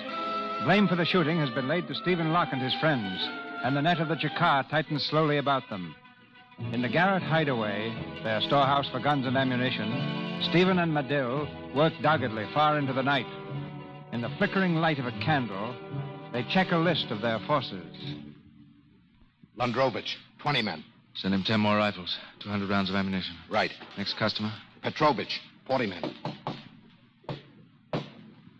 Blame 0.64 0.86
for 0.88 0.96
the 0.96 1.06
shooting 1.06 1.38
has 1.38 1.50
been 1.50 1.68
laid 1.68 1.88
to 1.88 1.94
Stephen 1.94 2.32
Locke 2.32 2.50
and 2.52 2.60
his 2.60 2.74
friends, 2.80 3.18
and 3.64 3.74
the 3.74 3.82
net 3.82 3.98
of 3.98 4.08
the 4.08 4.16
Cheka 4.16 4.68
tightens 4.68 5.04
slowly 5.04 5.38
about 5.38 5.68
them. 5.70 5.94
In 6.72 6.80
the 6.80 6.88
garret 6.88 7.22
hideaway, 7.22 7.92
their 8.22 8.40
storehouse 8.42 8.88
for 8.90 9.00
guns 9.00 9.26
and 9.26 9.36
ammunition, 9.36 10.40
Stephen 10.50 10.78
and 10.78 10.92
Medill 10.92 11.48
work 11.74 11.92
doggedly 12.02 12.46
far 12.54 12.78
into 12.78 12.92
the 12.92 13.02
night. 13.02 13.26
In 14.12 14.20
the 14.20 14.30
flickering 14.38 14.76
light 14.76 14.98
of 14.98 15.06
a 15.06 15.12
candle, 15.24 15.74
they 16.32 16.44
check 16.52 16.72
a 16.72 16.76
list 16.76 17.06
of 17.10 17.20
their 17.20 17.38
forces. 17.46 17.96
Lundrovich, 19.58 20.16
20 20.40 20.62
men. 20.62 20.84
Send 21.14 21.34
him 21.34 21.42
10 21.44 21.60
more 21.60 21.76
rifles, 21.76 22.16
200 22.40 22.70
rounds 22.70 22.88
of 22.88 22.96
ammunition. 22.96 23.36
Right. 23.50 23.70
Next 23.98 24.16
customer? 24.18 24.52
Petrovich, 24.82 25.40
40 25.66 25.86
men. 25.86 26.14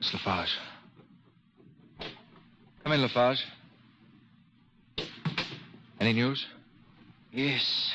It's 0.00 0.12
Lafarge. 0.12 0.50
Come 2.84 2.92
in, 2.92 3.00
Lafarge. 3.00 3.42
Any 6.00 6.12
news? 6.12 6.44
Yes. 7.32 7.90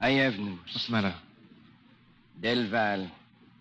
I 0.00 0.10
have 0.12 0.34
news. 0.34 0.58
What's 0.72 0.86
the 0.86 0.92
matter? 0.92 1.14
Del 2.40 2.68
Val 2.70 3.10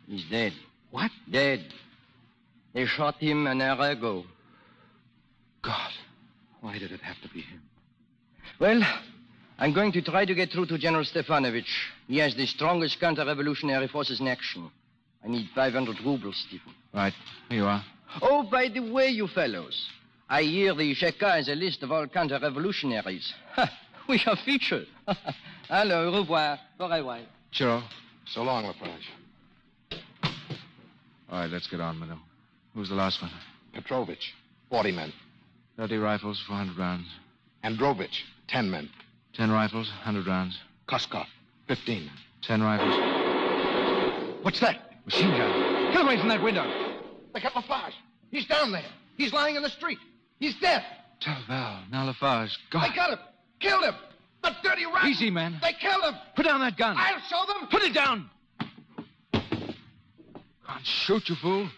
is 0.10 0.24
dead. 0.30 0.54
What? 0.90 1.12
Dead. 1.30 1.66
They 2.74 2.86
shot 2.86 3.16
him 3.16 3.48
an 3.48 3.62
hour 3.62 3.92
ago. 3.92 4.24
God. 5.62 5.92
Why 6.62 6.80
did 6.80 6.92
it 6.92 7.02
have 7.02 7.20
to 7.22 7.30
be 7.30 7.42
him? 7.42 7.62
Well, 8.60 8.82
I'm 9.60 9.74
going 9.74 9.92
to 9.92 10.02
try 10.02 10.26
to 10.26 10.34
get 10.34 10.52
through 10.52 10.68
to 10.68 10.78
General 10.78 11.04
Stefanovich. 11.04 11.66
He 12.08 12.18
has 12.18 12.36
the 12.36 12.46
strongest 12.46 13.00
counter-revolutionary 13.00 13.88
forces 13.88 14.20
in 14.20 14.28
action. 14.28 14.72
I 15.24 15.28
need 15.28 15.50
500 15.54 16.00
rubles, 16.04 16.44
Stephen. 16.48 16.74
Right. 16.94 17.14
Here 17.50 17.60
you 17.60 17.66
are. 17.66 17.84
Oh, 18.22 18.44
by 18.44 18.70
the 18.70 18.80
way, 18.80 19.10
you 19.10 19.28
fellows, 19.28 19.88
I 20.30 20.44
hear 20.44 20.74
the 20.74 20.96
Cheka 20.96 21.36
has 21.36 21.48
a 21.48 21.56
list 21.56 21.84
of 21.84 21.92
all 21.92 22.08
counter-revolutionaries. 22.08 23.34
We 24.12 24.22
are 24.26 24.36
featured. 24.36 24.88
Hello, 25.70 26.10
au 26.10 26.20
revoir. 26.20 26.60
For 26.78 26.94
a 26.94 27.02
while. 27.02 27.24
Chiro. 27.54 27.82
So 28.26 28.44
long, 28.44 28.66
Lafarge. 28.66 29.08
All 31.30 31.40
right, 31.40 31.50
let's 31.50 31.68
get 31.68 31.80
on 31.80 31.98
with 32.02 32.10
him. 32.10 32.20
Who's 32.76 32.90
the 32.90 32.96
last 32.96 33.22
one? 33.22 33.32
Petrovich, 33.74 34.34
40 34.70 34.92
men. 34.92 35.14
30 35.78 35.96
rifles, 35.96 36.44
400 36.46 36.78
rounds. 36.78 37.08
Androvich, 37.64 38.24
10 38.50 38.70
men. 38.70 38.90
10 39.32 39.50
rifles, 39.50 39.88
100 39.88 40.28
rounds. 40.28 40.60
Koskov, 40.90 41.28
15 41.70 42.12
10 42.42 42.62
rifles. 42.62 44.44
What's 44.44 44.60
that? 44.60 44.92
Machine 45.06 45.32
gun. 45.32 45.94
Get 45.94 46.02
away 46.02 46.20
from 46.20 46.28
that 46.28 46.44
window. 46.44 46.66
They 47.34 47.40
got 47.40 47.56
Lafarge. 47.56 47.94
He's 48.30 48.46
down 48.46 48.74
there. 48.74 48.84
He's 49.16 49.32
lying 49.32 49.56
in 49.56 49.64
the 49.64 49.70
street. 49.70 50.00
He's 50.42 50.60
dead. 50.60 50.84
Del 51.22 51.38
Val. 51.48 51.86
Now 51.90 52.04
Lafarge. 52.08 52.58
God. 52.72 52.92
I 52.92 52.94
got 52.94 53.12
him. 53.12 53.20
Killed 53.62 53.84
him. 53.84 53.96
The 54.44 54.56
dirty 54.64 54.86
rats! 54.86 55.08
Easy, 55.08 55.30
man. 55.30 55.60
They 55.62 55.74
killed 55.74 56.04
him! 56.04 56.16
Put 56.36 56.46
down 56.46 56.60
that 56.62 56.78
gun. 56.78 56.96
I'll 56.98 57.20
show 57.30 57.46
them! 57.46 57.68
Put 57.70 57.84
it 57.84 57.94
down! 57.94 58.30
Can't 59.32 60.86
shoot, 60.86 61.30
you 61.30 61.36
fool. 61.36 61.70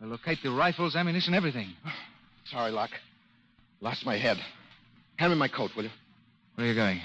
They'll 0.00 0.08
locate 0.10 0.38
the 0.42 0.50
rifles, 0.50 0.96
ammunition, 0.96 1.34
everything. 1.34 1.68
Sorry, 2.50 2.70
Locke. 2.70 2.98
Lost 3.80 4.04
my 4.04 4.16
head. 4.16 4.38
Hand 5.16 5.32
me 5.32 5.38
my 5.38 5.48
coat, 5.48 5.70
will 5.76 5.84
you? 5.84 5.90
Where 6.56 6.66
are 6.66 6.70
you 6.70 6.74
going? 6.74 7.00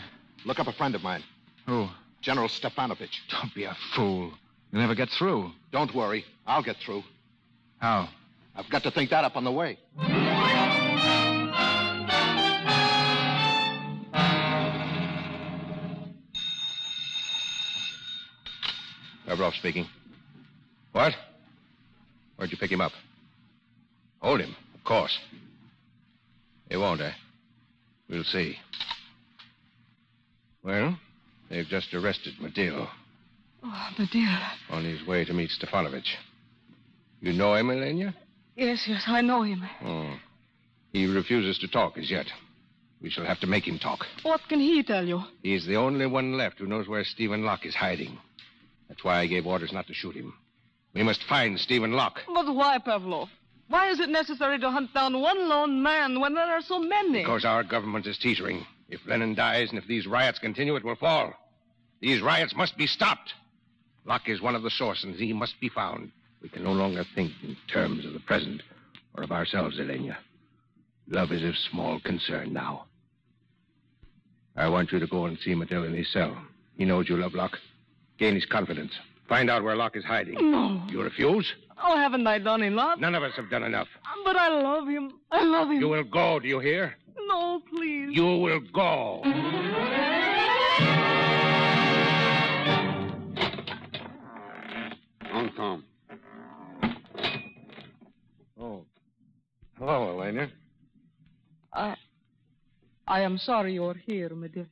Look 0.45 0.59
up 0.59 0.67
a 0.67 0.73
friend 0.73 0.95
of 0.95 1.03
mine, 1.03 1.23
Who? 1.67 1.87
General 2.21 2.47
Stepanovich. 2.47 3.15
Don't 3.29 3.53
be 3.53 3.63
a 3.63 3.75
fool. 3.95 4.31
You'll 4.71 4.81
never 4.81 4.95
get 4.95 5.09
through. 5.09 5.51
Don't 5.71 5.93
worry. 5.93 6.25
I'll 6.45 6.63
get 6.63 6.77
through. 6.77 7.03
How? 7.77 8.09
I've 8.55 8.69
got 8.69 8.83
to 8.83 8.91
think 8.91 9.09
that 9.11 9.23
up 9.23 9.35
on 9.35 9.43
the 9.43 9.51
way. 9.51 9.77
Lavrov 19.29 19.53
speaking. 19.53 19.85
What? 20.91 21.13
Where'd 22.35 22.51
you 22.51 22.57
pick 22.57 22.71
him 22.71 22.81
up? 22.81 22.91
Hold 24.21 24.41
him, 24.41 24.55
of 24.73 24.83
course. 24.83 25.17
They 26.67 26.77
won't, 26.77 26.99
eh? 26.99 27.11
We'll 28.09 28.23
see. 28.23 28.57
Well, 30.63 30.97
they've 31.49 31.67
just 31.67 31.93
arrested 31.93 32.33
Medill 32.41 32.87
Oh, 33.61 33.89
the 33.97 34.37
on 34.71 34.85
his 34.85 35.05
way 35.05 35.25
to 35.25 35.33
meet 35.33 35.49
Stefanovich. 35.51 36.15
You 37.21 37.33
know 37.33 37.53
him, 37.55 37.69
Elena? 37.69 38.15
Yes, 38.55 38.85
yes, 38.87 39.03
I 39.05 39.21
know 39.21 39.43
him. 39.43 39.63
Oh. 39.83 40.15
He 40.93 41.05
refuses 41.05 41.59
to 41.59 41.67
talk 41.67 41.97
as 41.97 42.09
yet. 42.09 42.27
We 43.01 43.09
shall 43.09 43.25
have 43.25 43.39
to 43.41 43.47
make 43.47 43.67
him 43.67 43.77
talk. 43.77 44.05
What 44.23 44.41
can 44.49 44.59
he 44.59 44.81
tell 44.81 45.05
you? 45.05 45.21
He's 45.43 45.65
the 45.67 45.75
only 45.75 46.07
one 46.07 46.37
left 46.37 46.59
who 46.59 46.67
knows 46.67 46.87
where 46.87 47.03
Stephen 47.03 47.43
Locke 47.43 47.65
is 47.65 47.75
hiding. 47.75 48.17
That's 48.89 49.03
why 49.03 49.19
I 49.19 49.27
gave 49.27 49.47
orders 49.47 49.71
not 49.71 49.87
to 49.87 49.93
shoot 49.93 50.15
him. 50.15 50.33
We 50.93 51.03
must 51.03 51.23
find 51.23 51.59
Stephen 51.59 51.93
Locke. 51.93 52.21
But 52.27 52.53
why, 52.53 52.79
Pavlov? 52.79 53.29
Why 53.69 53.89
is 53.91 53.99
it 53.99 54.09
necessary 54.09 54.57
to 54.59 54.71
hunt 54.71 54.93
down 54.95 55.21
one 55.21 55.47
lone 55.47 55.83
man 55.83 56.19
when 56.19 56.33
there 56.33 56.47
are 56.47 56.61
so 56.61 56.79
many? 56.79 57.19
Because 57.19 57.45
our 57.45 57.63
government 57.63 58.07
is 58.07 58.17
teetering. 58.17 58.65
If 58.89 59.05
Lenin 59.05 59.35
dies 59.35 59.69
and 59.69 59.77
if 59.77 59.85
these 59.87 60.07
riots 60.07 60.39
continue, 60.39 60.75
it 60.75 60.83
will 60.83 60.95
fall. 60.95 61.33
These 62.01 62.21
riots 62.21 62.55
must 62.55 62.75
be 62.77 62.87
stopped. 62.87 63.33
Locke 64.05 64.27
is 64.27 64.41
one 64.41 64.55
of 64.55 64.63
the 64.63 64.71
sources. 64.71 65.03
and 65.03 65.15
He 65.15 65.33
must 65.33 65.59
be 65.59 65.69
found. 65.69 66.11
We 66.41 66.49
can 66.49 66.63
no 66.63 66.71
longer 66.71 67.05
think 67.13 67.31
in 67.43 67.55
terms 67.71 68.05
of 68.05 68.13
the 68.13 68.19
present 68.21 68.63
or 69.13 69.23
of 69.23 69.31
ourselves, 69.31 69.79
Elena. 69.79 70.17
Love 71.07 71.31
is 71.31 71.43
of 71.43 71.55
small 71.55 71.99
concern 71.99 72.53
now. 72.53 72.85
I 74.55 74.67
want 74.67 74.91
you 74.91 74.99
to 74.99 75.07
go 75.07 75.25
and 75.25 75.37
see 75.39 75.53
Medill 75.53 75.83
in 75.83 75.93
his 75.93 76.11
cell. 76.11 76.35
He 76.77 76.85
knows 76.85 77.07
you 77.07 77.17
love 77.17 77.33
Locke. 77.35 77.59
Gain 78.19 78.35
his 78.35 78.45
confidence. 78.45 78.91
Find 79.29 79.49
out 79.49 79.63
where 79.63 79.75
Locke 79.75 79.95
is 79.95 80.03
hiding. 80.03 80.35
No. 80.51 80.81
You 80.89 81.01
refuse? 81.01 81.53
Oh, 81.81 81.95
haven't 81.95 82.27
I 82.27 82.37
done 82.39 82.61
enough? 82.61 82.99
None 82.99 83.15
of 83.15 83.23
us 83.23 83.31
have 83.37 83.49
done 83.49 83.63
enough. 83.63 83.87
But 84.25 84.35
I 84.35 84.49
love 84.49 84.87
him. 84.87 85.13
I 85.31 85.43
love 85.43 85.69
him. 85.69 85.79
You 85.79 85.87
will 85.87 86.03
go, 86.03 86.39
do 86.39 86.47
you 86.47 86.59
hear? 86.59 86.95
No, 87.27 87.61
please. 87.69 88.09
You 88.11 88.25
will 88.25 88.59
go. 88.73 89.21
On 95.31 95.53
Tom. 95.55 95.85
Oh. 98.59 98.83
Hello, 99.77 100.19
Elena. 100.19 100.49
I. 101.71 101.95
I 103.07 103.21
am 103.21 103.37
sorry 103.37 103.75
you're 103.75 103.93
here, 104.05 104.29
my 104.29 104.47
dear. 104.47 104.67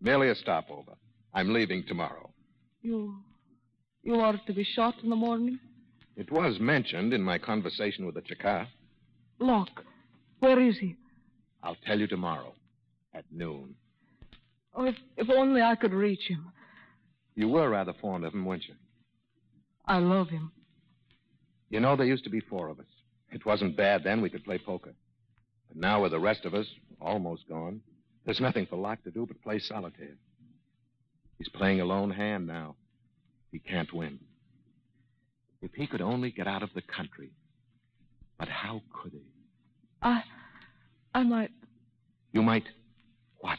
Merely 0.00 0.30
a 0.30 0.34
stopover. 0.34 0.92
I'm 1.32 1.52
leaving 1.52 1.84
tomorrow. 1.86 2.31
You. 2.82 3.16
You 4.02 4.16
are 4.16 4.40
to 4.46 4.52
be 4.52 4.64
shot 4.64 4.94
in 5.02 5.10
the 5.10 5.16
morning? 5.16 5.58
It 6.16 6.30
was 6.30 6.58
mentioned 6.60 7.12
in 7.14 7.22
my 7.22 7.38
conversation 7.38 8.04
with 8.04 8.16
the 8.16 8.22
Cheka. 8.22 8.66
Locke. 9.38 9.84
Where 10.40 10.60
is 10.60 10.78
he? 10.78 10.96
I'll 11.62 11.76
tell 11.86 11.98
you 11.98 12.08
tomorrow 12.08 12.54
at 13.14 13.24
noon. 13.30 13.76
Oh, 14.74 14.84
if, 14.84 14.96
if 15.16 15.30
only 15.30 15.62
I 15.62 15.76
could 15.76 15.92
reach 15.92 16.26
him. 16.28 16.50
You 17.34 17.48
were 17.48 17.70
rather 17.70 17.94
fond 18.00 18.24
of 18.24 18.34
him, 18.34 18.44
weren't 18.44 18.66
you? 18.66 18.74
I 19.86 19.98
love 19.98 20.28
him. 20.28 20.50
You 21.70 21.80
know, 21.80 21.96
there 21.96 22.06
used 22.06 22.24
to 22.24 22.30
be 22.30 22.40
four 22.40 22.68
of 22.68 22.80
us. 22.80 22.86
It 23.30 23.46
wasn't 23.46 23.76
bad 23.76 24.02
then. 24.04 24.20
We 24.20 24.30
could 24.30 24.44
play 24.44 24.58
poker. 24.58 24.94
But 25.68 25.76
now, 25.76 26.02
with 26.02 26.12
the 26.12 26.20
rest 26.20 26.44
of 26.44 26.54
us 26.54 26.66
almost 27.00 27.48
gone, 27.48 27.80
there's 28.24 28.40
nothing 28.40 28.66
for 28.66 28.76
Locke 28.76 29.02
to 29.04 29.10
do 29.10 29.24
but 29.26 29.40
play 29.42 29.58
solitaire. 29.58 30.16
He's 31.42 31.48
playing 31.48 31.80
a 31.80 31.84
lone 31.84 32.12
hand 32.12 32.46
now. 32.46 32.76
He 33.50 33.58
can't 33.58 33.92
win. 33.92 34.20
If 35.60 35.72
he 35.74 35.88
could 35.88 36.00
only 36.00 36.30
get 36.30 36.46
out 36.46 36.62
of 36.62 36.70
the 36.72 36.82
country. 36.82 37.32
But 38.38 38.46
how 38.46 38.80
could 38.92 39.10
he? 39.10 39.24
I. 40.00 40.22
I 41.12 41.24
might. 41.24 41.50
You 42.30 42.42
might. 42.42 42.62
What? 43.40 43.58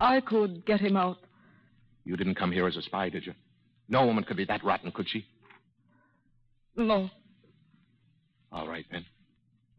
I 0.00 0.20
could 0.20 0.66
get 0.66 0.80
him 0.80 0.98
out. 0.98 1.16
You 2.04 2.18
didn't 2.18 2.34
come 2.34 2.52
here 2.52 2.68
as 2.68 2.76
a 2.76 2.82
spy, 2.82 3.08
did 3.08 3.24
you? 3.24 3.32
No 3.88 4.04
woman 4.04 4.24
could 4.24 4.36
be 4.36 4.44
that 4.44 4.62
rotten, 4.62 4.92
could 4.92 5.08
she? 5.08 5.24
No. 6.76 7.08
All 8.52 8.68
right, 8.68 8.84
then. 8.92 9.06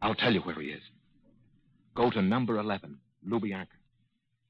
I'll 0.02 0.16
tell 0.16 0.32
you 0.32 0.40
where 0.40 0.60
he 0.60 0.70
is. 0.70 0.82
Go 1.94 2.10
to 2.10 2.20
number 2.20 2.58
11, 2.58 2.98
Lubyanka. 3.24 3.68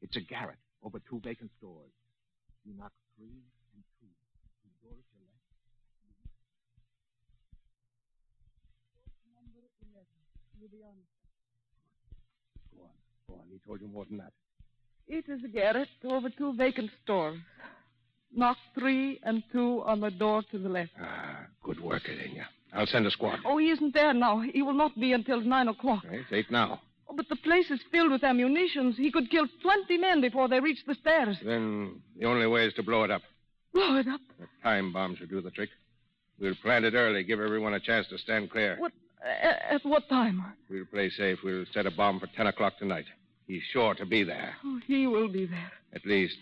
It's 0.00 0.16
a 0.16 0.20
garret 0.20 0.56
over 0.84 1.00
two 1.08 1.20
vacant 1.24 1.50
stores. 1.58 1.90
You 2.64 2.74
knock 2.76 2.92
three 3.16 3.42
and 3.74 3.82
two. 3.98 4.06
The 4.64 4.86
door 4.86 4.94
at 4.94 5.08
your 5.16 5.24
left. 5.24 5.40
Go 12.76 12.82
on. 12.84 12.90
Go 13.28 13.34
on. 13.34 13.46
He 13.50 13.58
told 13.66 13.80
you 13.80 13.88
more 13.88 14.04
than 14.04 14.18
that. 14.18 14.32
It 15.06 15.28
is 15.28 15.44
a 15.44 15.48
garret 15.48 15.88
over 16.04 16.28
two 16.30 16.54
vacant 16.54 16.90
stores. 17.02 17.38
Knock 18.32 18.56
three 18.78 19.20
and 19.22 19.42
two 19.52 19.82
on 19.86 20.00
the 20.00 20.10
door 20.10 20.42
to 20.50 20.58
the 20.58 20.68
left. 20.68 20.90
Ah, 21.00 21.46
good 21.62 21.80
work, 21.80 22.02
Elena. 22.08 22.46
I'll 22.72 22.86
send 22.86 23.06
a 23.06 23.10
squad. 23.10 23.38
Oh, 23.44 23.58
he 23.58 23.70
isn't 23.70 23.94
there 23.94 24.12
now. 24.12 24.40
He 24.40 24.62
will 24.62 24.74
not 24.74 24.98
be 24.98 25.12
until 25.12 25.40
nine 25.40 25.68
o'clock. 25.68 26.02
It's 26.10 26.32
eight 26.32 26.50
now. 26.50 26.80
Oh, 27.08 27.14
but 27.16 27.28
the 27.28 27.36
place 27.36 27.70
is 27.70 27.80
filled 27.90 28.10
with 28.10 28.24
ammunition. 28.24 28.92
He 28.92 29.10
could 29.10 29.30
kill 29.30 29.46
20 29.62 29.98
men 29.98 30.20
before 30.20 30.48
they 30.48 30.60
reach 30.60 30.78
the 30.86 30.94
stairs. 30.94 31.36
Then 31.44 32.00
the 32.18 32.26
only 32.26 32.46
way 32.46 32.66
is 32.66 32.74
to 32.74 32.82
blow 32.82 33.02
it 33.04 33.10
up. 33.10 33.22
Blow 33.72 33.96
it 33.96 34.08
up. 34.08 34.20
A 34.42 34.62
time 34.64 34.92
bomb 34.92 35.16
should 35.16 35.30
do 35.30 35.40
the 35.40 35.50
trick. 35.50 35.70
We'll 36.40 36.54
plant 36.62 36.84
it 36.84 36.94
early, 36.94 37.22
give 37.24 37.40
everyone 37.40 37.74
a 37.74 37.80
chance 37.80 38.06
to 38.08 38.18
stand 38.18 38.50
clear. 38.50 38.76
What? 38.78 38.92
a- 39.24 39.72
At 39.74 39.84
what 39.84 40.08
time? 40.08 40.44
We'll 40.70 40.86
play 40.86 41.10
safe. 41.10 41.38
We'll 41.44 41.64
set 41.72 41.86
a 41.86 41.90
bomb 41.90 42.20
for 42.20 42.26
10 42.28 42.46
o'clock 42.48 42.78
tonight. 42.78 43.06
He's 43.46 43.62
sure 43.72 43.94
to 43.94 44.06
be 44.06 44.24
there. 44.24 44.54
Oh, 44.64 44.80
he 44.86 45.06
will 45.06 45.28
be 45.28 45.46
there. 45.46 45.72
At 45.92 46.04
least, 46.06 46.38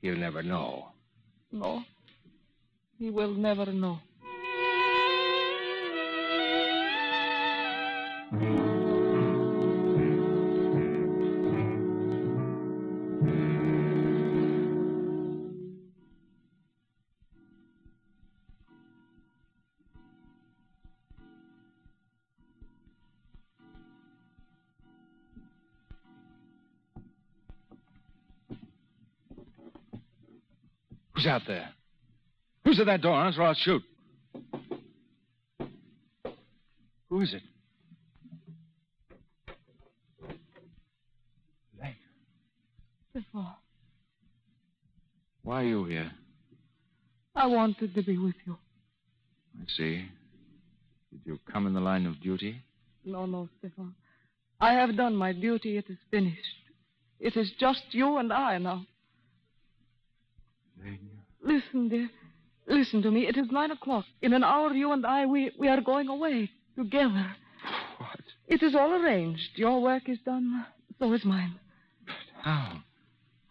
he'll 0.00 0.16
never 0.16 0.42
know. 0.42 0.88
No. 1.52 1.82
He 2.98 3.10
will 3.10 3.34
never 3.34 3.66
know. 3.66 3.98
Who's 31.20 31.26
out 31.26 31.42
there? 31.46 31.68
Who's 32.64 32.80
at 32.80 32.86
that 32.86 33.02
door? 33.02 33.12
Answer 33.14 33.42
or 33.42 33.48
I'll 33.48 33.54
shoot. 33.54 33.82
Who 37.10 37.20
is 37.20 37.34
it? 37.34 37.42
Stefan, 43.10 43.48
Why 45.42 45.62
are 45.62 45.66
you 45.66 45.84
here? 45.84 46.10
I 47.34 47.48
wanted 47.48 47.94
to 47.94 48.02
be 48.02 48.16
with 48.16 48.36
you. 48.46 48.56
I 49.60 49.64
see. 49.76 50.06
Did 51.10 51.20
you 51.26 51.38
come 51.52 51.66
in 51.66 51.74
the 51.74 51.80
line 51.80 52.06
of 52.06 52.18
duty? 52.22 52.62
No, 53.04 53.26
no, 53.26 53.50
Stefan. 53.58 53.94
I 54.58 54.72
have 54.72 54.96
done 54.96 55.16
my 55.16 55.34
duty. 55.34 55.76
It 55.76 55.90
is 55.90 55.98
finished. 56.10 56.38
It 57.18 57.36
is 57.36 57.50
just 57.60 57.82
you 57.90 58.16
and 58.16 58.32
I 58.32 58.56
now. 58.56 58.86
Listen, 61.72 61.88
dear. 61.88 62.10
Listen 62.66 63.02
to 63.02 63.10
me. 63.10 63.28
It 63.28 63.36
is 63.36 63.46
nine 63.50 63.70
o'clock. 63.70 64.04
In 64.22 64.32
an 64.32 64.42
hour, 64.42 64.72
you 64.72 64.90
and 64.92 65.06
I, 65.06 65.26
we, 65.26 65.52
we 65.58 65.68
are 65.68 65.80
going 65.80 66.08
away 66.08 66.50
together. 66.76 67.36
What? 67.98 68.20
It 68.48 68.62
is 68.62 68.74
all 68.74 68.92
arranged. 68.92 69.50
Your 69.54 69.80
work 69.80 70.08
is 70.08 70.18
done. 70.24 70.66
So 70.98 71.12
is 71.12 71.24
mine. 71.24 71.54
But 72.06 72.14
how? 72.42 72.78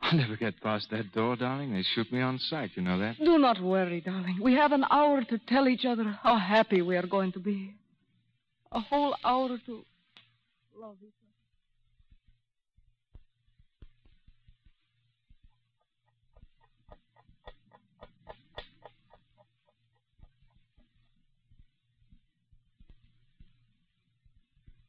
I'll 0.01 0.17
never 0.17 0.36
get 0.36 0.59
past 0.61 0.89
that 0.91 1.13
door, 1.13 1.38
darling. 1.38 1.72
They 1.74 1.84
shoot 1.95 2.11
me 2.11 2.22
on 2.22 2.39
sight. 2.39 2.72
You 2.76 2.82
know 2.84 2.99
that? 2.99 3.17
Do 3.20 3.38
not 3.38 3.61
worry, 3.61 4.01
darling. 4.01 4.38
We 4.41 4.53
have 4.55 4.74
an 4.74 4.84
hour 4.89 5.24
to 5.24 5.38
tell 5.47 5.67
each 5.67 5.86
other 5.86 6.17
how 6.22 6.38
happy 6.38 6.82
we 6.82 6.97
are 6.97 7.07
going 7.07 7.32
to 7.34 7.39
be. 7.39 7.76
A 8.72 8.82
whole 8.82 9.15
hour 9.24 9.57
to 9.65 9.86
love 10.78 10.95
each 11.01 11.07
other. 11.07 11.18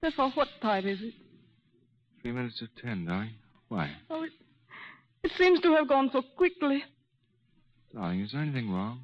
Stefan, 0.04 0.32
what 0.34 0.48
time 0.62 0.86
is 0.86 0.98
it? 1.02 1.12
Three 2.22 2.32
minutes 2.32 2.62
of 2.62 2.68
ten, 2.80 3.04
darling. 3.04 3.34
Why? 3.68 3.90
Oh, 4.08 4.22
it, 4.22 4.32
it 5.22 5.30
seems 5.36 5.60
to 5.60 5.74
have 5.74 5.88
gone 5.88 6.08
so 6.10 6.22
quickly. 6.38 6.82
Darling, 7.94 8.20
is 8.20 8.32
there 8.32 8.40
anything 8.40 8.70
wrong? 8.72 9.00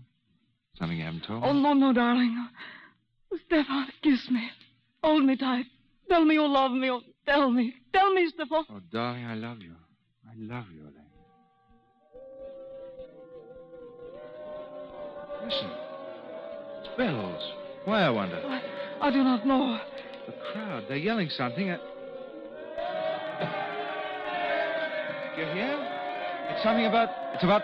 Something 0.78 0.96
you 0.96 1.04
haven't 1.04 1.24
told 1.26 1.44
oh, 1.44 1.52
me? 1.52 1.58
Oh, 1.58 1.62
no, 1.62 1.72
no, 1.74 1.92
darling. 1.92 2.48
Oh, 3.30 3.38
Stefan, 3.46 3.88
kiss 4.02 4.26
me. 4.30 4.48
Hold 5.04 5.24
me 5.24 5.36
tight. 5.36 5.66
Tell 6.08 6.24
me 6.24 6.34
you 6.34 6.46
love 6.46 6.72
me. 6.72 6.90
Oh, 6.90 7.00
tell 7.26 7.50
me. 7.50 7.74
Tell 7.92 8.14
me, 8.14 8.28
Stefan. 8.34 8.64
Oh, 8.70 8.80
darling, 8.90 9.26
I 9.26 9.34
love 9.34 9.60
you. 9.60 9.72
I 10.26 10.32
love 10.38 10.64
you, 10.72 10.80
Elaine. 10.80 10.94
Listen. 15.44 15.70
It's 16.80 16.96
bells. 16.96 17.52
Why, 17.84 18.02
I 18.02 18.10
wonder? 18.10 18.42
I, 18.46 18.62
I 19.08 19.10
do 19.10 19.22
not 19.22 19.46
know. 19.46 19.78
The 20.26 20.32
crowd. 20.52 20.84
They're 20.88 20.96
yelling 20.96 21.30
something. 21.30 21.70
I... 21.70 21.78
You 25.36 25.44
hear? 25.44 25.76
It's 26.50 26.62
something 26.62 26.86
about. 26.86 27.10
It's 27.34 27.44
about 27.44 27.62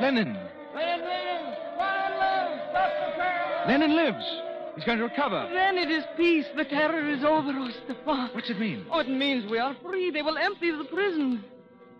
Lenin. 0.00 0.36
Lenin, 0.74 1.00
Lenin! 1.00 1.54
Lenin 1.78 2.18
lives! 2.20 2.62
Stop 2.70 2.90
the! 3.16 3.68
Lenin 3.72 3.96
lives. 3.96 4.24
He's 4.74 4.84
going 4.84 4.98
to 4.98 5.04
recover. 5.04 5.48
Then 5.52 5.78
it 5.78 5.90
is 5.90 6.04
peace. 6.16 6.44
The 6.56 6.64
terror 6.64 7.08
is 7.08 7.24
over, 7.24 7.52
Stefan. 7.84 8.30
What's 8.32 8.50
it 8.50 8.58
mean? 8.58 8.86
Oh, 8.90 8.98
it 8.98 9.08
means 9.08 9.50
we 9.50 9.58
are 9.58 9.74
free. 9.82 10.10
They 10.10 10.22
will 10.22 10.36
empty 10.36 10.70
the 10.70 10.84
prison. 10.84 11.44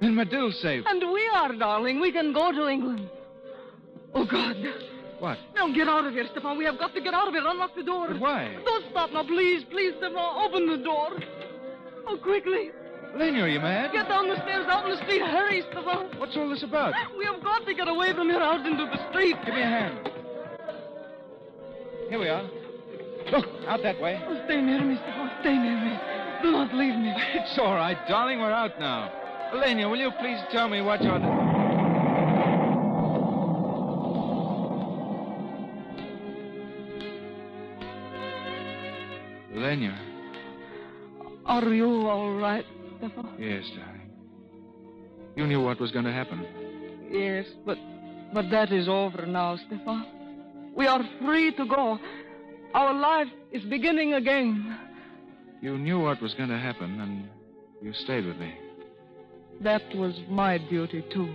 Then 0.00 0.14
Medill's 0.14 0.60
safe. 0.60 0.84
And 0.86 1.00
we 1.12 1.30
are, 1.34 1.54
darling. 1.54 2.00
We 2.00 2.12
can 2.12 2.32
go 2.32 2.52
to 2.52 2.68
England. 2.68 3.08
Oh, 4.12 4.26
God. 4.26 4.56
What? 5.24 5.38
Now 5.54 5.72
get 5.72 5.88
out 5.88 6.04
of 6.04 6.12
here, 6.12 6.26
Stefan. 6.32 6.58
We 6.58 6.66
have 6.66 6.78
got 6.78 6.92
to 6.92 7.00
get 7.00 7.14
out 7.14 7.26
of 7.26 7.32
here. 7.32 7.42
Unlock 7.46 7.74
the 7.74 7.82
door. 7.82 8.08
But 8.08 8.20
why? 8.20 8.54
Don't 8.62 8.84
stop 8.90 9.10
now, 9.10 9.24
please. 9.24 9.64
Please, 9.70 9.94
Stefan. 9.96 10.18
Open 10.18 10.68
the 10.68 10.76
door. 10.84 11.16
Oh, 12.06 12.18
quickly. 12.18 12.72
Lenny, 13.16 13.40
are 13.40 13.48
you 13.48 13.58
mad? 13.58 13.90
Get 13.92 14.06
down 14.06 14.28
the 14.28 14.36
stairs, 14.42 14.66
out 14.68 14.84
in 14.84 14.90
the 14.90 15.02
street. 15.02 15.22
Hurry, 15.22 15.62
Stefan. 15.70 16.18
What's 16.18 16.36
all 16.36 16.50
this 16.50 16.62
about? 16.62 16.92
We 17.16 17.24
have 17.24 17.42
got 17.42 17.64
to 17.64 17.72
get 17.72 17.88
away 17.88 18.12
from 18.12 18.28
here 18.28 18.42
out 18.42 18.66
into 18.66 18.84
the 18.84 19.08
street. 19.08 19.36
Give 19.46 19.54
me 19.54 19.62
a 19.62 19.64
hand. 19.64 20.10
Here 22.10 22.18
we 22.18 22.28
are. 22.28 22.44
Look, 23.32 23.46
out 23.66 23.82
that 23.82 23.98
way. 24.02 24.20
Oh, 24.28 24.42
stay 24.44 24.60
near 24.60 24.84
me, 24.84 24.96
Stefan. 24.96 25.30
Stay 25.40 25.56
near 25.56 25.80
me. 25.80 25.98
Do 26.42 26.52
not 26.52 26.74
leave 26.74 26.96
me. 26.96 27.14
It's 27.32 27.58
all 27.58 27.76
right, 27.76 27.96
darling. 28.08 28.40
We're 28.40 28.52
out 28.52 28.78
now. 28.78 29.10
Elena, 29.54 29.88
will 29.88 29.96
you 29.96 30.10
please 30.20 30.40
tell 30.52 30.68
me 30.68 30.82
what 30.82 31.02
you're... 31.02 31.43
Are 41.46 41.72
you 41.72 42.06
all 42.08 42.34
right, 42.34 42.64
Stefan? 42.98 43.34
Yes, 43.38 43.64
darling. 43.76 44.10
You 45.36 45.46
knew 45.46 45.62
what 45.62 45.80
was 45.80 45.90
going 45.90 46.04
to 46.04 46.12
happen. 46.12 46.46
Yes, 47.10 47.46
but 47.64 47.78
but 48.32 48.50
that 48.50 48.72
is 48.72 48.88
over 48.88 49.24
now, 49.26 49.56
Stefan. 49.56 50.06
We 50.76 50.86
are 50.86 51.02
free 51.24 51.54
to 51.56 51.66
go. 51.66 51.98
Our 52.74 52.92
life 52.92 53.28
is 53.52 53.62
beginning 53.64 54.14
again. 54.14 54.76
You 55.62 55.78
knew 55.78 56.00
what 56.00 56.20
was 56.20 56.34
going 56.34 56.50
to 56.50 56.58
happen, 56.58 57.00
and 57.00 57.28
you 57.80 57.92
stayed 57.94 58.26
with 58.26 58.36
me. 58.36 58.52
That 59.60 59.82
was 59.94 60.14
my 60.28 60.58
duty, 60.58 61.04
too. 61.12 61.32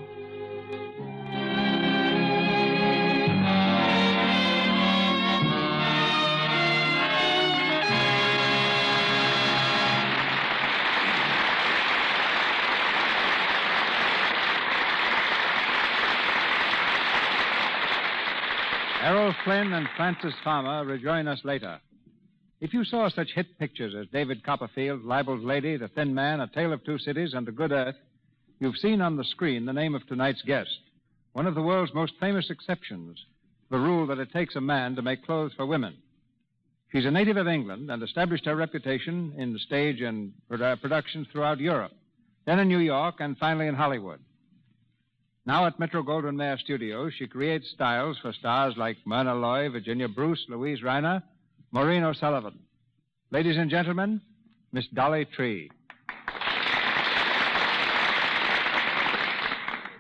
Errol 19.10 19.34
Flynn 19.44 19.74
and 19.74 19.88
Frances 19.98 20.36
Farmer 20.44 20.86
rejoin 20.86 21.28
us 21.28 21.40
later. 21.44 21.80
If 22.62 22.76
you 22.76 22.86
saw 22.86 23.10
such 23.10 23.32
hit 23.34 23.58
pictures 23.58 23.96
as 24.00 24.06
David 24.14 24.44
Copperfield, 24.44 25.04
Libeled 25.04 25.44
Lady, 25.44 25.78
The 25.78 25.88
Thin 25.88 26.14
Man, 26.14 26.42
A 26.42 26.48
Tale 26.48 26.74
of 26.74 26.84
Two 26.86 27.00
Cities, 27.00 27.34
and 27.34 27.48
The 27.48 27.52
Good 27.52 27.72
Earth, 27.72 27.96
you've 28.60 28.78
seen 28.78 29.02
on 29.02 29.18
the 29.18 29.24
screen 29.24 29.66
the 29.66 29.74
name 29.74 29.96
of 29.96 30.06
tonight's 30.06 30.44
guest, 30.44 30.78
one 31.34 31.48
of 31.48 31.56
the 31.56 31.62
world's 31.64 31.92
most 31.96 32.14
famous 32.20 32.52
exceptions, 32.52 33.18
the 33.72 33.80
rule 33.80 34.06
that 34.06 34.20
it 34.20 34.32
takes 34.32 34.56
a 34.56 34.62
man 34.62 34.96
to 34.96 35.02
make 35.02 35.26
clothes 35.26 35.54
for 35.58 35.66
women. 35.66 35.96
She's 36.92 37.08
a 37.08 37.12
native 37.12 37.38
of 37.38 37.48
England 37.48 37.90
and 37.90 38.04
established 38.04 38.46
her 38.46 38.56
reputation 38.56 39.34
in 39.40 39.58
stage 39.58 40.02
and 40.02 40.34
produ- 40.52 40.80
productions 40.80 41.26
throughout 41.32 41.60
Europe, 41.60 41.94
then 42.46 42.60
in 42.60 42.68
New 42.68 42.78
York, 42.78 43.16
and 43.22 43.36
finally 43.40 43.66
in 43.66 43.74
Hollywood. 43.74 44.20
Now 45.50 45.66
at 45.66 45.80
Metro 45.80 46.04
Goldwyn 46.04 46.36
Mayer 46.36 46.60
Studios, 46.60 47.12
she 47.18 47.26
creates 47.26 47.72
styles 47.72 48.20
for 48.22 48.32
stars 48.34 48.76
like 48.78 48.98
Myrna 49.04 49.34
Loy, 49.34 49.68
Virginia 49.68 50.08
Bruce, 50.08 50.46
Luise 50.48 50.84
Rainer, 50.84 51.24
Maureen 51.72 52.04
O'Sullivan. 52.04 52.60
Ladies 53.32 53.58
and 53.58 53.68
gentlemen, 53.68 54.22
Miss 54.72 54.86
Dolly 54.94 55.26
Tree. 55.26 55.72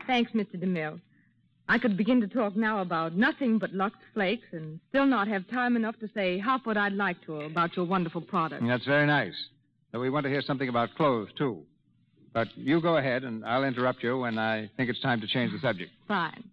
Thanks, 0.05 0.31
Mr. 0.33 0.63
DeMille. 0.63 1.01
I 1.67 1.79
could 1.79 1.97
begin 1.97 2.21
to 2.21 2.27
talk 2.27 2.55
now 2.55 2.81
about 2.83 3.15
nothing 3.15 3.57
but 3.57 3.73
Lux 3.73 3.95
Flakes 4.13 4.45
and 4.51 4.79
still 4.89 5.07
not 5.07 5.27
have 5.27 5.49
time 5.49 5.75
enough 5.75 5.97
to 6.01 6.09
say 6.13 6.37
half 6.37 6.63
what 6.67 6.77
I'd 6.77 6.93
like 6.93 7.25
to 7.25 7.41
about 7.41 7.75
your 7.75 7.87
wonderful 7.87 8.21
product. 8.21 8.61
That's 8.67 8.85
very 8.85 9.07
nice. 9.07 9.33
Though 9.91 9.99
we 9.99 10.11
want 10.11 10.25
to 10.25 10.29
hear 10.29 10.43
something 10.43 10.69
about 10.69 10.93
clothes, 10.93 11.29
too. 11.35 11.63
But 12.33 12.55
you 12.55 12.81
go 12.81 12.97
ahead, 12.97 13.23
and 13.23 13.43
I'll 13.45 13.63
interrupt 13.63 14.03
you 14.03 14.19
when 14.19 14.37
I 14.37 14.69
think 14.77 14.89
it's 14.89 15.01
time 15.01 15.21
to 15.21 15.27
change 15.27 15.51
the 15.51 15.59
subject. 15.59 15.91
Fine. 16.07 16.43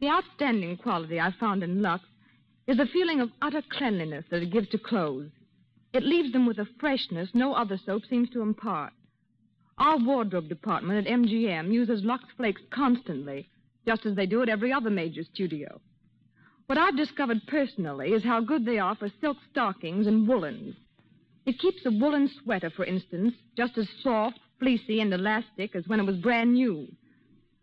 The 0.00 0.08
outstanding 0.08 0.76
quality 0.76 1.20
I 1.20 1.32
found 1.38 1.62
in 1.62 1.82
Lux 1.82 2.04
is 2.66 2.76
the 2.76 2.86
feeling 2.86 3.20
of 3.20 3.30
utter 3.42 3.62
cleanliness 3.70 4.24
that 4.30 4.42
it 4.42 4.52
gives 4.52 4.68
to 4.70 4.78
clothes. 4.78 5.30
It 5.92 6.04
leaves 6.04 6.32
them 6.32 6.46
with 6.46 6.58
a 6.58 6.66
freshness 6.78 7.30
no 7.34 7.54
other 7.54 7.78
soap 7.84 8.02
seems 8.08 8.30
to 8.30 8.42
impart. 8.42 8.92
Our 9.78 9.98
wardrobe 9.98 10.48
department 10.48 11.06
at 11.06 11.12
MGM 11.12 11.72
uses 11.72 12.04
Lux 12.04 12.24
Flakes 12.36 12.62
constantly, 12.70 13.48
just 13.86 14.04
as 14.06 14.14
they 14.14 14.26
do 14.26 14.42
at 14.42 14.48
every 14.48 14.72
other 14.72 14.90
major 14.90 15.24
studio. 15.24 15.80
What 16.66 16.78
I've 16.78 16.96
discovered 16.96 17.40
personally 17.48 18.12
is 18.12 18.22
how 18.22 18.40
good 18.40 18.64
they 18.64 18.78
are 18.78 18.94
for 18.94 19.10
silk 19.20 19.38
stockings 19.50 20.06
and 20.06 20.28
woolens. 20.28 20.76
It 21.46 21.58
keeps 21.58 21.84
a 21.86 21.90
woolen 21.90 22.30
sweater, 22.42 22.70
for 22.70 22.84
instance, 22.84 23.34
just 23.56 23.76
as 23.78 23.88
soft, 24.02 24.38
fleecy, 24.60 25.00
and 25.00 25.12
elastic 25.12 25.74
as 25.74 25.88
when 25.88 25.98
it 25.98 26.06
was 26.06 26.16
brand 26.16 26.54
new. 26.54 26.86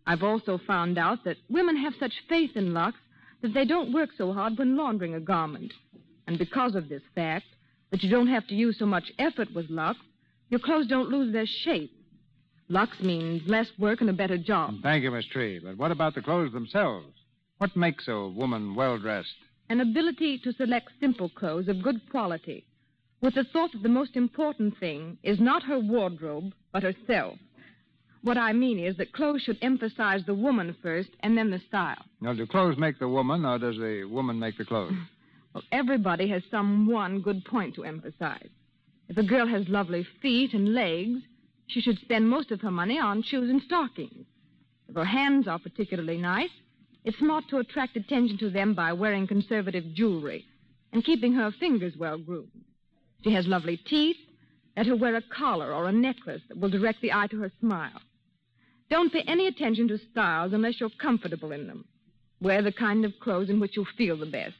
I've 0.05 0.23
also 0.23 0.59
found 0.67 0.97
out 0.97 1.23
that 1.23 1.37
women 1.49 1.77
have 1.77 1.93
such 1.99 2.13
faith 2.27 2.51
in 2.55 2.73
Lux 2.73 2.97
that 3.41 3.53
they 3.53 3.65
don't 3.65 3.93
work 3.93 4.09
so 4.17 4.33
hard 4.33 4.57
when 4.57 4.75
laundering 4.75 5.13
a 5.13 5.19
garment. 5.19 5.73
And 6.27 6.37
because 6.37 6.75
of 6.75 6.89
this 6.89 7.03
fact, 7.15 7.45
that 7.91 8.03
you 8.03 8.09
don't 8.09 8.27
have 8.27 8.47
to 8.47 8.55
use 8.55 8.77
so 8.79 8.85
much 8.85 9.11
effort 9.19 9.53
with 9.53 9.69
Lux, 9.69 9.97
your 10.49 10.59
clothes 10.59 10.87
don't 10.87 11.09
lose 11.09 11.31
their 11.31 11.45
shape. 11.45 11.91
Lux 12.69 12.99
means 12.99 13.47
less 13.47 13.67
work 13.79 14.01
and 14.01 14.09
a 14.09 14.13
better 14.13 14.37
job. 14.37 14.75
Thank 14.83 15.03
you, 15.03 15.11
Miss 15.11 15.25
Tree. 15.27 15.59
But 15.59 15.77
what 15.77 15.91
about 15.91 16.15
the 16.15 16.21
clothes 16.21 16.51
themselves? 16.51 17.07
What 17.59 17.75
makes 17.75 18.07
a 18.07 18.27
woman 18.27 18.75
well 18.75 18.97
dressed? 18.97 19.35
An 19.69 19.81
ability 19.81 20.39
to 20.39 20.53
select 20.53 20.91
simple 20.99 21.29
clothes 21.29 21.67
of 21.67 21.81
good 21.81 22.09
quality, 22.09 22.65
with 23.21 23.35
the 23.35 23.45
thought 23.45 23.71
that 23.71 23.83
the 23.83 23.89
most 23.89 24.15
important 24.15 24.77
thing 24.79 25.17
is 25.23 25.39
not 25.39 25.63
her 25.63 25.79
wardrobe, 25.79 26.53
but 26.77 26.93
herself. 26.93 27.39
What 28.21 28.37
I 28.37 28.53
mean 28.53 28.77
is 28.77 28.97
that 28.97 29.11
clothes 29.11 29.41
should 29.41 29.57
emphasize 29.63 30.21
the 30.27 30.35
woman 30.35 30.75
first 30.83 31.09
and 31.21 31.35
then 31.35 31.49
the 31.49 31.59
style. 31.67 32.05
Now, 32.21 32.33
do 32.33 32.45
clothes 32.45 32.77
make 32.77 32.99
the 32.99 33.07
woman, 33.07 33.45
or 33.45 33.57
does 33.57 33.77
the 33.77 34.03
woman 34.03 34.37
make 34.37 34.57
the 34.57 34.65
clothes? 34.65 34.93
Well, 35.53 35.63
everybody 35.71 36.27
has 36.27 36.43
some 36.51 36.85
one 36.85 37.21
good 37.21 37.43
point 37.45 37.73
to 37.75 37.83
emphasize. 37.83 38.49
If 39.09 39.17
a 39.17 39.23
girl 39.23 39.47
has 39.47 39.67
lovely 39.69 40.05
feet 40.21 40.53
and 40.53 40.75
legs, 40.75 41.21
she 41.65 41.81
should 41.81 41.97
spend 41.99 42.29
most 42.29 42.51
of 42.51 42.61
her 42.61 42.69
money 42.69 42.99
on 42.99 43.23
shoes 43.23 43.49
and 43.49 43.61
stockings. 43.63 44.27
If 44.87 44.95
her 44.95 45.05
hands 45.05 45.47
are 45.47 45.57
particularly 45.57 46.17
nice, 46.17 46.51
it's 47.05 47.17
smart 47.17 47.45
to 47.49 47.57
attract 47.57 47.97
attention 47.97 48.37
to 48.39 48.51
them 48.51 48.75
by 48.75 48.93
wearing 48.93 49.25
conservative 49.25 49.85
jewelry 49.95 50.45
and 50.91 51.03
keeping 51.03 51.33
her 51.33 51.49
fingers 51.49 51.93
well 51.97 52.19
groomed. 52.19 52.65
She 53.23 53.31
has 53.31 53.47
lovely 53.47 53.77
teeth, 53.77 54.17
let 54.77 54.85
her 54.85 54.95
wear 54.95 55.15
a 55.15 55.23
collar 55.35 55.73
or 55.73 55.87
a 55.87 55.91
necklace 55.91 56.41
that 56.47 56.59
will 56.59 56.69
direct 56.69 57.01
the 57.01 57.11
eye 57.11 57.27
to 57.27 57.39
her 57.41 57.51
smile. 57.59 57.99
Don't 58.91 59.11
pay 59.11 59.23
any 59.27 59.47
attention 59.47 59.87
to 59.87 59.97
styles 60.11 60.53
unless 60.53 60.79
you're 60.79 60.91
comfortable 61.01 61.51
in 61.51 61.65
them. 61.65 61.83
Wear 62.39 62.61
the 62.61 62.71
kind 62.71 63.03
of 63.03 63.19
clothes 63.19 63.49
in 63.49 63.59
which 63.59 63.75
you'll 63.75 63.87
feel 63.97 64.15
the 64.17 64.27
best. 64.27 64.53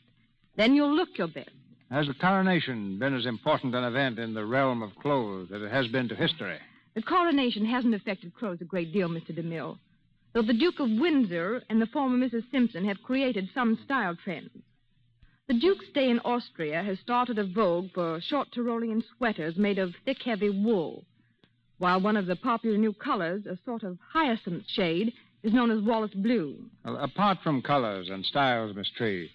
Then 0.55 0.74
you'll 0.74 0.95
look 0.95 1.09
your 1.18 1.28
best. 1.28 1.51
Has 1.91 2.07
the 2.07 2.15
coronation 2.15 2.97
been 2.97 3.15
as 3.15 3.28
important 3.28 3.76
an 3.76 3.84
event 3.84 4.18
in 4.18 4.34
the 4.34 4.43
realm 4.43 4.82
of 4.82 4.95
clothes 4.95 5.51
as 5.53 5.61
it 5.61 5.72
has 5.72 5.88
been 5.88 6.09
to 6.09 6.15
history? 6.15 6.57
The 6.95 7.03
coronation 7.03 7.63
hasn't 7.63 7.93
affected 7.93 8.34
clothes 8.34 8.61
a 8.61 8.65
great 8.65 8.91
deal, 8.91 9.07
Mr. 9.07 9.38
DeMille, 9.38 9.78
though 10.34 10.41
the 10.41 10.53
Duke 10.53 10.80
of 10.80 10.89
Windsor 10.89 11.61
and 11.70 11.80
the 11.80 11.86
former 11.86 12.18
Mrs. 12.18 12.49
Simpson 12.51 12.86
have 12.86 13.03
created 13.03 13.49
some 13.53 13.78
style 13.86 14.18
trends. 14.24 14.49
The 15.47 15.53
Duke's 15.53 15.85
stay 15.91 16.09
in 16.09 16.19
Austria 16.25 16.83
has 16.83 16.99
started 16.99 17.39
a 17.39 17.45
vogue 17.45 17.91
for 17.93 18.19
short 18.19 18.51
Tyrolean 18.51 19.01
sweaters 19.15 19.55
made 19.55 19.79
of 19.79 19.95
thick, 20.03 20.21
heavy 20.21 20.49
wool, 20.49 21.05
while 21.77 22.01
one 22.01 22.17
of 22.17 22.25
the 22.25 22.35
popular 22.35 22.77
new 22.77 22.91
colors, 22.91 23.45
a 23.45 23.57
sort 23.63 23.83
of 23.83 23.97
hyacinth 24.11 24.65
shade, 24.67 25.13
is 25.43 25.53
known 25.53 25.71
as 25.71 25.81
Wallis 25.81 26.13
Blue. 26.13 26.69
Well, 26.83 26.97
apart 26.97 27.37
from 27.45 27.61
colors 27.61 28.09
and 28.09 28.25
styles, 28.25 28.75
Miss 28.75 28.89
Tree, 28.97 29.31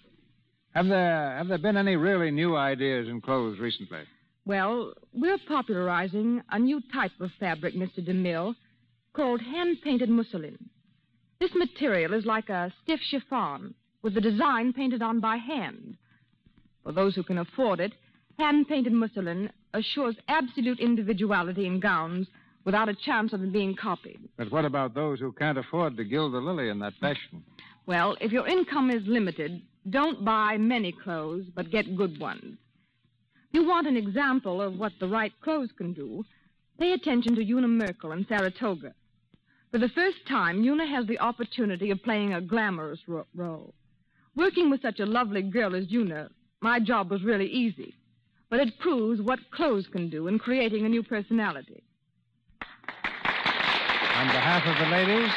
have 0.75 0.85
there 0.85 1.35
have 1.35 1.47
there 1.47 1.57
been 1.57 1.77
any 1.77 1.95
really 1.95 2.29
new 2.29 2.55
ideas 2.55 3.07
in 3.07 3.19
clothes 3.19 3.57
recently? 3.57 4.03
Well, 4.45 4.93
we're 5.13 5.39
popularizing 5.47 6.43
a 6.51 6.59
new 6.59 6.79
type 6.93 7.19
of 7.21 7.31
fabric, 7.39 7.73
Mr. 7.73 8.07
DeMille, 8.07 8.55
called 9.13 9.41
hand 9.41 9.77
painted 9.83 10.09
mousseline. 10.09 10.69
This 11.39 11.55
material 11.55 12.13
is 12.13 12.23
like 12.23 12.49
a 12.49 12.71
stiff 12.83 12.99
chiffon 13.01 13.73
with 14.03 14.13
the 14.13 14.21
design 14.21 14.73
painted 14.73 15.01
on 15.01 15.19
by 15.19 15.37
hand. 15.37 15.97
For 16.83 16.91
those 16.91 17.15
who 17.15 17.23
can 17.23 17.37
afford 17.37 17.79
it, 17.79 17.93
hand 18.37 18.67
painted 18.67 18.93
mousseline 18.93 19.49
assures 19.73 20.15
absolute 20.27 20.79
individuality 20.79 21.65
in 21.65 21.79
gowns 21.79 22.27
without 22.65 22.89
a 22.89 22.95
chance 22.95 23.33
of 23.33 23.41
them 23.41 23.51
being 23.51 23.75
copied. 23.75 24.19
But 24.37 24.51
what 24.51 24.65
about 24.65 24.93
those 24.93 25.19
who 25.19 25.31
can't 25.31 25.57
afford 25.57 25.97
to 25.97 26.03
gild 26.03 26.33
the 26.33 26.39
lily 26.39 26.69
in 26.69 26.79
that 26.79 26.93
fashion? 26.99 27.43
Well, 27.85 28.15
if 28.21 28.31
your 28.31 28.47
income 28.47 28.89
is 28.89 29.03
limited, 29.05 29.61
don't 29.89 30.23
buy 30.23 30.57
many 30.57 30.91
clothes, 30.91 31.45
but 31.53 31.71
get 31.71 31.97
good 31.97 32.19
ones. 32.19 32.57
If 33.51 33.61
You 33.61 33.67
want 33.67 33.87
an 33.87 33.97
example 33.97 34.61
of 34.61 34.77
what 34.77 34.93
the 34.99 35.07
right 35.07 35.33
clothes 35.41 35.69
can 35.77 35.93
do? 35.93 36.23
Pay 36.79 36.93
attention 36.93 37.35
to 37.35 37.43
Una 37.43 37.67
Merkel 37.67 38.13
in 38.13 38.25
Saratoga. 38.27 38.93
For 39.71 39.77
the 39.77 39.89
first 39.89 40.17
time, 40.27 40.63
Una 40.63 40.87
has 40.87 41.05
the 41.07 41.19
opportunity 41.19 41.91
of 41.91 42.01
playing 42.03 42.33
a 42.33 42.41
glamorous 42.41 42.99
ro- 43.07 43.25
role. 43.35 43.73
Working 44.35 44.69
with 44.69 44.81
such 44.81 44.99
a 44.99 45.05
lovely 45.05 45.41
girl 45.41 45.75
as 45.75 45.91
Una, 45.91 46.29
my 46.63 46.79
job 46.79 47.11
was 47.11 47.23
really 47.23 47.47
easy. 47.47 47.93
But 48.49 48.61
it 48.61 48.79
proves 48.79 49.21
what 49.21 49.39
clothes 49.51 49.87
can 49.91 50.09
do 50.09 50.27
in 50.27 50.39
creating 50.39 50.85
a 50.85 50.89
new 50.89 51.03
personality. 51.03 51.83
On 52.61 54.27
behalf 54.27 54.65
of 54.65 54.77
the 54.77 54.91
ladies, 54.91 55.31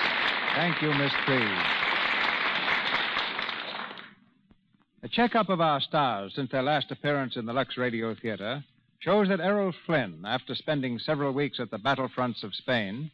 thank 0.55 0.81
you, 0.83 0.93
Miss 0.95 1.13
Tree. 1.25 1.77
A 5.03 5.09
checkup 5.09 5.49
of 5.49 5.61
our 5.61 5.81
stars 5.81 6.33
since 6.35 6.51
their 6.51 6.63
last 6.63 6.91
appearance 6.91 7.37
in 7.37 7.47
the 7.47 7.53
Lux 7.53 7.77
Radio 7.77 8.15
Theater 8.15 8.63
shows 8.99 9.29
that 9.29 9.41
Errol 9.41 9.73
Flynn, 9.87 10.25
after 10.27 10.55
spending 10.55 10.99
several 10.99 11.33
weeks 11.33 11.59
at 11.59 11.71
the 11.71 11.79
battlefronts 11.79 12.43
of 12.43 12.55
Spain, 12.55 13.11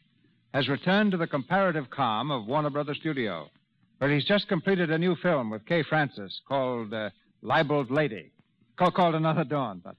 has 0.53 0.67
returned 0.67 1.11
to 1.11 1.17
the 1.17 1.27
comparative 1.27 1.89
calm 1.89 2.29
of 2.29 2.45
Warner 2.45 2.69
Brothers 2.69 2.97
Studio, 2.97 3.49
where 3.97 4.11
he's 4.11 4.25
just 4.25 4.47
completed 4.47 4.91
a 4.91 4.97
new 4.97 5.15
film 5.15 5.49
with 5.49 5.65
Kay 5.65 5.83
Francis 5.83 6.41
called 6.47 6.93
uh, 6.93 7.09
Libeled 7.43 7.91
Lady, 7.91 8.31
called, 8.77 8.95
called 8.95 9.15
Another 9.15 9.43
Dawn. 9.43 9.83
But 9.83 9.95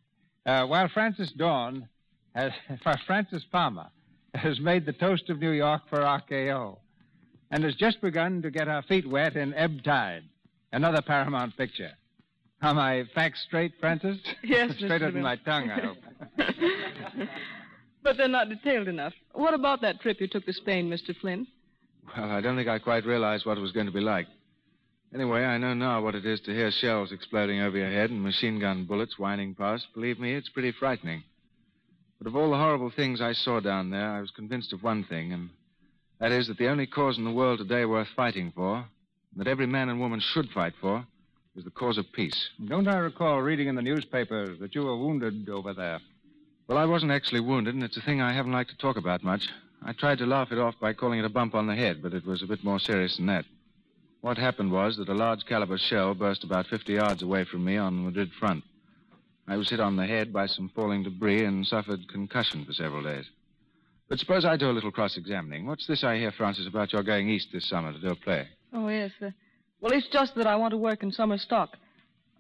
uh, 0.51 0.67
while 0.67 0.89
Frances 0.89 1.31
Dawn 1.33 1.89
has, 2.35 2.53
Frances 3.07 3.45
Palmer 3.53 3.89
has 4.35 4.59
made 4.59 4.87
the 4.87 4.93
toast 4.93 5.31
of 5.31 5.39
New 5.39 5.53
York 5.53 5.83
for 5.89 6.01
RKO 6.01 6.79
and 7.51 7.63
has 7.63 7.75
just 7.77 8.01
begun 8.01 8.43
to 8.43 8.51
get 8.51 8.67
her 8.67 8.83
feet 8.89 9.09
wet 9.09 9.37
in 9.37 9.55
Ebb 9.55 9.85
Tide, 9.85 10.25
another 10.73 11.03
Paramount 11.03 11.57
picture. 11.57 11.93
Are 12.63 12.75
my 12.75 13.05
facts 13.15 13.45
straight, 13.47 13.73
Frances? 13.79 14.19
Yes. 14.43 14.75
Straighter 14.79 15.11
than 15.11 15.23
my 15.23 15.37
tongue, 15.37 15.71
I 15.71 15.81
hope. 15.81 15.97
But 18.03 18.17
they're 18.17 18.29
not 18.29 18.49
detailed 18.49 18.89
enough. 18.89 19.13
What 19.33 19.55
about 19.55 19.81
that 19.83 20.01
trip 20.01 20.21
you 20.21 20.29
took 20.29 20.45
to 20.47 20.53
Spain, 20.53 20.91
Mr. 20.91 21.17
Flynn? 21.19 21.47
Well, 22.17 22.31
I 22.31 22.41
don't 22.41 22.57
think 22.57 22.69
I 22.69 22.79
quite 22.79 23.05
realized 23.07 23.47
what 23.47 23.57
it 23.57 23.61
was 23.61 23.73
going 23.73 23.87
to 23.87 23.93
be 23.93 24.01
like. 24.01 24.27
Anyway, 25.15 25.45
I 25.45 25.59
know 25.59 25.75
now 25.75 26.03
what 26.03 26.17
it 26.17 26.27
is 26.27 26.41
to 26.41 26.53
hear 26.53 26.73
shells 26.73 27.13
exploding 27.13 27.61
over 27.61 27.79
your 27.79 27.91
head 27.91 28.11
and 28.11 28.21
machine 28.21 28.59
gun 28.59 28.85
bullets 28.85 29.17
whining 29.17 29.55
past. 29.55 29.87
Believe 29.95 30.19
me, 30.19 30.35
it's 30.35 30.49
pretty 30.49 30.73
frightening. 30.73 31.23
But 32.19 32.27
of 32.27 32.35
all 32.35 32.51
the 32.51 32.57
horrible 32.57 32.91
things 32.91 33.21
I 33.21 33.33
saw 33.33 33.61
down 33.61 33.91
there, 33.91 34.11
I 34.11 34.21
was 34.21 34.33
convinced 34.33 34.73
of 34.73 34.83
one 34.83 35.05
thing, 35.05 35.33
and 35.33 35.51
that 36.19 36.33
is 36.33 36.49
that 36.49 36.59
the 36.59 36.67
only 36.67 36.89
cause 36.89 37.17
in 37.17 37.23
the 37.23 37.31
world 37.31 37.61
today 37.61 37.85
worth 37.85 38.09
fighting 38.17 38.53
for, 38.57 38.79
and 38.79 38.87
that 39.37 39.47
every 39.47 39.67
man 39.67 39.89
and 39.89 40.01
woman 40.01 40.19
should 40.19 40.51
fight 40.51 40.75
for, 40.81 41.07
is 41.55 41.63
the 41.63 41.71
cause 41.71 41.97
of 41.97 42.11
peace. 42.13 42.49
Don't 42.67 42.89
I 42.89 42.97
recall 42.97 43.41
reading 43.41 43.69
in 43.69 43.77
the 43.77 43.83
newspapers 43.83 44.59
that 44.59 44.75
you 44.75 44.83
were 44.83 44.97
wounded 44.97 45.49
over 45.49 45.73
there? 45.73 46.01
Well, 46.67 46.79
I 46.79 46.87
wasn't 46.87 47.13
actually 47.13 47.41
wounded, 47.41 47.77
and 47.77 47.85
it's 47.85 47.97
a 47.97 48.03
thing 48.03 48.21
I 48.21 48.33
haven't 48.33 48.53
liked 48.53 48.71
to 48.71 48.77
talk 48.79 48.97
about 48.97 49.23
much. 49.23 49.49
I 49.81 49.93
tried 49.93 50.19
to 50.19 50.27
laugh 50.27 50.51
it 50.51 50.59
off 50.59 50.75
by 50.81 50.93
calling 50.93 51.21
it 51.21 51.25
a 51.25 51.29
bump 51.29 51.55
on 51.55 51.69
the 51.69 51.77
head, 51.77 52.03
but 52.03 52.15
it 52.15 52.27
was 52.27 52.43
a 52.43 52.49
bit 52.49 52.65
more 52.65 52.81
serious 52.81 53.17
than 53.17 53.27
that. 53.27 53.45
What 54.25 54.39
happened 54.39 54.73
was 54.73 54.97
that 54.97 55.11
a 55.11 55.15
large 55.15 55.45
caliber 55.45 55.77
shell 55.77 56.15
burst 56.15 56.45
about 56.45 56.67
50 56.69 56.95
yards 56.95 57.21
away 57.21 57.45
from 57.45 57.63
me 57.63 57.77
on 57.77 57.95
the 57.95 58.03
Madrid 58.05 58.31
front. 58.41 58.65
I 59.47 59.59
was 59.59 59.69
hit 59.69 59.81
on 59.81 59.97
the 59.97 60.07
head 60.07 60.33
by 60.33 60.47
some 60.47 60.71
falling 60.75 61.03
debris 61.03 61.45
and 61.45 61.67
suffered 61.67 62.09
concussion 62.09 62.65
for 62.65 62.73
several 62.73 63.03
days. 63.03 63.27
But 64.09 64.19
suppose 64.19 64.47
I 64.47 64.57
do 64.57 64.71
a 64.71 64.73
little 64.73 64.91
cross 64.91 65.19
examining. 65.19 65.67
What's 65.67 65.87
this 65.87 66.03
I 66.03 66.17
hear, 66.17 66.33
Frances, 66.33 66.67
about 66.67 66.95
your 66.95 67.03
going 67.03 67.29
east 67.29 67.49
this 67.53 67.69
summer 67.69 67.93
to 67.93 67.99
do 67.99 68.13
a 68.13 68.15
play? 68.15 68.49
Oh, 68.73 68.89
yes. 68.89 69.11
Uh, 69.21 69.29
well, 69.83 69.93
it's 69.93 70.09
just 70.09 70.35
that 70.37 70.47
I 70.47 70.57
want 70.57 70.71
to 70.71 70.79
work 70.79 71.03
in 71.03 71.13
summer 71.13 71.37
stock. 71.37 71.77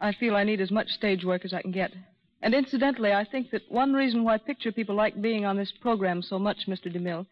I 0.01 0.15
feel 0.15 0.37
I 0.37 0.45
need 0.45 0.63
as 0.63 0.71
much 0.71 0.89
stage 0.89 1.23
work 1.23 1.45
as 1.45 1.53
I 1.53 1.61
can 1.61 1.71
get. 1.71 1.93
And 2.41 2.55
incidentally, 2.55 3.13
I 3.13 3.27
think 3.27 3.51
that 3.51 3.71
one 3.71 3.93
reason 3.93 4.25
why 4.25 4.39
picture 4.39 4.73
people 4.73 4.95
like 4.95 5.21
being 5.21 5.45
on 5.45 5.59
this 5.59 5.73
program 5.83 6.23
so 6.23 6.39
much, 6.39 6.67
Mr. 6.67 6.87
DeMille, 6.87 7.27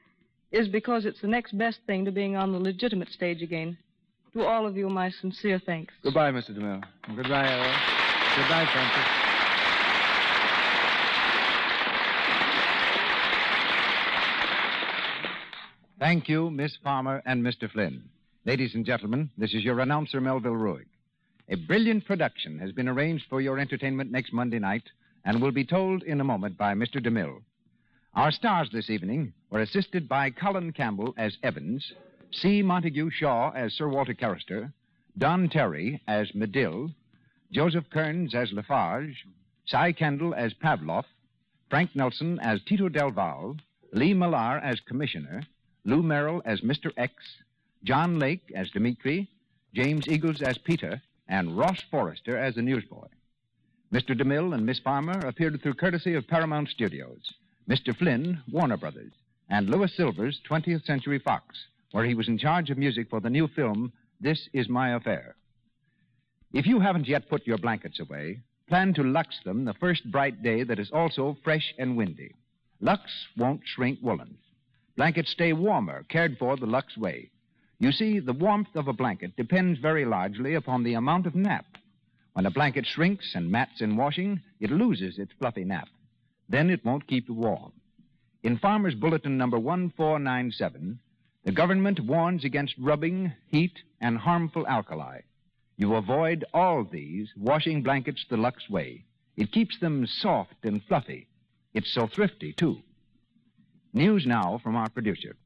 is 0.50 0.68
because 0.68 1.06
it's 1.06 1.22
the 1.22 1.26
next 1.26 1.56
best 1.56 1.78
thing 1.86 2.04
to 2.04 2.12
being 2.12 2.36
on 2.36 2.52
the 2.52 2.58
legitimate 2.58 3.08
stage 3.08 3.40
again. 3.40 3.78
To 4.34 4.46
all 4.46 4.66
of 4.66 4.76
you, 4.78 4.88
my 4.88 5.10
sincere 5.10 5.60
thanks. 5.64 5.92
Goodbye, 6.02 6.30
Mr. 6.30 6.56
DeMille. 6.56 6.82
Goodbye, 7.14 7.48
Errol. 7.48 7.74
Goodbye, 8.36 8.66
Frances. 8.72 9.22
Thank 15.98 16.28
you, 16.28 16.50
Miss 16.50 16.76
Farmer 16.82 17.22
and 17.26 17.44
Mr. 17.44 17.70
Flynn. 17.70 18.02
Ladies 18.46 18.74
and 18.74 18.86
gentlemen, 18.86 19.30
this 19.36 19.52
is 19.54 19.62
your 19.62 19.80
announcer, 19.80 20.20
Melville 20.20 20.56
Ruick. 20.56 20.86
A 21.48 21.56
brilliant 21.56 22.06
production 22.06 22.58
has 22.58 22.72
been 22.72 22.88
arranged 22.88 23.26
for 23.28 23.40
your 23.42 23.58
entertainment 23.58 24.10
next 24.10 24.32
Monday 24.32 24.58
night 24.58 24.84
and 25.24 25.42
will 25.42 25.52
be 25.52 25.64
told 25.64 26.02
in 26.04 26.20
a 26.20 26.24
moment 26.24 26.56
by 26.56 26.72
Mr. 26.72 26.96
DeMille. 26.96 27.42
Our 28.14 28.32
stars 28.32 28.68
this 28.72 28.90
evening 28.90 29.32
were 29.50 29.60
assisted 29.60 30.08
by 30.08 30.30
Colin 30.30 30.72
Campbell 30.72 31.14
as 31.18 31.36
Evans, 31.42 31.92
C. 32.34 32.62
Montague 32.62 33.10
Shaw 33.10 33.52
as 33.52 33.74
Sir 33.74 33.88
Walter 33.88 34.14
Carrister, 34.14 34.72
Don 35.18 35.48
Terry 35.50 36.00
as 36.06 36.34
Medill, 36.34 36.90
Joseph 37.52 37.90
Kearns 37.90 38.34
as 38.34 38.52
Lafarge, 38.52 39.26
Cy 39.66 39.92
Kendall 39.92 40.34
as 40.34 40.54
Pavlov, 40.54 41.04
Frank 41.68 41.94
Nelson 41.94 42.38
as 42.40 42.62
Tito 42.62 42.88
Del 42.88 43.10
Val, 43.10 43.56
Lee 43.92 44.14
Millar 44.14 44.58
as 44.58 44.80
Commissioner, 44.80 45.42
Lou 45.84 46.02
Merrill 46.02 46.40
as 46.46 46.62
Mr. 46.62 46.90
X, 46.96 47.12
John 47.84 48.18
Lake 48.18 48.50
as 48.54 48.70
Dimitri, 48.70 49.28
James 49.74 50.08
Eagles 50.08 50.40
as 50.40 50.56
Peter, 50.56 51.02
and 51.28 51.56
Ross 51.58 51.82
Forrester 51.90 52.38
as 52.38 52.54
the 52.54 52.62
newsboy. 52.62 53.08
Mr. 53.92 54.18
DeMille 54.18 54.54
and 54.54 54.64
Miss 54.64 54.78
Farmer 54.78 55.18
appeared 55.26 55.60
through 55.60 55.74
courtesy 55.74 56.14
of 56.14 56.26
Paramount 56.26 56.70
Studios, 56.70 57.34
Mr. 57.68 57.94
Flynn, 57.94 58.42
Warner 58.50 58.78
Brothers, 58.78 59.12
and 59.50 59.68
Louis 59.68 59.94
Silvers, 59.94 60.40
20th 60.48 60.86
Century 60.86 61.18
Fox, 61.18 61.66
where 61.92 62.04
he 62.04 62.14
was 62.14 62.28
in 62.28 62.38
charge 62.38 62.70
of 62.70 62.78
music 62.78 63.08
for 63.08 63.20
the 63.20 63.30
new 63.30 63.46
film, 63.48 63.92
This 64.20 64.48
Is 64.52 64.68
My 64.68 64.94
Affair. 64.94 65.36
If 66.52 66.66
you 66.66 66.80
haven't 66.80 67.08
yet 67.08 67.28
put 67.30 67.46
your 67.46 67.58
blankets 67.58 68.00
away, 68.00 68.40
plan 68.68 68.92
to 68.94 69.02
Lux 69.02 69.38
them 69.44 69.64
the 69.64 69.74
first 69.74 70.10
bright 70.10 70.42
day 70.42 70.64
that 70.64 70.78
is 70.78 70.90
also 70.90 71.36
fresh 71.44 71.72
and 71.78 71.96
windy. 71.96 72.34
Lux 72.80 73.02
won't 73.36 73.60
shrink 73.64 73.98
woolens. 74.02 74.38
Blankets 74.96 75.30
stay 75.30 75.52
warmer, 75.52 76.04
cared 76.08 76.36
for 76.38 76.56
the 76.56 76.66
Lux 76.66 76.96
way. 76.96 77.30
You 77.78 77.92
see, 77.92 78.18
the 78.18 78.32
warmth 78.32 78.74
of 78.74 78.88
a 78.88 78.92
blanket 78.92 79.36
depends 79.36 79.78
very 79.78 80.04
largely 80.04 80.54
upon 80.54 80.84
the 80.84 80.94
amount 80.94 81.26
of 81.26 81.34
nap. 81.34 81.66
When 82.34 82.46
a 82.46 82.50
blanket 82.50 82.86
shrinks 82.86 83.34
and 83.34 83.50
mats 83.50 83.80
in 83.80 83.96
washing, 83.96 84.40
it 84.60 84.70
loses 84.70 85.18
its 85.18 85.32
fluffy 85.38 85.64
nap. 85.64 85.88
Then 86.48 86.70
it 86.70 86.84
won't 86.84 87.06
keep 87.06 87.28
you 87.28 87.34
warm. 87.34 87.72
In 88.42 88.58
Farmer's 88.58 88.94
Bulletin 88.94 89.38
number 89.38 89.58
1497, 89.58 90.98
the 91.44 91.52
government 91.52 92.00
warns 92.00 92.44
against 92.44 92.74
rubbing, 92.78 93.32
heat, 93.48 93.78
and 94.00 94.18
harmful 94.18 94.66
alkali. 94.66 95.20
You 95.76 95.94
avoid 95.94 96.44
all 96.54 96.84
these 96.84 97.28
washing 97.36 97.82
blankets 97.82 98.24
the 98.28 98.36
Lux 98.36 98.68
way. 98.70 99.04
It 99.36 99.52
keeps 99.52 99.78
them 99.80 100.06
soft 100.06 100.64
and 100.64 100.82
fluffy. 100.84 101.26
It's 101.74 101.92
so 101.92 102.06
thrifty, 102.06 102.52
too. 102.52 102.78
News 103.92 104.24
now 104.26 104.60
from 104.62 104.76
our 104.76 104.88
producer. 104.88 105.36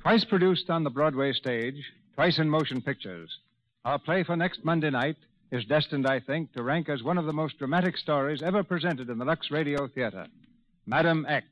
Twice 0.00 0.24
produced 0.24 0.68
on 0.68 0.84
the 0.84 0.90
Broadway 0.90 1.32
stage, 1.32 1.82
twice 2.14 2.38
in 2.38 2.50
motion 2.50 2.82
pictures, 2.82 3.30
our 3.84 3.98
play 3.98 4.22
for 4.22 4.36
next 4.36 4.64
Monday 4.64 4.90
night 4.90 5.16
is 5.50 5.64
destined, 5.64 6.06
I 6.06 6.20
think, 6.20 6.52
to 6.52 6.62
rank 6.62 6.88
as 6.88 7.02
one 7.02 7.16
of 7.16 7.26
the 7.26 7.32
most 7.32 7.58
dramatic 7.58 7.96
stories 7.96 8.42
ever 8.42 8.62
presented 8.62 9.08
in 9.08 9.18
the 9.18 9.24
Lux 9.24 9.50
Radio 9.50 9.88
Theater 9.88 10.26
Madam 10.86 11.24
X. 11.28 11.46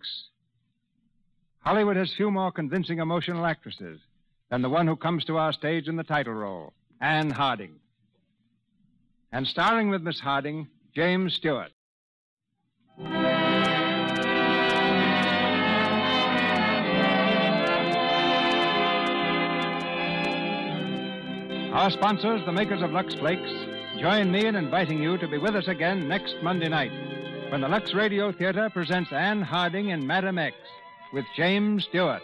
Hollywood 1.63 1.97
has 1.97 2.13
few 2.13 2.31
more 2.31 2.51
convincing 2.51 2.99
emotional 2.99 3.47
actresses 3.47 4.01
than 4.51 4.63
the 4.63 4.69
one 4.69 4.89
who 4.89 4.97
comes 4.97 5.25
to 5.25 5.37
our 5.37 5.53
stage 5.53 5.87
in 5.87 5.97
the 5.97 6.03
title 6.03 6.35
role, 6.35 6.73
Ann 7.01 7.31
Harding. 7.31 7.77
And 9.31 9.47
starring 9.47 9.89
with 9.89 10.03
Miss 10.03 10.19
Harding, 10.19 10.67
James 10.95 11.35
Stewart. 11.35 11.71
Our 21.73 21.91
sponsors, 21.91 22.45
the 22.45 22.53
makers 22.53 22.83
of 22.83 22.91
Lux 22.91 23.15
Flakes, 23.15 23.51
join 24.01 24.33
me 24.33 24.47
in 24.47 24.57
inviting 24.57 25.01
you 25.01 25.17
to 25.17 25.29
be 25.29 25.39
with 25.39 25.55
us 25.55 25.69
again 25.69 26.09
next 26.09 26.35
Monday 26.43 26.69
night 26.69 26.93
when 27.51 27.61
the 27.61 27.69
Lux 27.69 27.95
Radio 27.95 28.33
Theater 28.33 28.69
presents 28.69 29.13
Ann 29.13 29.43
Harding 29.43 29.91
in 29.91 30.07
Madame 30.07 30.39
X 30.39 30.57
with 31.13 31.27
James 31.37 31.85
Stewart. 31.85 32.23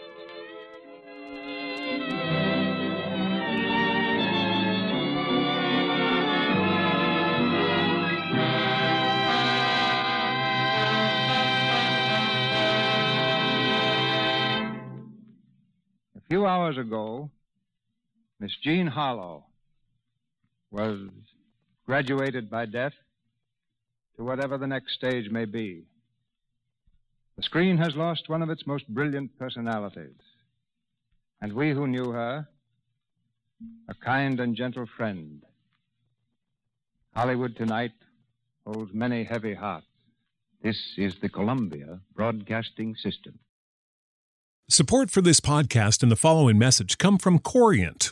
A 16.15 16.21
few 16.29 16.45
hours 16.45 16.77
ago, 16.77 17.29
Miss 18.39 18.51
Jean 18.63 18.87
Harlow 18.87 19.45
was 20.71 20.99
graduated 21.85 22.49
by 22.49 22.65
death 22.65 22.93
to 24.15 24.23
whatever 24.23 24.57
the 24.57 24.67
next 24.67 24.93
stage 24.93 25.29
may 25.29 25.45
be. 25.45 25.85
The 27.39 27.43
screen 27.43 27.77
has 27.77 27.95
lost 27.95 28.27
one 28.27 28.41
of 28.41 28.49
its 28.49 28.67
most 28.67 28.85
brilliant 28.89 29.39
personalities. 29.39 30.19
And 31.41 31.53
we 31.53 31.71
who 31.71 31.87
knew 31.87 32.11
her, 32.11 32.49
a 33.87 33.93
kind 33.93 34.41
and 34.41 34.57
gentle 34.57 34.85
friend. 34.97 35.41
Hollywood 37.15 37.55
tonight 37.55 37.93
holds 38.67 38.93
many 38.93 39.23
heavy 39.23 39.53
hearts. 39.53 39.87
This 40.61 40.75
is 40.97 41.15
the 41.21 41.29
Columbia 41.29 42.01
Broadcasting 42.13 42.97
System. 43.01 43.39
Support 44.67 45.09
for 45.09 45.21
this 45.21 45.39
podcast 45.39 46.03
and 46.03 46.11
the 46.11 46.17
following 46.17 46.57
message 46.57 46.97
come 46.97 47.17
from 47.17 47.39
Corient. 47.39 48.11